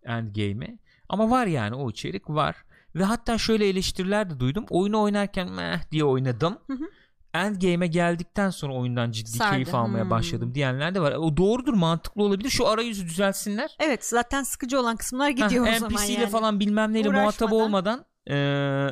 endgame'i. 0.08 0.80
Ama 1.10 1.30
var 1.30 1.45
yani 1.45 1.76
o 1.76 1.89
içerik 1.89 2.30
var. 2.30 2.55
Ve 2.95 3.03
hatta 3.03 3.38
şöyle 3.38 3.68
eleştiriler 3.68 4.30
de 4.30 4.39
duydum. 4.39 4.66
Oyunu 4.70 5.01
oynarken 5.01 5.51
meh 5.51 5.91
diye 5.91 6.03
oynadım. 6.03 6.58
Hı 6.68 6.74
hı. 6.74 6.89
Endgame'e 7.34 7.88
geldikten 7.88 8.49
sonra 8.49 8.74
oyundan 8.74 9.12
ciddi 9.12 9.30
Sardı. 9.30 9.53
keyif 9.53 9.76
almaya 9.76 10.03
hmm. 10.03 10.10
başladım 10.10 10.55
diyenler 10.55 10.95
de 10.95 10.99
var. 10.99 11.12
O 11.12 11.38
doğrudur 11.38 11.74
mantıklı 11.74 12.24
olabilir. 12.24 12.49
Şu 12.49 12.68
arayüzü 12.68 13.05
düzelsinler. 13.05 13.76
Evet 13.80 14.05
zaten 14.05 14.43
sıkıcı 14.43 14.80
olan 14.80 14.95
kısımlar 14.95 15.30
gidiyor 15.30 15.66
Heh, 15.66 15.76
o 15.76 15.80
zaman 15.80 15.93
NPC 15.93 16.14
ile 16.14 16.22
yani. 16.22 16.30
falan 16.30 16.60
bilmem 16.60 16.93
neyle 16.93 17.10
muhatap 17.10 17.53
olmadan 17.53 18.05
e, 18.30 18.36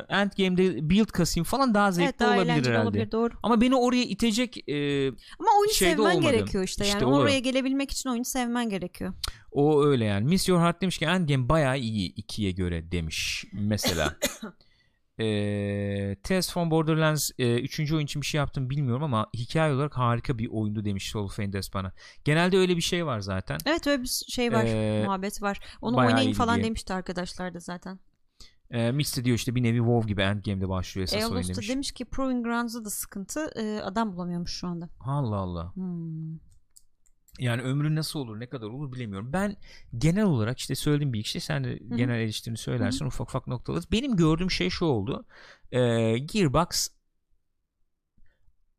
Endgame'de 0.08 0.90
build 0.90 1.06
kasayım 1.06 1.44
falan 1.44 1.74
daha 1.74 1.92
zevkli 1.92 2.04
evet, 2.04 2.20
daha 2.20 2.36
olabilir 2.36 2.66
herhalde. 2.66 2.82
Olabilir, 2.82 3.12
doğru. 3.12 3.34
Ama 3.42 3.60
beni 3.60 3.76
oraya 3.76 4.02
itecek 4.02 4.68
e, 4.68 5.06
Ama 5.08 5.48
oyunu 5.60 5.72
sevmen 5.72 6.16
olmadı. 6.16 6.20
gerekiyor 6.20 6.64
işte, 6.64 6.84
işte 6.84 6.98
yani. 6.98 7.14
Oraya 7.14 7.38
gelebilmek 7.38 7.90
için 7.90 8.10
oyunu 8.10 8.24
sevmen 8.24 8.68
gerekiyor. 8.68 9.12
O 9.56 9.84
öyle 9.84 10.04
yani. 10.04 10.24
Miss 10.24 10.48
Your 10.48 10.60
Heart 10.60 10.82
demiş 10.82 10.98
ki 10.98 11.04
Endgame 11.04 11.48
bayağı 11.48 11.78
iyi 11.78 12.14
ikiye 12.14 12.50
göre 12.50 12.92
demiş 12.92 13.44
mesela. 13.52 14.16
E, 15.18 16.16
Tales 16.22 16.52
from 16.52 16.70
Borderlands 16.70 17.30
3. 17.38 17.80
E, 17.80 17.94
oyun 17.94 18.04
için 18.04 18.22
bir 18.22 18.26
şey 18.26 18.38
yaptım 18.38 18.70
bilmiyorum 18.70 19.02
ama 19.02 19.26
hikaye 19.34 19.74
olarak 19.74 19.96
harika 19.96 20.38
bir 20.38 20.48
oyundu 20.50 20.84
demiş 20.84 21.10
Soul 21.10 21.28
Fenders 21.28 21.74
bana. 21.74 21.92
Genelde 22.24 22.58
öyle 22.58 22.76
bir 22.76 22.82
şey 22.82 23.06
var 23.06 23.20
zaten. 23.20 23.58
Evet 23.66 23.86
öyle 23.86 24.02
bir 24.02 24.08
şey 24.08 24.52
var. 24.52 24.64
Ee, 24.64 25.02
muhabbet 25.04 25.42
var. 25.42 25.60
Onu 25.82 25.96
oynayın 25.96 26.32
falan 26.32 26.56
diye. 26.56 26.64
demişti 26.64 26.94
arkadaşlar 26.94 27.54
da 27.54 27.58
zaten. 27.58 27.98
E, 28.70 28.92
Mist 28.92 29.24
diyor 29.24 29.36
işte 29.36 29.54
bir 29.54 29.62
nevi 29.62 29.78
WoW 29.78 30.08
gibi 30.08 30.22
Endgame'de 30.22 30.68
başlıyor 30.68 31.08
esas 31.08 31.30
oyun 31.30 31.48
demiş. 31.48 31.68
demiş 31.68 31.92
ki 31.92 32.04
Proving 32.04 32.46
Grounds'da 32.46 32.84
da 32.84 32.90
sıkıntı. 32.90 33.50
E, 33.56 33.80
adam 33.80 34.12
bulamıyormuş 34.12 34.52
şu 34.52 34.66
anda. 34.66 34.88
Allah 35.00 35.36
Allah. 35.36 35.74
Hmm. 35.74 36.45
Yani 37.38 37.62
ömrü 37.62 37.94
nasıl 37.94 38.20
olur 38.20 38.40
ne 38.40 38.48
kadar 38.48 38.66
olur 38.66 38.92
bilemiyorum. 38.92 39.32
Ben 39.32 39.56
genel 39.98 40.24
olarak 40.24 40.58
işte 40.58 40.74
söylediğim 40.74 41.12
bir 41.12 41.20
işte 41.20 41.40
sen 41.40 41.64
de 41.64 41.68
Hı-hı. 41.68 41.96
genel 41.96 42.18
eleştirini 42.20 42.58
söylersin 42.58 43.00
Hı-hı. 43.00 43.08
ufak 43.08 43.28
ufak 43.28 43.46
noktalar. 43.46 43.84
Benim 43.92 44.16
gördüğüm 44.16 44.50
şey 44.50 44.70
şu 44.70 44.84
oldu. 44.84 45.26
Ee, 45.72 46.18
Gearbox 46.18 46.88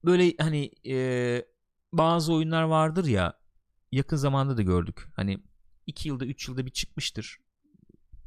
böyle 0.03 0.34
hani 0.39 0.72
e, 0.88 1.45
bazı 1.93 2.34
oyunlar 2.34 2.64
vardır 2.64 3.05
ya 3.05 3.39
yakın 3.91 4.18
zamanda 4.18 4.58
da 4.58 4.62
gördük. 4.62 5.08
Hani 5.16 5.39
2 5.88 6.08
yılda 6.08 6.26
3 6.26 6.47
yılda 6.47 6.66
bir 6.66 6.72
çıkmıştır 6.72 7.39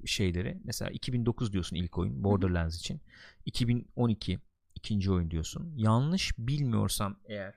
şeyleri. 0.05 0.61
Mesela 0.64 0.91
2009 0.91 1.53
diyorsun 1.53 1.76
ilk 1.76 1.99
oyun 1.99 2.24
Borderlands 2.24 2.76
için. 2.76 3.01
2012 3.47 4.39
ikinci 4.74 5.12
oyun 5.12 5.31
diyorsun. 5.31 5.72
Yanlış 5.76 6.39
bilmiyorsam 6.39 7.16
eğer 7.24 7.55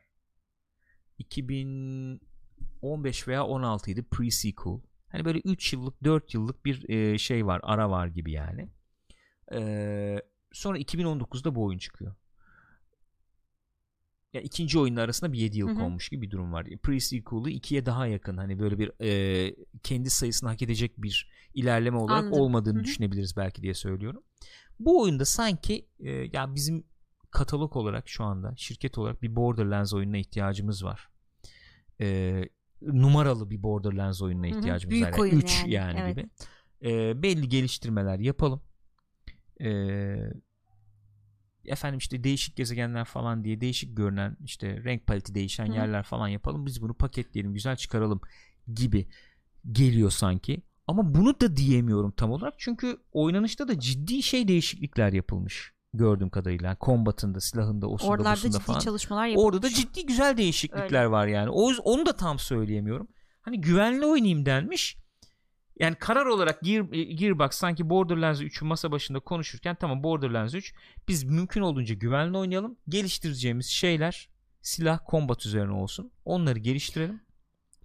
2000 1.17 2.21
15 2.83 3.27
veya 3.27 3.45
16 3.45 3.91
idi 3.91 4.05
pre-sequel. 4.11 4.81
Hani 5.09 5.25
böyle 5.25 5.41
3 5.45 5.73
yıllık 5.73 6.03
4 6.03 6.33
yıllık 6.33 6.65
bir 6.65 6.89
e, 6.89 7.17
şey 7.17 7.45
var 7.45 7.61
ara 7.63 7.89
var 7.89 8.07
gibi 8.07 8.31
yani. 8.31 8.69
E, 9.53 10.21
sonra 10.51 10.79
2019'da 10.79 11.55
bu 11.55 11.63
oyun 11.63 11.77
çıkıyor. 11.77 12.15
Ya 14.33 14.41
ikinci 14.41 14.79
oyunun 14.79 14.97
arasında 14.97 15.33
bir 15.33 15.39
7 15.39 15.57
yıl 15.57 15.67
Hı-hı. 15.67 15.75
konmuş 15.75 16.09
gibi 16.09 16.21
bir 16.21 16.31
durum 16.31 16.53
var. 16.53 16.65
Pre-sequel'ı 16.65 17.49
2'ye 17.49 17.85
daha 17.85 18.07
yakın 18.07 18.37
hani 18.37 18.59
böyle 18.59 18.79
bir 18.79 18.91
e, 19.01 19.55
kendi 19.83 20.09
sayısını 20.09 20.49
hak 20.49 20.61
edecek 20.61 20.93
bir 20.97 21.31
ilerleme 21.53 21.97
olarak 21.97 22.23
Anladım. 22.23 22.41
olmadığını 22.41 22.75
Hı-hı. 22.75 22.83
düşünebiliriz 22.83 23.37
belki 23.37 23.61
diye 23.61 23.73
söylüyorum. 23.73 24.23
Bu 24.79 25.01
oyunda 25.01 25.25
sanki 25.25 25.87
e, 25.99 26.11
ya 26.11 26.55
bizim 26.55 26.83
katalog 27.31 27.75
olarak 27.75 28.09
şu 28.09 28.23
anda 28.23 28.53
şirket 28.57 28.97
olarak 28.97 29.21
bir 29.21 29.35
Borderlands 29.35 29.93
oyununa 29.93 30.17
ihtiyacımız 30.17 30.83
var. 30.83 31.09
E, 32.01 32.41
numaralı 32.87 33.49
bir 33.49 33.63
Borderlands 33.63 34.21
oyununa 34.21 34.47
ihtiyacımız 34.47 35.01
var. 35.01 35.25
3 35.25 35.59
yani, 35.59 35.73
yani 35.73 35.99
evet. 35.99 36.15
gibi. 36.15 36.29
E, 36.91 37.23
belli 37.23 37.49
geliştirmeler 37.49 38.19
yapalım. 38.19 38.61
E, 39.61 39.69
efendim 41.65 41.97
işte 41.97 42.23
değişik 42.23 42.55
gezegenler 42.55 43.05
falan 43.05 43.43
diye 43.43 43.61
değişik 43.61 43.97
görünen 43.97 44.37
işte 44.43 44.83
renk 44.83 45.07
paleti 45.07 45.35
değişen 45.35 45.67
Hı. 45.67 45.73
yerler 45.73 46.03
falan 46.03 46.27
yapalım. 46.27 46.65
Biz 46.65 46.81
bunu 46.81 46.93
paketleyelim, 46.93 47.53
güzel 47.53 47.75
çıkaralım 47.75 48.21
gibi 48.73 49.07
geliyor 49.71 50.09
sanki. 50.11 50.61
Ama 50.87 51.15
bunu 51.15 51.39
da 51.39 51.55
diyemiyorum 51.57 52.11
tam 52.11 52.31
olarak. 52.31 52.53
Çünkü 52.57 52.97
oynanışta 53.11 53.67
da 53.67 53.79
ciddi 53.79 54.23
şey 54.23 54.47
değişiklikler 54.47 55.13
yapılmış 55.13 55.72
gördüğüm 55.93 56.29
kadarıyla. 56.29 56.75
Kombatında, 56.75 57.39
silahında, 57.39 57.87
o 57.87 57.97
Oralarda 58.07 58.35
ciddi 58.35 58.59
falan. 58.59 58.79
çalışmalar 58.79 59.27
yapılmış. 59.27 59.45
Orada 59.47 59.61
da 59.61 59.69
ciddi 59.69 60.05
güzel 60.05 60.37
değişiklikler 60.37 61.03
Öyle. 61.03 61.11
var 61.11 61.27
yani. 61.27 61.49
O 61.49 61.71
onu 61.83 62.05
da 62.05 62.15
tam 62.15 62.39
söyleyemiyorum. 62.39 63.07
Hani 63.41 63.61
güvenli 63.61 64.05
oynayayım 64.05 64.45
denmiş. 64.45 64.97
Yani 65.79 65.95
karar 65.95 66.25
olarak 66.25 66.61
Gear, 66.61 66.81
Gearbox 66.91 67.51
sanki 67.51 67.89
Borderlands 67.89 68.41
3'ü 68.41 68.65
masa 68.65 68.91
başında 68.91 69.19
konuşurken 69.19 69.75
tamam 69.75 70.03
Borderlands 70.03 70.55
3 70.55 70.73
biz 71.07 71.23
mümkün 71.23 71.61
olduğunca 71.61 71.95
güvenli 71.95 72.37
oynayalım. 72.37 72.77
Geliştireceğimiz 72.89 73.67
şeyler 73.67 74.29
silah, 74.61 74.99
kombat 75.05 75.45
üzerine 75.45 75.71
olsun. 75.71 76.11
Onları 76.25 76.59
geliştirelim. 76.59 77.21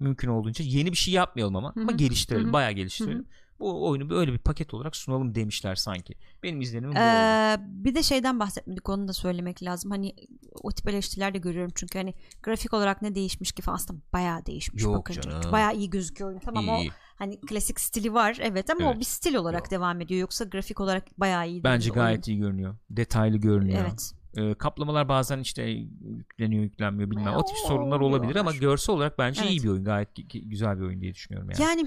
Mümkün 0.00 0.28
olduğunca 0.28 0.64
yeni 0.64 0.92
bir 0.92 0.96
şey 0.96 1.14
yapmayalım 1.14 1.56
ama 1.56 1.74
Hı-hı. 1.74 1.82
ama 1.82 1.92
geliştirelim, 1.92 2.44
Hı-hı. 2.44 2.52
bayağı 2.52 2.72
geliştirelim. 2.72 3.18
Hı-hı 3.18 3.47
bu 3.60 3.88
oyunu 3.88 4.10
böyle 4.10 4.32
bir 4.32 4.38
paket 4.38 4.74
olarak 4.74 4.96
sunalım 4.96 5.34
demişler 5.34 5.74
sanki. 5.74 6.14
Benim 6.42 6.60
izlenimim 6.60 6.94
bu 6.94 6.98
ee, 6.98 7.56
oldu. 7.58 7.62
Bir 7.66 7.94
de 7.94 8.02
şeyden 8.02 8.40
bahsetmedik 8.40 8.88
onu 8.88 9.08
da 9.08 9.12
söylemek 9.12 9.62
lazım. 9.62 9.90
Hani 9.90 10.14
o 10.62 10.72
tip 10.72 10.88
eleştiriler 10.88 11.34
de 11.34 11.38
görüyorum 11.38 11.72
çünkü 11.74 11.98
hani 11.98 12.14
grafik 12.42 12.74
olarak 12.74 13.02
ne 13.02 13.14
değişmiş 13.14 13.52
ki 13.52 13.62
falan 13.62 13.76
aslında 13.76 14.00
bayağı 14.12 14.46
değişmiş 14.46 14.82
Yok 14.82 14.94
bakınca. 14.94 15.22
Canım. 15.22 15.52
Bayağı 15.52 15.74
iyi 15.74 15.90
gözüküyor 15.90 16.30
oyun. 16.30 16.40
Tamam 16.40 16.64
iyi. 16.64 16.90
o 16.90 16.92
hani 17.16 17.40
klasik 17.40 17.80
stili 17.80 18.14
var 18.14 18.38
evet 18.40 18.70
ama 18.70 18.84
evet. 18.84 18.96
o 18.96 19.00
bir 19.00 19.04
stil 19.04 19.34
olarak 19.34 19.60
Yok. 19.60 19.70
devam 19.70 20.00
ediyor. 20.00 20.20
Yoksa 20.20 20.44
grafik 20.44 20.80
olarak 20.80 21.20
bayağı 21.20 21.48
iyi. 21.48 21.64
Bence 21.64 21.90
gayet 21.90 22.28
oyun. 22.28 22.38
iyi 22.38 22.40
görünüyor. 22.40 22.76
Detaylı 22.90 23.36
görünüyor. 23.36 23.80
Evet. 23.82 24.12
Ee, 24.36 24.54
kaplamalar 24.54 25.08
bazen 25.08 25.38
işte 25.38 25.62
yükleniyor 25.62 26.62
yüklenmiyor 26.62 27.10
bilmem. 27.10 27.34
O 27.34 27.44
tip 27.44 27.56
sorunlar 27.56 28.00
olabilir 28.00 28.36
ama 28.36 28.52
görsel 28.52 28.94
olarak 28.96 29.18
bence 29.18 29.40
evet. 29.40 29.50
iyi 29.50 29.62
bir 29.62 29.68
oyun. 29.68 29.84
Gayet 29.84 30.08
güzel 30.44 30.78
bir 30.78 30.84
oyun 30.84 31.00
diye 31.00 31.14
düşünüyorum 31.14 31.50
yani. 31.50 31.62
Yani 31.62 31.84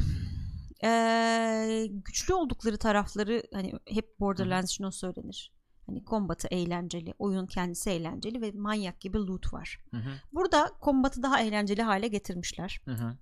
ee, 0.84 1.88
güçlü 1.90 2.34
oldukları 2.34 2.78
tarafları 2.78 3.44
hani 3.54 3.74
hep 3.88 4.20
Borderlands 4.20 4.82
o 4.82 4.92
söylenir. 4.92 5.54
Hani 5.86 6.04
kombatı 6.04 6.48
eğlenceli, 6.48 7.14
oyun 7.20 7.48
kendisi 7.48 7.90
eğlenceli 7.90 8.42
ve 8.42 8.52
manyak 8.52 9.02
gibi 9.02 9.18
loot 9.18 9.54
var. 9.54 9.80
Hı 9.92 9.98
hı. 9.98 10.10
Burada 10.34 10.72
kombatı 10.82 11.24
daha 11.24 11.42
eğlenceli 11.42 11.82
hale 11.82 12.08
getirmişler. 12.08 12.82
Hı 12.86 12.92
hı. 12.92 13.18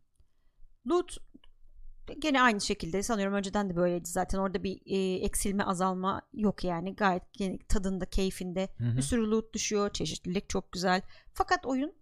Loot 0.88 1.18
gene 2.20 2.42
aynı 2.42 2.62
şekilde 2.62 3.04
sanıyorum 3.04 3.34
önceden 3.34 3.70
de 3.70 3.76
böyleydi 3.76 4.10
zaten 4.10 4.40
orada 4.40 4.64
bir 4.64 4.82
e, 4.86 5.26
eksilme 5.26 5.64
azalma 5.64 6.22
yok 6.34 6.64
yani 6.64 6.96
gayet 6.96 7.24
yine 7.40 7.58
tadında 7.58 8.06
keyfinde 8.06 8.70
hı 8.78 8.84
hı. 8.84 8.98
bir 8.98 9.02
sürü 9.02 9.32
loot 9.32 9.54
düşüyor 9.54 9.94
çeşitlilik 9.94 10.50
çok 10.50 10.72
güzel 10.72 11.02
fakat 11.34 11.66
oyun 11.66 11.94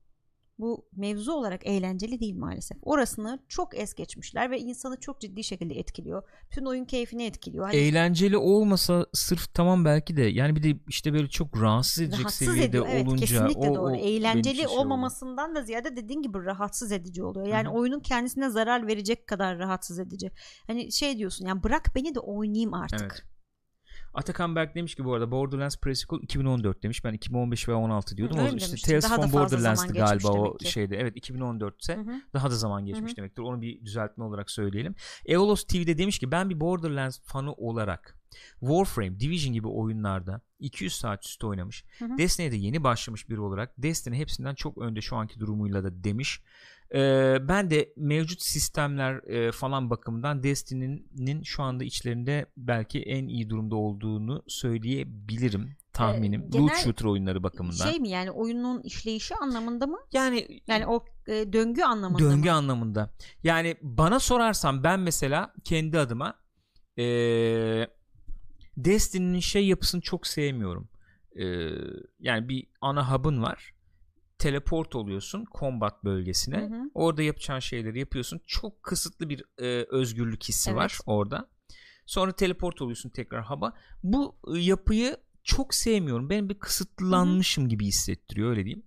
bu 0.60 0.88
mevzu 0.96 1.32
olarak 1.32 1.68
eğlenceli 1.68 2.20
değil 2.20 2.36
maalesef. 2.36 2.78
Orasını 2.82 3.40
çok 3.48 3.78
es 3.78 3.94
geçmişler 3.94 4.52
ve 4.52 4.60
insanı 4.60 5.00
çok 5.00 5.22
ciddi 5.22 5.44
şekilde 5.44 5.80
etkiliyor. 5.80 6.24
Bütün 6.52 6.66
oyun 6.66 6.86
keyfini 6.86 7.26
etkiliyor. 7.26 7.66
Hani... 7.66 7.76
Eğlenceli 7.76 8.38
olmasa 8.38 9.06
sırf 9.14 9.54
tamam 9.54 9.86
belki 9.86 10.18
de 10.18 10.22
yani 10.22 10.56
bir 10.56 10.64
de 10.64 10.80
işte 10.88 11.14
böyle 11.14 11.30
çok 11.30 11.62
rahatsız 11.62 12.04
edecek 12.04 12.20
rahatsız 12.20 12.48
seviyede 12.48 12.68
ediyor. 12.68 12.88
Evet, 12.90 13.08
olunca 13.08 13.26
kesinlikle 13.26 13.70
o, 13.70 13.76
doğru. 13.76 13.92
O 13.92 13.96
Eğlenceli 13.96 14.56
şey 14.56 14.68
olmamasından 14.68 15.56
da 15.56 15.64
ziyade 15.64 15.96
dediğin 15.96 16.22
gibi 16.22 16.46
rahatsız 16.46 16.92
edici 16.92 17.24
oluyor. 17.24 17.48
Yani 17.48 17.68
Hı-hı. 17.68 17.76
oyunun 17.76 18.00
kendisine 18.00 18.50
zarar 18.50 18.88
verecek 18.88 19.28
kadar 19.28 19.58
rahatsız 19.58 20.00
edici. 20.00 20.32
Hani 20.68 20.92
şey 20.92 21.18
diyorsun 21.18 21.46
yani 21.46 21.64
bırak 21.64 21.92
beni 21.96 22.16
de 22.16 22.20
oynayayım 22.20 22.74
artık. 22.74 23.02
Evet. 23.02 23.37
Atakan 24.14 24.56
Berk 24.56 24.76
demiş 24.76 24.96
ki 24.96 25.06
bu 25.06 25.14
arada 25.14 25.32
Borderlands 25.32 25.76
Pre-Sequel 25.76 26.24
2014 26.24 26.84
demiş. 26.84 27.04
Ben 27.04 27.14
2015 27.14 27.70
ve 27.70 27.74
16 27.74 28.18
diyordum. 28.18 28.38
Hı, 28.38 28.42
o 28.42 28.46
öyle 28.46 28.56
işte 28.56 28.68
demiştim. 28.70 29.00
Tales 29.00 29.16
from 29.16 29.32
Borderlands'tı 29.32 29.94
galiba 29.94 30.28
o 30.28 30.58
şeyde. 30.66 30.98
Evet 30.98 31.14
2014 31.16 31.82
ise 31.82 32.06
daha 32.34 32.52
da 32.52 32.56
zaman 32.56 32.86
geçmiş 32.86 33.12
Hı 33.12 33.14
hı. 33.14 33.18
demektir. 33.18 33.42
Onu 33.42 33.62
bir 33.62 33.86
düzeltme 33.86 34.24
olarak 34.24 34.52
söyleyelim. 34.52 34.96
Eolos 35.26 35.64
TV'de 35.64 35.98
demiş 35.98 36.20
ki 36.20 36.32
ben 36.32 36.50
bir 36.50 36.60
Borderlands 36.60 37.20
fanı 37.24 37.54
olarak 37.54 38.18
Warframe, 38.60 39.20
Division 39.20 39.54
gibi 39.54 39.68
oyunlarda 39.68 40.42
200 40.60 40.96
saat 40.96 41.26
üstü 41.26 41.48
oynamış. 41.48 41.86
Destiny'de 42.18 42.56
yeni 42.56 42.84
başlamış 42.84 43.30
biri 43.30 43.40
olarak 43.40 43.74
Destiny 43.78 44.16
hepsinden 44.18 44.56
çok 44.56 44.78
önde 44.78 45.02
şu 45.02 45.16
anki 45.16 45.40
durumuyla 45.40 45.84
da 45.84 46.04
demiş. 46.04 46.42
Ee, 46.94 47.38
ben 47.48 47.70
de 47.72 47.94
mevcut 47.98 48.42
sistemler 48.42 49.24
e, 49.28 49.52
falan 49.52 49.90
bakımından 49.90 50.44
Destiny'nin 50.44 51.44
şu 51.44 51.64
anda 51.64 51.84
içlerinde 51.84 52.46
belki 52.58 53.02
en 53.02 53.28
iyi 53.28 53.50
durumda 53.50 53.76
olduğunu 53.76 54.44
söyleyebilirim 54.48 55.76
tahminim. 55.94 56.42
Ee, 56.42 56.48
genel 56.50 56.64
Loot 56.64 56.76
shooter 56.78 57.06
oyunları 57.06 57.44
bakımından. 57.44 57.90
Şey 57.90 58.00
mi 58.00 58.10
yani 58.10 58.32
oyunun 58.32 58.82
işleyişi 58.82 59.36
anlamında 59.36 59.88
mı? 59.88 59.98
yani 60.14 60.62
Yani 60.68 60.88
o 60.88 61.06
e, 61.28 61.54
döngü 61.54 61.82
anlamında 61.82 62.20
döngü 62.20 62.50
mı? 62.50 62.56
anlamında. 62.56 63.14
Yani 63.44 63.76
bana 63.82 64.20
sorarsan 64.20 64.84
ben 64.84 65.00
mesela 65.00 65.54
kendi 65.64 66.00
adıma 66.00 66.34
eee 66.98 67.88
Destiny'nin 68.78 69.40
şey 69.40 69.68
yapısını 69.68 70.02
çok 70.02 70.28
sevmiyorum. 70.28 70.90
Eee, 71.36 71.72
yani 72.20 72.50
bir 72.50 72.68
ana 72.82 73.12
hub'ın 73.14 73.42
var. 73.44 73.74
Teleport 74.40 74.96
oluyorsun 74.96 75.46
combat 75.60 76.04
bölgesine. 76.04 76.58
Hı 76.58 76.66
hı. 76.66 76.92
Orada 76.94 77.22
yapacağın 77.24 77.60
şeyleri 77.60 78.00
yapıyorsun. 78.00 78.42
Çok 78.48 78.84
kısıtlı 78.84 79.30
bir 79.30 79.44
e, 79.58 79.86
özgürlük 79.90 80.44
hissi 80.44 80.70
Evet. 80.70 80.78
var 80.78 80.98
orada. 81.06 81.50
Sonra 82.06 82.32
teleport 82.32 82.82
oluyorsun 82.82 83.10
tekrar 83.10 83.50
hub'a. 83.50 83.74
Bu 84.04 84.36
e, 84.56 84.60
yapıyı 84.60 85.18
çok 85.44 85.74
sevmiyorum. 85.74 86.30
Ben 86.30 86.50
bir 86.50 86.60
kısıtlanmışım 86.60 87.70
gibi 87.70 87.86
hissettiriyor 87.86 88.50
öyle 88.50 88.66
diyeyim. 88.66 88.84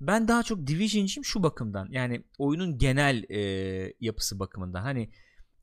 Ben 0.00 0.28
daha 0.28 0.42
çok 0.42 0.66
Division'cıyım 0.66 1.24
şu 1.24 1.42
bakımdan. 1.42 1.88
Yani 1.90 2.24
oyunun 2.38 2.78
genel 2.78 3.24
e, 3.30 3.40
yapısı 4.00 4.38
bakımından. 4.38 4.82
Hani 4.82 5.10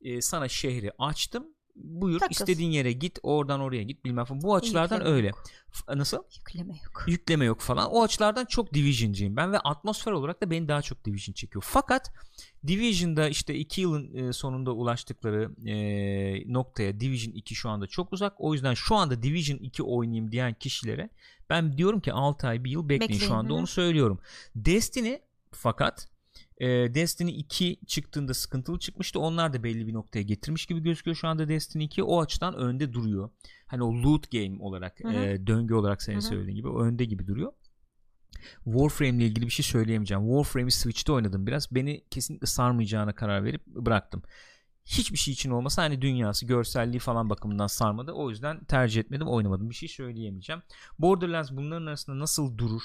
e, 0.00 0.20
sana 0.20 0.48
şehri 0.48 0.92
açtım. 0.98 1.46
Buyur 1.76 2.18
Takıl. 2.20 2.30
istediğin 2.32 2.70
yere 2.70 2.92
git. 2.92 3.18
Oradan 3.22 3.60
oraya 3.60 3.82
git 3.82 4.04
bilmem 4.04 4.24
falan. 4.24 4.42
Bu 4.42 4.54
açılardan 4.54 4.96
Yükleme 4.96 5.16
öyle. 5.16 5.26
yok. 5.26 5.42
F- 5.70 5.98
Nasıl? 5.98 6.18
Yükleme 6.38 6.74
yok. 6.84 7.04
yükleme 7.06 7.44
yok 7.44 7.60
falan. 7.60 7.90
O 7.90 8.02
açılardan 8.02 8.44
çok 8.44 8.74
Division'cıyım 8.74 9.36
ben 9.36 9.52
ve 9.52 9.58
atmosfer 9.58 10.12
olarak 10.12 10.42
da 10.42 10.50
beni 10.50 10.68
daha 10.68 10.82
çok 10.82 11.04
Division 11.04 11.32
çekiyor. 11.34 11.64
Fakat 11.68 12.12
Division'da 12.66 13.28
işte 13.28 13.54
2 13.54 13.80
yılın 13.80 14.14
e, 14.28 14.32
sonunda 14.32 14.72
ulaştıkları 14.72 15.68
e, 15.68 16.52
noktaya 16.52 17.00
Division 17.00 17.32
2 17.34 17.54
şu 17.54 17.68
anda 17.70 17.86
çok 17.86 18.12
uzak. 18.12 18.34
O 18.38 18.52
yüzden 18.54 18.74
şu 18.74 18.94
anda 18.96 19.22
Division 19.22 19.58
2 19.58 19.82
oynayayım 19.82 20.32
diyen 20.32 20.54
kişilere 20.54 21.08
ben 21.50 21.78
diyorum 21.78 22.00
ki 22.00 22.12
6 22.12 22.46
ay 22.48 22.64
bir 22.64 22.70
yıl 22.70 22.88
bekleyin, 22.88 23.00
Bekleyin, 23.12 23.28
şu 23.30 23.34
anda 23.34 23.52
hı. 23.52 23.56
onu 23.56 23.66
söylüyorum. 23.66 24.18
Destiny 24.56 25.16
fakat 25.52 26.08
e, 26.64 26.94
Destiny 26.94 27.40
2 27.40 27.76
çıktığında 27.86 28.34
sıkıntılı 28.34 28.78
çıkmıştı. 28.78 29.20
Onlar 29.20 29.52
da 29.52 29.62
belli 29.62 29.86
bir 29.86 29.94
noktaya 29.94 30.22
getirmiş 30.22 30.66
gibi 30.66 30.80
gözüküyor 30.80 31.16
şu 31.16 31.28
anda 31.28 31.48
Destiny 31.48 31.84
2. 31.84 32.02
O 32.02 32.20
açıdan 32.22 32.54
önde 32.54 32.92
duruyor. 32.92 33.30
Hani 33.66 33.82
o 33.82 34.02
loot 34.02 34.30
game 34.30 34.56
olarak, 34.60 35.00
Hı 35.04 35.08
hı. 35.08 35.12
e, 35.12 35.46
döngü 35.46 35.74
olarak 35.74 36.02
senin 36.02 36.16
Hı 36.16 36.24
hı. 36.24 36.28
söylediğin 36.28 36.56
gibi 36.56 36.68
önde 36.68 37.04
gibi 37.04 37.26
duruyor. 37.26 37.52
Warframe 38.64 39.16
ile 39.16 39.26
ilgili 39.26 39.46
bir 39.46 39.50
şey 39.50 39.64
söyleyemeyeceğim. 39.64 40.24
Warframe'i 40.24 40.70
Switch'te 40.70 41.12
oynadım 41.12 41.46
biraz. 41.46 41.74
Beni 41.74 42.04
kesinlikle 42.10 42.46
sarmayacağına 42.46 43.14
karar 43.14 43.44
verip 43.44 43.66
bıraktım. 43.66 44.22
Hiçbir 44.84 45.18
şey 45.18 45.34
için 45.34 45.50
olmasa 45.50 45.82
hani 45.82 46.02
dünyası, 46.02 46.46
görselliği 46.46 46.98
falan 46.98 47.30
bakımından 47.30 47.66
sarmadı. 47.66 48.12
O 48.12 48.30
yüzden 48.30 48.64
tercih 48.64 49.00
etmedim, 49.00 49.28
oynamadım. 49.28 49.70
Bir 49.70 49.74
şey 49.74 49.88
söyleyemeyeceğim. 49.88 50.62
Borderlands 50.98 51.50
bunların 51.52 51.86
arasında 51.86 52.18
nasıl 52.18 52.58
durur? 52.58 52.82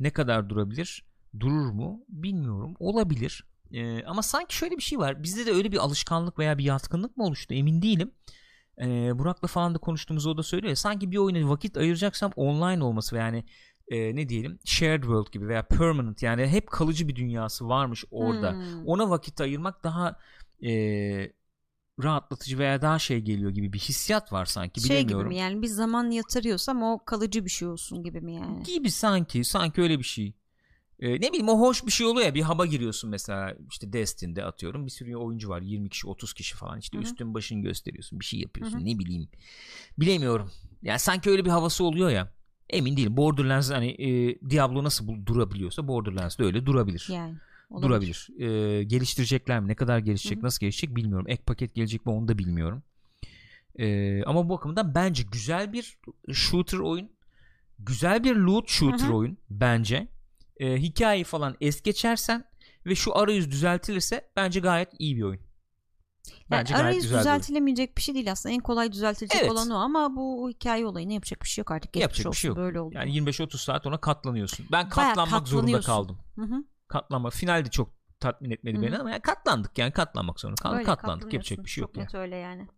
Ne 0.00 0.10
kadar 0.10 0.50
durabilir? 0.50 1.05
Durur 1.40 1.70
mu? 1.70 2.04
Bilmiyorum. 2.08 2.74
Olabilir. 2.78 3.44
Ee, 3.72 4.04
ama 4.04 4.22
sanki 4.22 4.56
şöyle 4.56 4.76
bir 4.76 4.82
şey 4.82 4.98
var. 4.98 5.22
Bizde 5.22 5.46
de 5.46 5.52
öyle 5.52 5.72
bir 5.72 5.78
alışkanlık 5.78 6.38
veya 6.38 6.58
bir 6.58 6.64
yatkınlık 6.64 7.16
mı 7.16 7.24
oluştu? 7.24 7.54
Emin 7.54 7.82
değilim. 7.82 8.10
Ee, 8.80 9.18
Burak'la 9.18 9.48
falan 9.48 9.74
da 9.74 9.78
konuştuğumuzda 9.78 10.30
o 10.30 10.36
da 10.36 10.42
söylüyor 10.42 10.68
ya 10.70 10.76
sanki 10.76 11.10
bir 11.10 11.16
oyuna 11.16 11.48
vakit 11.48 11.76
ayıracaksam 11.76 12.32
online 12.36 12.84
olması 12.84 13.16
ve 13.16 13.20
yani 13.20 13.44
e, 13.88 14.16
ne 14.16 14.28
diyelim 14.28 14.58
shared 14.64 15.02
world 15.02 15.32
gibi 15.32 15.48
veya 15.48 15.62
permanent 15.62 16.22
yani 16.22 16.46
hep 16.46 16.70
kalıcı 16.70 17.08
bir 17.08 17.16
dünyası 17.16 17.68
varmış 17.68 18.04
orada. 18.10 18.52
Hmm. 18.52 18.86
Ona 18.86 19.10
vakit 19.10 19.40
ayırmak 19.40 19.84
daha 19.84 20.18
e, 20.62 20.72
rahatlatıcı 22.02 22.58
veya 22.58 22.82
daha 22.82 22.98
şey 22.98 23.20
geliyor 23.20 23.50
gibi 23.50 23.72
bir 23.72 23.78
hissiyat 23.78 24.32
var 24.32 24.44
sanki 24.44 24.80
Şey 24.80 24.88
gibi 24.88 24.98
bilemiyorum. 24.98 25.28
mi 25.28 25.36
yani 25.36 25.62
bir 25.62 25.66
zaman 25.66 26.10
yatırıyorsam 26.10 26.82
o 26.82 27.04
kalıcı 27.04 27.44
bir 27.44 27.50
şey 27.50 27.68
olsun 27.68 28.02
gibi 28.02 28.20
mi 28.20 28.34
yani? 28.34 28.62
Gibi 28.62 28.90
sanki 28.90 29.44
sanki 29.44 29.82
öyle 29.82 29.98
bir 29.98 30.04
şey. 30.04 30.34
E, 31.00 31.12
ne 31.12 31.28
bileyim 31.28 31.48
o 31.48 31.60
hoş 31.60 31.86
bir 31.86 31.90
şey 31.90 32.06
oluyor 32.06 32.26
ya 32.26 32.34
bir 32.34 32.42
haba 32.42 32.66
giriyorsun 32.66 33.10
mesela 33.10 33.56
işte 33.70 33.92
Destin'de 33.92 34.44
atıyorum 34.44 34.86
bir 34.86 34.90
sürü 34.90 35.16
oyuncu 35.16 35.48
var 35.48 35.60
20 35.62 35.88
kişi 35.88 36.06
30 36.08 36.32
kişi 36.32 36.54
falan 36.56 36.78
işte 36.78 36.96
Hı 36.96 37.00
hı. 37.00 37.04
üstün 37.04 37.34
başını 37.34 37.62
gösteriyorsun 37.62 38.20
bir 38.20 38.24
şey 38.24 38.40
yapıyorsun 38.40 38.78
Hı 38.78 38.80
hı. 38.80 38.84
ne 38.84 38.98
bileyim 38.98 39.28
bilemiyorum 39.98 40.50
yani 40.82 40.98
sanki 40.98 41.30
öyle 41.30 41.44
bir 41.44 41.50
havası 41.50 41.84
oluyor 41.84 42.10
ya 42.10 42.32
emin 42.70 42.96
değilim 42.96 43.16
Borderlands 43.16 43.70
hani 43.70 43.88
e, 43.90 44.40
Diablo 44.50 44.84
nasıl 44.84 45.26
durabiliyorsa 45.26 45.88
Borderlands 45.88 46.38
da 46.38 46.44
öyle 46.44 46.66
durabilir 46.66 47.08
Yani. 47.12 47.34
olabilir. 47.70 47.88
durabilir 47.88 48.28
E, 48.78 48.84
geliştirecekler 48.84 49.60
mi 49.60 49.68
ne 49.68 49.74
kadar 49.74 49.98
gelişecek 49.98 50.36
Hı 50.36 50.40
hı. 50.40 50.46
nasıl 50.46 50.60
gelişecek 50.60 50.96
bilmiyorum 50.96 51.26
ek 51.28 51.42
paket 51.46 51.74
gelecek 51.74 52.06
mi 52.06 52.12
onu 52.12 52.28
da 52.28 52.38
bilmiyorum 52.38 52.82
E, 53.78 54.22
ama 54.24 54.44
bu 54.44 54.48
bakımdan 54.54 54.94
bence 54.94 55.22
güzel 55.32 55.72
bir 55.72 55.98
shooter 56.32 56.78
oyun 56.78 57.10
güzel 57.78 58.24
bir 58.24 58.36
loot 58.36 58.68
shooter 58.68 59.06
Hı 59.06 59.10
hı. 59.10 59.14
oyun 59.14 59.38
bence 59.50 60.08
e, 60.60 60.76
hikayeyi 60.76 61.24
falan 61.24 61.56
es 61.60 61.82
geçersen 61.82 62.44
ve 62.86 62.94
şu 62.94 63.18
arayüz 63.18 63.50
düzeltilirse 63.50 64.30
bence 64.36 64.60
gayet 64.60 64.88
iyi 64.98 65.16
bir 65.16 65.22
oyun. 65.22 65.40
Bence 66.50 66.74
yani 66.74 66.82
arayüz 66.82 67.02
güzel 67.02 67.16
bir 67.16 67.20
düzeltilemeyecek 67.20 67.96
bir 67.96 68.02
şey 68.02 68.14
değil 68.14 68.32
aslında. 68.32 68.54
En 68.54 68.60
kolay 68.60 68.92
düzeltilecek 68.92 69.40
Evet. 69.40 69.50
olan 69.50 69.70
o 69.70 69.74
ama 69.74 70.16
bu 70.16 70.50
hikaye 70.50 70.86
olayına 70.86 71.12
yapacak 71.12 71.42
bir 71.42 71.48
şey 71.48 71.62
yok 71.62 71.70
artık. 71.70 71.92
Geçmiş 71.92 72.02
Yapacak 72.02 72.24
bir 72.24 72.28
olsun 72.28 72.40
şey 72.40 72.48
yok. 72.48 72.56
böyle 72.56 72.80
oldu. 72.80 72.94
Yani 72.94 73.10
25-30 73.10 73.58
saat 73.58 73.86
ona 73.86 74.00
katlanıyorsun. 74.00 74.66
Ben 74.72 74.88
katlanmak 74.88 75.48
zorunda 75.48 75.80
kaldım. 75.80 76.18
Hı 76.34 76.42
hı. 76.42 76.64
Katlanma. 76.88 77.30
Final 77.30 77.64
de 77.64 77.70
çok 77.70 77.96
tatmin 78.20 78.50
etmedi 78.50 78.78
Hı 78.78 78.82
beni 78.82 78.98
ama 78.98 79.10
yani 79.10 79.22
katlandık 79.22 79.78
yani 79.78 79.92
katlanmak 79.92 80.40
zorunda 80.40 80.62
kaldık. 80.62 80.78
Öyle 80.78 80.86
katlandık. 80.86 81.32
Yapacak 81.32 81.64
bir 81.64 81.70
şey 81.70 81.82
yok. 81.82 81.90
Çok 81.90 81.96
yani. 81.96 82.04
net 82.04 82.14
öyle 82.14 82.36
yani. 82.36 82.68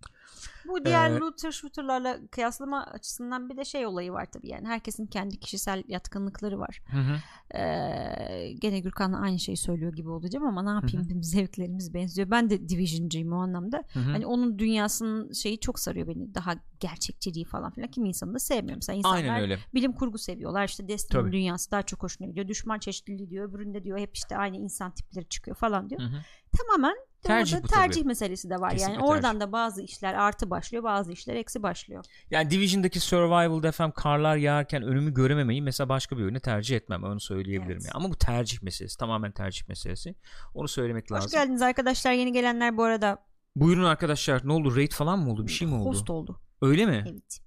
Bu 0.69 0.85
diğer 0.85 1.11
Ee, 1.11 1.19
looter 1.19 1.53
shooterlarla 1.53 2.19
kıyaslama 2.31 2.85
açısından 2.85 3.49
bir 3.51 3.57
de 3.57 3.65
şey 3.65 3.87
olayı 3.87 4.13
var 4.13 4.27
tabii 4.33 4.49
yani. 4.49 4.69
Herkesin 4.69 5.07
kendi 5.07 5.41
kişisel 5.41 5.83
yatkınlıkları 5.89 6.59
var. 6.59 6.81
Hı 6.91 6.97
hı. 6.99 7.17
Ee, 7.59 8.53
gene 8.59 8.81
Gürkan'la 8.81 9.21
aynı 9.21 9.39
şeyi 9.39 9.57
söylüyor 9.57 9.93
gibi 9.93 10.09
olacağım 10.09 10.47
ama 10.47 10.63
ne 10.63 10.71
yapayım 10.71 11.09
bizim 11.09 11.23
zevklerimiz 11.23 11.95
benziyor. 11.95 12.31
Ben 12.31 12.51
de 12.51 12.69
Division'cıyım 12.69 13.33
o 13.33 13.37
anlamda. 13.37 13.85
Hı 13.93 14.01
hı. 14.01 14.11
Hani 14.13 14.27
onun 14.27 14.59
dünyasının 14.59 15.33
şeyi 15.33 15.61
çok 15.61 15.79
sarıyor 15.79 16.09
beni. 16.09 16.35
Daha 16.35 16.55
gerçekçiliği 16.81 17.45
falan 17.45 17.71
filan. 17.71 17.91
Kim 17.91 18.05
insanı 18.05 18.35
da 18.35 18.39
sevmiyorum. 18.39 18.79
Mesela 18.79 18.97
insanlar 18.97 19.17
Aynen 19.17 19.41
öyle. 19.41 19.59
bilim 19.75 19.93
kurgu 19.93 20.19
seviyorlar. 20.19 20.65
İşte 20.69 20.89
Destiny'nin 20.89 21.33
dünyası 21.33 21.71
daha 21.71 21.83
çok 21.83 22.03
hoşuna 22.03 22.29
gidiyor. 22.29 22.49
Düşman 22.49 22.79
çeşitliliği 22.79 23.31
diyor. 23.31 23.49
Öbüründe 23.49 23.85
diyor 23.85 23.99
hep 23.99 24.17
işte 24.17 24.37
aynı 24.37 24.57
insan 24.57 24.91
tipleri 24.91 25.29
çıkıyor 25.29 25.57
falan 25.57 25.91
diyor. 25.91 26.01
Hı 26.01 26.05
hı. 26.05 26.19
Tamamen 26.59 26.97
Tercih 27.23 27.57
orada 27.57 27.67
tabii. 27.67 27.81
tercih 27.81 28.05
meselesi 28.05 28.51
de 28.51 28.61
var. 28.61 28.71
Kesinlikle 28.71 28.95
yani 28.95 29.05
oradan 29.05 29.23
tercih. 29.23 29.41
da 29.41 29.53
bazı 29.53 29.83
işler 29.83 30.15
artı 30.15 30.51
başlıyor, 30.51 30.85
bazı 30.85 31.13
işler 31.13 31.35
eksi 31.35 31.63
başlıyor. 31.63 32.05
Yani 32.31 32.51
Division'daki 32.51 33.01
Survival'da 33.01 33.69
efendim 33.69 33.95
karlar 33.97 34.37
yağarken 34.37 34.83
önümü 34.83 35.15
görememeyi 35.15 35.63
mesela 35.63 35.89
başka 35.89 36.19
bir 36.19 36.23
oyunu 36.23 36.41
tercih 36.41 36.77
etmem. 36.77 37.05
Onu 37.05 37.21
söyleyebilirim. 37.21 37.73
Evet. 37.73 37.85
Yani. 37.85 37.93
Ama 37.95 38.11
bu 38.11 38.17
tercih 38.17 38.63
meselesi. 38.63 38.99
Tamamen 38.99 39.33
tercih 39.33 39.69
meselesi. 39.69 40.15
Onu 40.55 40.69
söylemek 40.69 41.13
lazım. 41.13 41.27
Hoş 41.27 41.33
geldiniz 41.33 41.63
arkadaşlar. 41.63 42.13
Yeni 42.13 42.33
gelenler 42.33 42.77
bu 42.77 42.85
arada 42.85 43.29
Buyurun 43.57 43.85
arkadaşlar. 43.85 44.49
Ne 44.49 44.53
oldu? 44.53 44.77
Raid 44.77 44.93
falan 44.93 45.19
mı 45.19 45.33
oldu? 45.33 45.47
Bir 45.47 45.53
şey 45.53 45.69
mi 45.69 45.75
oldu? 45.75 45.89
host 45.89 46.11
oldu. 46.11 46.41
Öyle 46.63 46.87
mi? 46.87 47.05
Evet. 47.11 47.41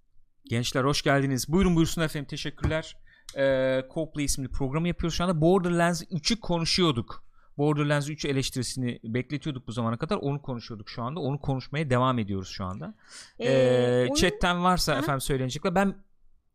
Gençler 0.45 0.84
hoş 0.84 1.01
geldiniz. 1.01 1.47
Buyurun 1.47 1.76
buyursun 1.76 2.01
efendim. 2.01 2.28
Teşekkürler. 2.28 2.97
Ee, 3.38 3.82
Coplay 3.93 4.26
isimli 4.26 4.49
programı 4.49 4.88
yapıyoruz 4.88 5.17
şu 5.17 5.24
anda. 5.24 5.41
Borderlands 5.41 6.03
3'ü 6.03 6.39
konuşuyorduk. 6.39 7.24
Borderlands 7.62 8.09
3 8.09 8.26
eleştirisini 8.26 8.99
bekletiyorduk 9.03 9.68
bu 9.68 9.72
zamana 9.72 9.97
kadar. 9.97 10.18
Onu 10.18 10.41
konuşuyorduk 10.41 10.89
şu 10.89 11.03
anda. 11.03 11.20
Onu 11.20 11.39
konuşmaya 11.39 11.89
devam 11.89 12.20
ediyoruz 12.20 12.49
şu 12.49 12.66
anda. 12.66 12.93
Ee, 13.39 13.45
Ee, 13.53 14.01
oyun- 14.01 14.14
Chatten 14.14 14.64
varsa 14.64 14.95
Hı. 14.95 14.99
efendim 14.99 15.22
söyleyecekler. 15.22 15.76
Ben 15.76 15.95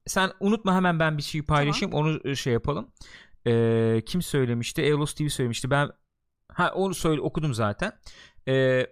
sen 0.06 0.30
unutma 0.40 0.74
hemen 0.74 1.00
ben 1.00 1.18
bir 1.18 1.22
şey 1.22 1.42
paylaşayım. 1.42 1.94
Onu 1.94 2.20
e, 2.24 2.34
şey 2.34 2.52
yapalım. 2.52 2.90
Ee, 3.46 4.02
kim 4.06 4.22
söylemişti? 4.22 4.82
Eolos 4.82 5.14
TV 5.14 5.28
söylemişti. 5.28 5.70
Ben 5.70 5.90
ha 6.52 6.72
onu 6.74 6.94
söyle 6.94 7.20
okudum 7.20 7.54
zaten. 7.54 7.92
Ee, 8.48 8.86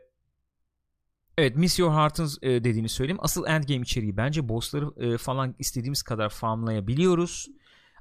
Evet 1.38 1.56
Miss 1.56 1.78
Your 1.78 1.92
Heart'ın 1.92 2.28
e, 2.42 2.48
dediğini 2.64 2.88
söyleyeyim. 2.88 3.18
Asıl 3.22 3.46
endgame 3.46 3.80
içeriği 3.80 4.16
bence 4.16 4.48
bossları 4.48 4.90
e, 5.14 5.18
falan 5.18 5.54
istediğimiz 5.58 6.02
kadar 6.02 6.28
farmlayabiliyoruz. 6.28 7.48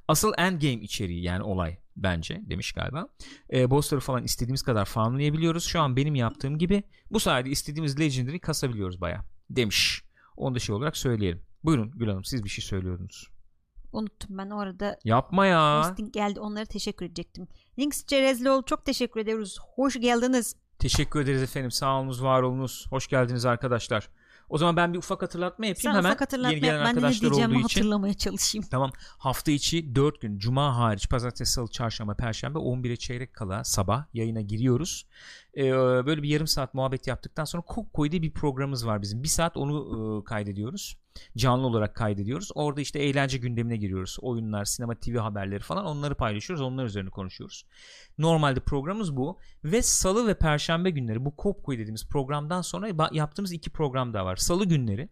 Asıl 0.07 0.33
endgame 0.37 0.73
içeriği 0.73 1.23
yani 1.23 1.43
olay 1.43 1.77
bence 1.95 2.41
demiş 2.49 2.71
galiba. 2.71 3.07
E, 3.53 3.69
bossları 3.69 4.01
falan 4.01 4.23
istediğimiz 4.23 4.61
kadar 4.61 4.85
farmlayabiliyoruz. 4.85 5.63
Şu 5.63 5.81
an 5.81 5.95
benim 5.95 6.15
yaptığım 6.15 6.57
gibi 6.57 6.83
bu 7.11 7.19
sayede 7.19 7.49
istediğimiz 7.49 7.99
legendary 7.99 8.39
kasabiliyoruz 8.39 9.01
baya 9.01 9.25
demiş. 9.49 10.03
Onu 10.37 10.55
da 10.55 10.59
şey 10.59 10.75
olarak 10.75 10.97
söyleyelim. 10.97 11.41
Buyurun 11.63 11.91
Gül 11.91 12.07
Hanım 12.07 12.23
siz 12.23 12.43
bir 12.43 12.49
şey 12.49 12.65
söylüyordunuz. 12.65 13.27
Unuttum 13.91 14.37
ben 14.37 14.49
orada 14.49 14.99
Yapma 15.03 15.45
ya. 15.45 15.79
hosting 15.79 16.13
geldi 16.13 16.39
onlara 16.39 16.65
teşekkür 16.65 17.05
edecektim. 17.05 17.47
Links 17.79 18.05
Cerezlioğlu 18.05 18.65
çok 18.65 18.85
teşekkür 18.85 19.19
ediyoruz. 19.19 19.57
Hoş 19.75 19.99
geldiniz. 19.99 20.55
Teşekkür 20.79 21.19
ederiz 21.21 21.41
efendim. 21.41 21.71
Sağ 21.71 21.99
olunuz, 21.99 22.23
var 22.23 22.41
olunuz. 22.41 22.85
Hoş 22.89 23.07
geldiniz 23.07 23.45
arkadaşlar. 23.45 24.09
O 24.53 24.57
zaman 24.57 24.77
ben 24.77 24.93
bir 24.93 24.97
ufak 24.97 25.21
hatırlatma 25.21 25.65
yapayım 25.65 25.81
Sen 25.83 25.89
hemen. 25.89 26.09
ufak 26.09 26.21
hatırlatma 26.21 26.51
Yeni 26.51 26.61
gelen 26.61 26.73
yap. 26.73 26.85
Ben 26.85 26.85
ne 26.85 26.89
arkadaşlar 26.89 27.31
olduğu 27.31 27.43
için. 27.53 27.61
hatırlamaya 27.61 28.13
çalışayım. 28.13 28.67
Tamam. 28.71 28.91
Hafta 29.17 29.51
içi 29.51 29.95
4 29.95 30.21
gün. 30.21 30.37
Cuma 30.37 30.77
hariç. 30.77 31.09
Pazartesi, 31.09 31.51
salı, 31.51 31.67
çarşamba, 31.67 32.15
perşembe 32.15 32.59
11'e 32.59 32.95
çeyrek 32.95 33.33
kala 33.33 33.63
sabah 33.63 34.05
yayına 34.13 34.41
giriyoruz. 34.41 35.05
Ee, 35.57 35.71
böyle 36.05 36.23
bir 36.23 36.29
yarım 36.29 36.47
saat 36.47 36.73
muhabbet 36.73 37.07
yaptıktan 37.07 37.45
sonra 37.45 37.63
Kokkoy 37.63 38.11
diye 38.11 38.21
bir 38.21 38.33
programımız 38.33 38.87
var 38.87 39.01
bizim. 39.01 39.23
Bir 39.23 39.27
saat 39.27 39.57
onu 39.57 40.21
e, 40.21 40.23
kaydediyoruz. 40.23 40.97
Canlı 41.37 41.67
olarak 41.67 41.95
kaydediyoruz. 41.95 42.49
Orada 42.55 42.81
işte 42.81 42.99
eğlence 42.99 43.37
gündemine 43.37 43.77
giriyoruz. 43.77 44.17
Oyunlar, 44.21 44.65
sinema, 44.65 44.95
TV 44.95 45.17
haberleri 45.17 45.59
falan 45.59 45.85
onları 45.85 46.15
paylaşıyoruz. 46.15 46.65
Onlar 46.65 46.85
üzerine 46.85 47.09
konuşuyoruz. 47.09 47.65
Normalde 48.17 48.59
programımız 48.59 49.15
bu. 49.15 49.39
Ve 49.63 49.81
salı 49.81 50.27
ve 50.27 50.37
perşembe 50.37 50.89
günleri 50.89 51.25
bu 51.25 51.35
Kokkoy 51.35 51.77
dediğimiz 51.77 52.07
programdan 52.07 52.61
sonra 52.61 53.09
yaptığımız 53.11 53.51
iki 53.51 53.69
program 53.69 54.13
daha 54.13 54.25
var. 54.25 54.35
Salı 54.35 54.65
günleri 54.65 55.09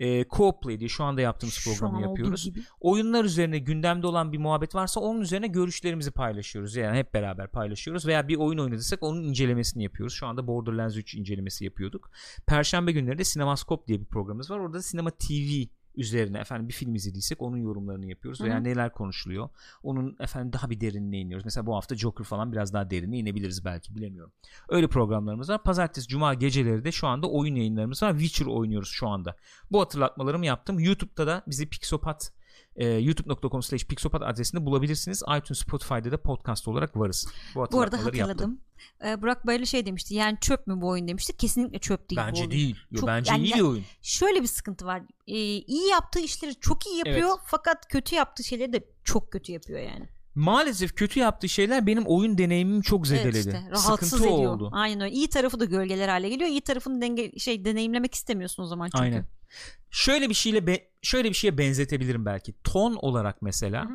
e, 0.00 0.24
Co-op 0.24 0.62
Play 0.62 0.80
diye 0.80 0.88
şu 0.88 1.04
anda 1.04 1.20
yaptığımız 1.20 1.54
Şu 1.54 1.70
programı 1.70 2.02
yapıyoruz 2.02 2.44
gibi. 2.44 2.60
oyunlar 2.80 3.24
üzerine 3.24 3.58
gündemde 3.58 4.06
olan 4.06 4.32
bir 4.32 4.38
muhabbet 4.38 4.74
varsa 4.74 5.00
onun 5.00 5.20
üzerine 5.20 5.46
görüşlerimizi 5.46 6.10
paylaşıyoruz. 6.10 6.76
Yani 6.76 6.98
hep 6.98 7.14
beraber 7.14 7.48
paylaşıyoruz 7.50 8.06
veya 8.06 8.28
bir 8.28 8.36
oyun 8.36 8.58
oynadıysak 8.58 9.02
onun 9.02 9.22
incelemesini 9.22 9.82
yapıyoruz. 9.84 10.14
Şu 10.14 10.26
anda 10.26 10.46
Borderlands 10.46 10.96
3 10.96 11.14
incelemesi 11.14 11.64
yapıyorduk. 11.64 12.10
Perşembe 12.46 12.92
günleri 12.92 13.18
de 13.18 13.24
Sinemaskop 13.24 13.88
diye 13.88 14.00
bir 14.00 14.06
programımız 14.06 14.50
var. 14.50 14.58
Orada 14.58 14.74
da 14.74 14.82
Sinema 14.82 15.10
TV 15.10 15.66
üzerine 15.96 16.38
efendim 16.38 16.68
bir 16.68 16.72
film 16.72 16.94
izlediysek 16.94 17.42
onun 17.42 17.56
yorumlarını 17.56 18.06
yapıyoruz 18.06 18.40
veya 18.40 18.54
Hı 18.54 18.58
hı. 18.58 18.64
neler 18.64 18.92
konuşuluyor. 18.92 19.48
Onun 19.82 20.16
efendim 20.20 20.52
daha 20.52 20.70
bir 20.70 20.80
derinine 20.80 21.18
iniyoruz. 21.18 21.44
Mesela 21.44 21.66
bu 21.66 21.76
hafta 21.76 21.96
Joker 21.96 22.24
falan 22.24 22.52
biraz 22.52 22.72
daha 22.72 22.90
derine 22.90 23.18
inebiliriz 23.18 23.64
belki 23.64 23.94
bilemiyorum. 23.94 24.32
Öyle 24.68 24.88
programlarımız 24.88 25.48
var. 25.48 25.62
Pazartesi, 25.62 26.08
cuma 26.08 26.34
geceleri 26.34 26.84
de 26.84 26.92
şu 26.92 27.06
anda 27.06 27.30
oyun 27.30 27.54
yayınlarımız 27.54 28.02
var. 28.02 28.18
Witcher 28.18 28.46
oynuyoruz 28.46 28.88
şu 28.88 29.08
anda. 29.08 29.36
Bu 29.70 29.80
hatırlatmalarımı 29.80 30.46
yaptım. 30.46 30.78
YouTube'da 30.78 31.26
da 31.26 31.42
bizi 31.46 31.68
Pixopat 31.68 32.32
e, 32.76 32.86
youtube.com 32.86 33.62
slash 33.62 33.84
pixopat 33.86 34.22
adresinde 34.22 34.66
bulabilirsiniz. 34.66 35.22
iTunes, 35.38 35.58
Spotify'da 35.60 36.10
da 36.12 36.22
podcast 36.22 36.68
olarak 36.68 36.96
varız. 36.96 37.28
Bu 37.54 37.66
Bu 37.72 37.80
arada 37.80 38.04
hatırladım. 38.04 38.60
Ee, 39.06 39.22
Burak 39.22 39.46
Bayırlı 39.46 39.66
şey 39.66 39.86
demişti. 39.86 40.14
Yani 40.14 40.38
çöp 40.40 40.66
mü 40.66 40.80
bu 40.80 40.88
oyun 40.88 41.08
demişti. 41.08 41.36
Kesinlikle 41.36 41.78
çöp 41.78 42.10
değil 42.10 42.20
bu 42.22 42.26
Bence 42.26 42.40
oyun. 42.40 42.50
değil. 42.50 42.76
Yo, 42.90 43.00
Çok- 43.00 43.08
bence 43.08 43.32
yani 43.32 43.44
iyi 43.44 43.54
bir 43.54 43.60
oyun. 43.60 43.84
Şöyle 44.02 44.42
bir 44.42 44.46
sıkıntı 44.46 44.86
var. 44.86 45.02
Ee, 45.26 45.34
iyi 45.58 45.88
yaptığı 45.90 46.20
işleri 46.20 46.54
çok 46.54 46.86
iyi 46.86 46.96
yapıyor. 46.98 47.28
Evet. 47.28 47.38
Fakat 47.46 47.88
kötü 47.88 48.14
yaptığı 48.14 48.44
şeyleri 48.44 48.72
de 48.72 48.84
çok 49.04 49.32
kötü 49.32 49.52
yapıyor 49.52 49.80
yani. 49.80 50.08
Maalesef 50.34 50.94
kötü 50.96 51.20
yaptığı 51.20 51.48
şeyler 51.48 51.86
benim 51.86 52.04
oyun 52.06 52.38
deneyimimi 52.38 52.82
çok 52.82 53.06
zedeledi. 53.06 53.28
Evet 53.38 53.46
işte, 53.46 53.70
rahatsız 53.70 54.10
Sıkıntı 54.10 54.34
ediyor. 54.34 54.54
oldu. 54.54 54.70
Aynen 54.72 55.00
öyle. 55.00 55.14
İyi 55.14 55.28
tarafı 55.30 55.60
da 55.60 55.64
gölgeler 55.64 56.08
hale 56.08 56.28
geliyor. 56.28 56.50
İyi 56.50 56.60
tarafını 56.60 57.00
denge 57.00 57.38
şey 57.38 57.64
deneyimlemek 57.64 58.14
istemiyorsun 58.14 58.62
o 58.62 58.66
zaman 58.66 58.86
çünkü. 58.86 59.02
Aynen. 59.04 59.26
Şöyle 59.90 60.28
bir 60.28 60.34
şeyle 60.34 60.66
be- 60.66 60.88
şöyle 61.02 61.28
bir 61.28 61.34
şeye 61.34 61.58
benzetebilirim 61.58 62.26
belki. 62.26 62.54
Ton 62.64 62.94
olarak 62.94 63.42
mesela 63.42 63.88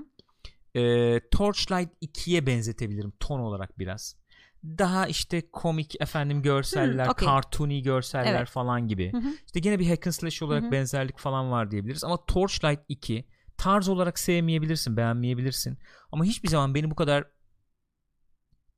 e, 0.76 1.20
Torchlight 1.32 1.90
2'ye 2.02 2.46
benzetebilirim 2.46 3.14
ton 3.20 3.40
olarak 3.40 3.80
biraz. 3.80 4.16
Daha 4.64 5.08
işte 5.08 5.52
komik 5.52 6.02
efendim 6.02 6.42
görseller, 6.42 7.06
Hmm, 7.06 7.12
okey. 7.12 7.28
cartoony 7.28 7.82
görseller 7.82 8.36
Evet. 8.36 8.50
falan 8.50 8.88
gibi. 8.88 9.12
Hı 9.14 9.18
hı. 9.18 9.28
İşte 9.46 9.60
gene 9.60 9.80
bir 9.80 9.88
hack 9.90 10.08
and 10.08 10.14
slash 10.14 10.42
olarak 10.42 10.64
Hı 10.64 10.68
hı. 10.68 10.72
benzerlik 10.72 11.20
falan 11.20 11.52
var 11.52 11.72
diyebiliriz. 11.72 12.04
Ama 12.04 12.26
Torchlight 12.26 12.80
2 12.90 13.26
tarz 13.58 13.90
olarak 13.90 14.20
sevmeyebilirsin, 14.20 14.98
beğenmeyebilirsin. 14.98 15.78
Ama 16.12 16.26
hiçbir 16.26 16.50
zaman 16.50 16.76
beni 16.76 16.92
bu 16.92 16.96
kadar 16.96 17.24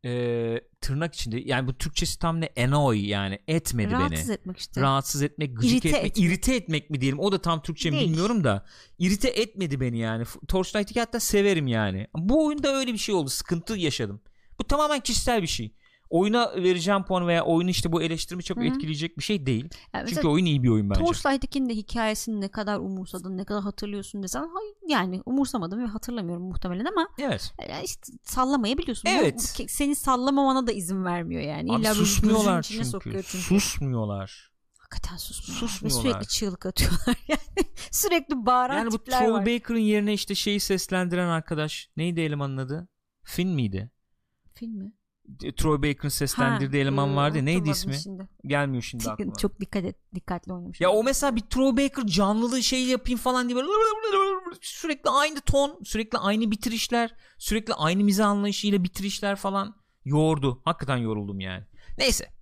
e, 0.05 0.61
tırnak 0.81 1.15
içinde 1.15 1.41
yani 1.45 1.67
bu 1.67 1.77
Türkçesi 1.77 2.19
tam 2.19 2.41
ne 2.41 2.49
annoy 2.57 3.07
yani 3.09 3.39
etmedi 3.47 3.91
Rahatsız 3.91 4.27
beni. 4.29 4.33
etmek 4.35 4.57
işte. 4.57 4.81
Rahatsız 4.81 5.21
etmek, 5.21 5.57
gıcık 5.57 5.71
İrite 5.85 5.87
etmek, 5.89 6.05
etmek. 6.11 6.25
irite 6.25 6.55
etmek 6.55 6.89
mi 6.89 7.01
diyelim? 7.01 7.19
O 7.19 7.31
da 7.31 7.41
tam 7.41 7.61
Türkçe 7.61 7.91
mi 7.91 7.99
bilmiyorum 7.99 8.43
da. 8.43 8.65
irite 8.99 9.27
etmedi 9.29 9.79
beni 9.79 9.97
yani. 9.99 10.25
F- 10.25 10.39
Torchlight 10.47 10.91
2 10.91 10.99
hatta 10.99 11.19
severim 11.19 11.67
yani. 11.67 12.07
Bu 12.17 12.45
oyunda 12.45 12.75
öyle 12.75 12.93
bir 12.93 12.97
şey 12.97 13.15
oldu. 13.15 13.29
Sıkıntı 13.29 13.77
yaşadım. 13.77 14.21
Bu 14.59 14.63
tamamen 14.63 14.99
kişisel 14.99 15.41
bir 15.41 15.47
şey. 15.47 15.73
Oyuna 16.13 16.51
vereceğim 16.55 17.03
puan 17.03 17.27
veya 17.27 17.45
oyunu 17.45 17.69
işte 17.69 17.91
bu 17.91 18.01
eleştirimi 18.01 18.43
çok 18.43 18.57
Hı 18.57 18.61
hı. 18.61 18.65
etkileyecek 18.65 19.17
bir 19.17 19.23
şey 19.23 19.45
değil. 19.45 19.69
Yani 19.93 20.09
Çünkü 20.09 20.27
oyun 20.27 20.45
iyi 20.45 20.63
bir 20.63 20.69
oyun 20.69 20.89
bence. 20.89 20.99
Torchlight 21.01 21.43
2'nin 21.43 21.69
de 21.69 21.75
hikayesini 21.75 22.41
ne 22.41 22.47
kadar 22.47 22.77
umursadın, 22.79 23.37
ne 23.37 23.45
kadar 23.45 23.63
hatırlıyorsun 23.63 24.23
desen 24.23 24.49
yani 24.87 25.21
umursamadım 25.25 25.83
ve 25.83 25.85
hatırlamıyorum 25.87 26.43
muhtemelen 26.43 26.85
ama 26.85 27.07
Evet. 27.19 27.53
e, 27.59 27.83
işte 27.83 28.13
sallamayabiliyorsun. 28.23 29.11
Bu 29.11 29.15
Evet. 29.15 29.39
ke- 29.39 29.67
seni 29.67 29.95
sallamamana 29.95 30.67
da 30.67 30.71
izin 30.71 31.05
vermiyor 31.05 31.41
yani. 31.41 31.71
Abi 31.73 31.81
İlla 31.81 31.93
susmuyorlar 31.93 32.61
çünkü. 32.61 32.85
sokuyor 32.85 33.23
çünkü. 33.27 33.43
Susmuyorlar. 33.43 34.51
Hakikaten 34.77 35.17
susmuyorlar. 35.17 35.67
Susmuyorlar. 35.67 36.03
Ve 36.05 36.09
sürekli 36.11 36.27
çığlık 36.27 36.65
atıyorlar 36.65 37.15
yani. 37.27 37.67
sürekli 37.91 38.45
bağıran 38.45 38.77
Yani 38.77 38.91
bu 38.91 39.03
Troy 39.03 39.31
var. 39.31 39.45
Baker'ın 39.45 39.79
yerine 39.79 40.13
işte 40.13 40.35
şeyi 40.35 40.59
seslendiren 40.59 41.27
arkadaş 41.27 41.89
neydi 41.97 42.21
elemanın 42.21 42.57
adı? 42.57 42.87
Finn 43.23 43.49
miydi? 43.49 43.91
Film 44.53 44.71
mi? 44.77 44.91
E, 45.43 45.55
Troy 45.55 45.77
Baker'ın 45.77 46.09
seslendirdiği 46.09 46.81
Ha, 46.81 46.87
eleman 46.87 47.15
vardı. 47.15 47.45
Neydi 47.45 47.69
ismi? 47.69 47.95
Şimdi. 47.95 48.27
Gelmiyor 48.45 48.83
şimdi 48.83 49.09
aklıma. 49.09 49.33
Çok 49.33 49.59
dikkat 49.59 49.85
et, 49.85 49.95
dikkatli 50.15 50.53
oynamış. 50.53 50.81
Ya 50.81 50.91
o 50.91 51.03
mesela 51.03 51.35
bir 51.35 51.41
Troy 51.41 51.71
Baker 51.77 52.05
canlılığı 52.05 52.63
şey 52.63 52.85
yapayım 52.85 53.19
falan 53.19 53.49
diye 53.49 53.55
böyle 53.55 53.67
sürekli 54.61 55.09
aynı 55.09 55.41
ton, 55.41 55.79
sürekli 55.83 56.17
aynı 56.17 56.51
bitirişler, 56.51 57.15
sürekli 57.37 57.73
aynı 57.73 58.03
mizah 58.03 58.27
anlayışıyla 58.27 58.83
bitirişler 58.83 59.35
falan 59.35 59.75
yordu. 60.05 60.61
Hakikaten 60.65 60.97
yoruldum 60.97 61.39
yani. 61.39 61.63
Neyse. 61.97 62.33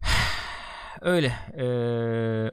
Öyle. 1.00 1.26
Ee, 1.58 2.50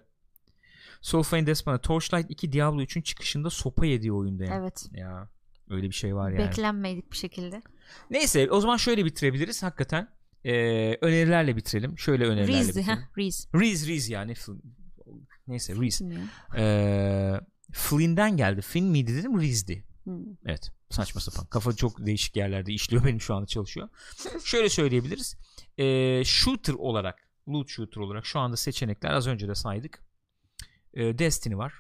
Soulfane 1.02 1.46
Despana 1.48 1.78
Torchlight 1.78 2.26
2 2.32 2.52
Diablo 2.54 2.82
3'ün 2.82 3.02
çıkışında 3.02 3.50
sopa 3.50 3.86
yediği 3.86 4.14
oyunda 4.14 4.44
yani. 4.44 4.56
Evet. 4.62 4.86
Ya 4.94 5.30
öyle 5.72 5.90
bir 5.90 5.96
şey 5.96 6.16
var 6.16 6.32
yani. 6.32 6.48
Beklenmedik 6.48 7.12
bir 7.12 7.18
şekilde. 7.18 7.62
Neyse 8.10 8.52
o 8.52 8.62
zaman 8.62 8.78
şöyle 8.78 9.06
bitirebiliriz 9.06 9.64
hakikaten. 9.64 10.08
Ee, 10.46 10.98
önerilerle 11.02 11.56
bitirelim. 11.56 12.00
Şöyle 12.00 12.26
önerilerle 12.26 12.58
Reese'di 12.58 12.80
bitirelim. 12.80 13.04
Reese. 13.18 13.50
Reese 13.54 13.88
Reese 13.88 14.14
yani. 14.14 14.34
Neyse 15.48 15.74
ya? 16.02 16.20
Ee, 16.58 17.40
Flynn'den 17.72 18.38
geldi. 18.38 18.62
Flynn 18.62 18.88
miydi 18.88 19.16
dedim 19.16 19.42
Reese'di. 19.42 19.86
Hmm. 20.04 20.26
Evet 20.46 20.72
saçma 20.90 21.22
sapan. 21.22 21.46
Kafa 21.46 21.74
çok 21.74 22.06
değişik 22.06 22.36
yerlerde 22.36 22.74
işliyor 22.74 23.04
benim 23.06 23.22
şu 23.22 23.36
anda 23.36 23.46
çalışıyor. 23.48 23.90
Şöyle 24.44 24.70
söyleyebiliriz. 24.70 25.38
Ee, 25.78 26.24
shooter 26.26 26.74
olarak 26.74 27.20
loot 27.48 27.70
shooter 27.70 28.02
olarak 28.02 28.26
şu 28.26 28.40
anda 28.40 28.58
seçenekler 28.58 29.12
az 29.12 29.28
önce 29.28 29.48
de 29.48 29.56
saydık. 29.56 30.04
Ee, 30.94 31.20
Destiny 31.20 31.56
var. 31.56 31.74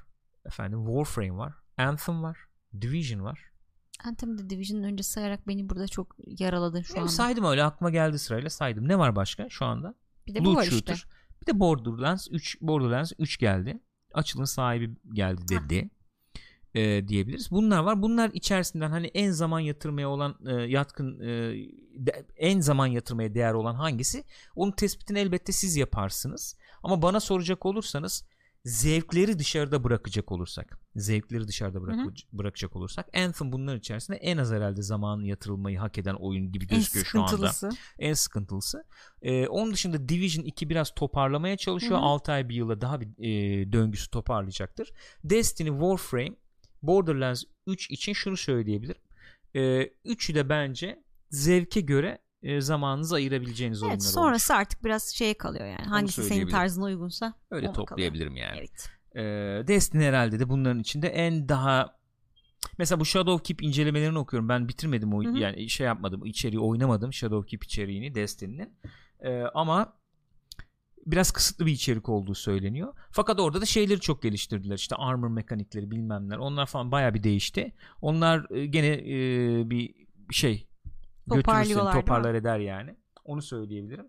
Efendim 0.45 0.85
Warframe 0.85 1.37
var. 1.37 1.53
Anthem 1.77 2.23
var. 2.23 2.37
Division 2.81 3.23
var. 3.23 3.50
Anthem 4.05 4.37
The 4.37 4.49
Division'ın 4.49 4.83
önce 4.83 5.03
sayarak 5.03 5.47
beni 5.47 5.69
burada 5.69 5.87
çok 5.87 6.15
yaraladın 6.39 6.81
şu 6.81 6.99
anda. 6.99 7.09
saydım 7.09 7.45
öyle 7.45 7.63
aklıma 7.63 7.89
geldi 7.89 8.19
sırayla 8.19 8.49
saydım. 8.49 8.87
Ne 8.87 8.97
var 8.99 9.15
başka 9.15 9.49
şu 9.49 9.65
anda? 9.65 9.95
Bir 10.27 10.35
de 10.35 10.39
bu 10.39 10.45
Loot 10.45 10.57
var 10.57 10.63
shooter. 10.63 10.93
işte. 10.95 11.09
Bir 11.41 11.47
de 11.47 11.59
Borderlands 11.59 12.27
3 12.31 12.57
Borderlands 12.61 13.11
3 13.19 13.37
geldi. 13.39 13.79
Açılın 14.13 14.45
sahibi 14.45 14.95
geldi 15.13 15.41
dedi. 15.49 15.89
e, 16.75 17.07
diyebiliriz. 17.07 17.51
Bunlar 17.51 17.79
var. 17.83 18.01
Bunlar 18.01 18.29
içerisinden 18.33 18.91
hani 18.91 19.07
en 19.07 19.31
zaman 19.31 19.59
yatırmaya 19.59 20.09
olan 20.09 20.35
e, 20.47 20.51
yatkın 20.53 21.19
e, 21.19 21.27
de- 22.05 22.25
en 22.37 22.59
zaman 22.59 22.87
yatırmaya 22.87 23.33
değer 23.35 23.53
olan 23.53 23.75
hangisi? 23.75 24.23
Onun 24.55 24.71
tespitini 24.71 25.19
elbette 25.19 25.51
siz 25.51 25.75
yaparsınız. 25.75 26.57
Ama 26.83 27.01
bana 27.01 27.19
soracak 27.19 27.65
olursanız 27.65 28.25
zevkleri 28.65 29.39
dışarıda 29.39 29.83
bırakacak 29.83 30.31
olursak 30.31 30.79
zevkleri 30.95 31.47
dışarıda 31.47 31.81
bırak- 31.81 31.97
Hı 31.97 32.01
hı. 32.01 32.13
bırakacak 32.33 32.75
olursak 32.75 33.17
Anthem 33.17 33.51
bunların 33.51 33.79
içerisinde 33.79 34.17
en 34.17 34.37
az 34.37 34.51
herhalde 34.51 34.81
zamanın 34.81 35.23
yatırılmayı 35.23 35.79
hak 35.79 35.97
eden 35.97 36.13
oyun 36.13 36.51
gibi 36.51 36.67
gözüküyor 36.67 37.05
şu 37.05 37.19
anda 37.21 37.31
en 37.99 38.13
sıkıntılısı. 38.13 38.83
Ee, 39.21 39.47
onun 39.47 39.73
dışında 39.73 40.09
Division 40.09 40.45
2 40.45 40.69
biraz 40.69 40.93
toparlamaya 40.95 41.57
çalışıyor. 41.57 41.97
Hı 41.97 42.01
hı. 42.01 42.05
6 42.05 42.31
ay 42.31 42.49
bir 42.49 42.55
yılda 42.55 42.81
daha 42.81 43.01
bir 43.01 43.07
e, 43.19 43.71
döngüsü 43.73 44.09
toparlayacaktır. 44.09 44.91
Destiny, 45.23 45.69
Warframe, 45.69 46.35
Borderlands 46.81 47.43
3 47.67 47.91
için 47.91 48.13
şunu 48.13 48.37
söyleyebilirim. 48.37 49.01
Ee, 49.55 49.89
üçü 50.05 50.35
de 50.35 50.49
bence 50.49 51.03
zevke 51.29 51.81
göre 51.81 52.19
e, 52.43 52.61
zamanınızı 52.61 53.15
ayırabileceğiniz 53.15 53.83
oyunlar 53.83 53.93
Evet 53.93 54.01
olmuş. 54.01 54.13
sonrası 54.13 54.55
artık 54.55 54.83
biraz 54.85 55.15
şeye 55.15 55.33
kalıyor 55.33 55.65
yani. 55.65 55.85
Hangisi 55.85 56.23
senin 56.23 56.47
tarzına 56.47 56.85
uygunsa. 56.85 57.33
Öyle 57.51 57.67
ona 57.67 57.73
kalıyor. 57.73 57.87
toplayabilirim 57.89 58.35
yani. 58.35 58.57
Evet. 58.59 58.89
Ee, 59.15 59.67
Destiny 59.67 60.03
herhalde 60.03 60.39
de 60.39 60.49
bunların 60.49 60.79
içinde 60.79 61.07
en 61.07 61.49
daha 61.49 61.95
mesela 62.77 62.99
bu 62.99 63.05
Shadowkeep 63.05 63.63
incelemelerini 63.63 64.17
okuyorum. 64.19 64.49
Ben 64.49 64.67
bitirmedim 64.67 65.13
o 65.13 65.23
Hı 65.23 65.29
hı. 65.29 65.37
yani 65.37 65.69
şey 65.69 65.87
yapmadım, 65.87 66.25
içeriği 66.25 66.59
oynamadım 66.59 67.13
Shadowkeep 67.13 67.63
içeriğini 67.63 68.15
Destiny'nin. 68.15 68.77
Ee, 69.21 69.41
ama 69.53 69.93
biraz 71.05 71.31
kısıtlı 71.31 71.65
bir 71.65 71.71
içerik 71.71 72.09
olduğu 72.09 72.35
söyleniyor. 72.35 72.93
Fakat 73.11 73.39
orada 73.39 73.61
da 73.61 73.65
şeyleri 73.65 73.99
çok 73.99 74.21
geliştirdiler. 74.23 74.75
İşte 74.75 74.95
armor 74.95 75.27
mekanikleri 75.27 75.91
bilmemler. 75.91 76.37
Onlar 76.37 76.65
falan 76.65 76.91
baya 76.91 77.13
bir 77.13 77.23
değişti. 77.23 77.73
Onlar 78.01 78.51
e, 78.55 78.65
gene 78.65 78.87
e, 78.87 79.69
bir 79.69 79.93
şey 80.31 80.67
götürür 81.27 81.63
seni 81.63 81.93
toparlar 81.93 82.33
eder 82.33 82.59
yani. 82.59 82.95
Onu 83.23 83.41
söyleyebilirim. 83.41 84.07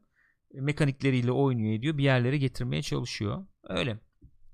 Mekanikleriyle 0.55 1.33
oynuyor 1.33 1.75
ediyor. 1.75 1.99
Bir 1.99 2.05
yerlere 2.05 2.39
getirmeye 2.39 2.83
çalışıyor. 2.83 3.47
Öyle. 3.69 3.99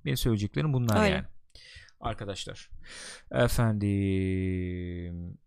Benim 0.05 0.17
söyleyeceklerim 0.17 0.73
bunlar 0.73 1.03
Öyle. 1.03 1.15
yani. 1.15 1.25
Arkadaşlar. 1.99 2.69
Efendim 3.31 5.39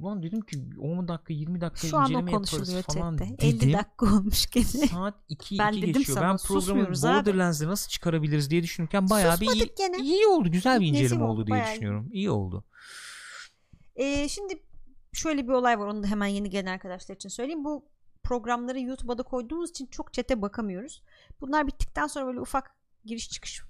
Ulan 0.00 0.22
dedim 0.22 0.40
ki 0.40 0.64
10 0.78 1.08
dakika 1.08 1.32
20 1.32 1.60
dakika 1.60 1.88
Şu 1.88 1.96
inceleme 1.96 2.32
yaparız 2.32 2.82
falan 2.86 3.18
dedim. 3.18 3.36
50 3.38 3.72
dakika 3.72 4.06
olmuş 4.06 4.50
gene. 4.50 4.64
Saat 4.64 5.14
2 5.28 5.58
ben 5.58 5.72
2 5.72 5.92
geçiyor. 5.92 6.20
Ben 6.20 6.36
programı 6.36 6.88
Borderlands'ı 6.88 7.68
nasıl 7.68 7.88
çıkarabiliriz 7.88 8.50
diye 8.50 8.62
düşünürken 8.62 9.10
bayağı 9.10 9.40
bir 9.40 9.54
iyi, 9.54 9.74
gene. 9.78 9.96
iyi 9.96 10.26
oldu. 10.26 10.50
Güzel 10.50 10.80
bir 10.80 10.86
inceleme 10.86 11.04
Nesim 11.04 11.22
oldu 11.22 11.46
diye 11.46 11.64
düşünüyorum. 11.64 12.08
İyi, 12.12 12.14
iyi 12.14 12.30
oldu. 12.30 12.64
Ee, 13.96 14.28
şimdi 14.28 14.62
şöyle 15.12 15.48
bir 15.48 15.52
olay 15.52 15.78
var. 15.78 15.86
Onu 15.86 16.02
da 16.02 16.06
hemen 16.06 16.26
yeni 16.26 16.50
gelen 16.50 16.72
arkadaşlar 16.72 17.14
için 17.14 17.28
söyleyeyim. 17.28 17.64
Bu 17.64 17.84
programları 18.22 18.80
YouTube'a 18.80 19.18
da 19.18 19.22
koyduğumuz 19.22 19.70
için 19.70 19.86
çok 19.86 20.12
çete 20.12 20.42
bakamıyoruz. 20.42 21.02
Bunlar 21.40 21.66
bittikten 21.66 22.06
sonra 22.06 22.26
böyle 22.26 22.40
ufak 22.40 22.74
giriş 23.04 23.30
çıkış 23.30 23.62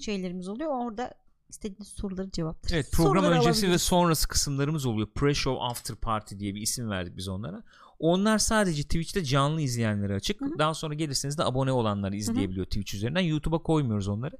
şeylerimiz 0.00 0.48
oluyor. 0.48 0.70
Orada 0.70 1.14
istediğiniz 1.48 1.88
soruları 1.88 2.30
cevaplarız. 2.30 2.72
Evet 2.72 2.92
program 2.92 3.24
Soruları 3.24 3.38
öncesi 3.38 3.70
ve 3.70 3.78
sonrası 3.78 4.28
kısımlarımız 4.28 4.86
oluyor. 4.86 5.08
Pre-show 5.08 5.58
after 5.70 5.96
party 5.96 6.38
diye 6.38 6.54
bir 6.54 6.60
isim 6.60 6.90
verdik 6.90 7.16
biz 7.16 7.28
onlara. 7.28 7.62
Onlar 7.98 8.38
sadece 8.38 8.82
Twitch'te 8.82 9.24
canlı 9.24 9.60
izleyenlere 9.60 10.14
açık. 10.14 10.40
Hı-hı. 10.40 10.58
Daha 10.58 10.74
sonra 10.74 10.94
gelirseniz 10.94 11.38
de 11.38 11.44
abone 11.44 11.72
olanları 11.72 12.16
izleyebiliyor 12.16 12.66
Hı-hı. 12.66 12.70
Twitch 12.70 12.94
üzerinden. 12.94 13.20
YouTube'a 13.20 13.58
koymuyoruz 13.58 14.08
onları. 14.08 14.36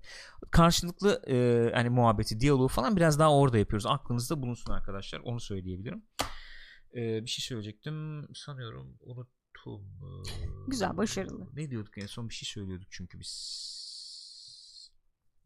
Karşılıklı 0.50 1.22
e, 1.28 1.70
hani 1.74 1.88
muhabbeti, 1.88 2.40
diyaloğu 2.40 2.68
falan 2.68 2.96
biraz 2.96 3.18
daha 3.18 3.34
orada 3.34 3.58
yapıyoruz. 3.58 3.86
Aklınızda 3.86 4.42
bulunsun 4.42 4.72
arkadaşlar. 4.72 5.20
Onu 5.20 5.40
söyleyebilirim. 5.40 6.02
E, 6.94 7.24
bir 7.24 7.30
şey 7.30 7.42
söyleyecektim. 7.42 8.28
Sanıyorum 8.34 8.96
unuttum. 9.00 9.84
Güzel, 10.68 10.96
başarılı. 10.96 11.48
Ne 11.54 11.70
diyorduk 11.70 11.98
en 11.98 12.06
son 12.06 12.28
bir 12.28 12.34
şey 12.34 12.46
söylüyorduk 12.46 12.88
çünkü 12.90 13.20
biz 13.20 13.68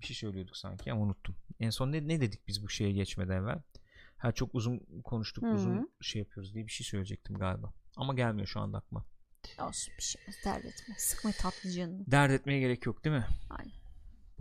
bir 0.01 0.07
şey 0.07 0.17
söylüyorduk 0.17 0.57
sanki 0.57 0.93
ama 0.93 1.03
unuttum. 1.03 1.37
En 1.61 1.71
son 1.71 1.93
ne, 1.93 2.09
ne 2.09 2.21
dedik 2.21 2.49
biz 2.49 2.63
bu 2.63 2.69
şeye 2.69 2.93
geçmeden 2.93 3.43
evvel? 3.43 3.63
Ha 4.17 4.33
çok 4.33 4.55
uzun 4.55 4.79
konuştuk, 5.05 5.45
Hı-hı. 5.45 5.55
uzun 5.55 5.91
şey 6.01 6.21
yapıyoruz 6.21 6.55
diye 6.55 6.67
bir 6.67 6.73
şey 6.73 6.85
söyleyecektim 6.85 7.39
galiba. 7.39 7.73
Ama 7.97 8.15
gelmiyor 8.15 8.47
şu 8.47 8.61
anda 8.61 8.79
aklıma. 8.79 9.05
Olsun 9.59 9.95
bir 9.99 10.03
şey 10.03 10.23
dert 10.45 10.65
etme. 10.65 10.95
Sıkma 10.99 11.33
tatlı 11.33 11.71
canını. 11.71 12.11
Dert 12.11 12.33
etmeye 12.33 12.61
gerek 12.61 12.87
yok 12.87 13.05
değil 13.05 13.17
mi? 13.17 13.27
Aynen. 13.51 13.82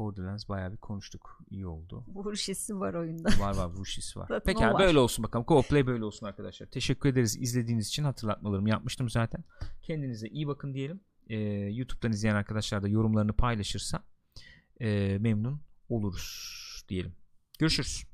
Borderlands 0.02 0.50
bayağı 0.50 0.72
bir 0.72 0.78
konuştuk. 0.78 1.40
İyi 1.50 1.68
oldu. 1.68 2.04
Vuruşisi 2.14 2.80
var 2.80 2.94
oyunda. 2.94 3.30
Var 3.40 3.56
var 3.56 3.66
vuruşisi 3.66 4.20
var. 4.20 4.42
Peki 4.46 4.64
var. 4.64 4.80
böyle 4.80 5.00
olsun 5.00 5.24
bakalım. 5.24 5.46
Co-play 5.46 5.88
böyle 5.88 6.06
olsun 6.06 6.26
arkadaşlar. 6.26 6.68
Teşekkür 6.68 7.10
ederiz 7.10 7.38
izlediğiniz 7.38 7.88
için 7.88 8.04
hatırlatmalarımı 8.04 8.70
yapmıştım 8.70 9.10
zaten. 9.10 9.44
Kendinize 9.82 10.28
iyi 10.28 10.48
bakın 10.48 10.74
diyelim. 10.74 11.02
Ee, 11.30 11.38
YouTube'dan 11.72 12.12
izleyen 12.12 12.36
arkadaşlar 12.36 12.84
da 12.84 12.88
yorumlarını 12.88 13.34
paylaşırsa 13.34 14.04
e, 14.82 15.18
memnun 15.20 15.62
oluruz 15.90 16.86
diyelim. 16.90 17.14
Görüşürüz. 17.60 18.11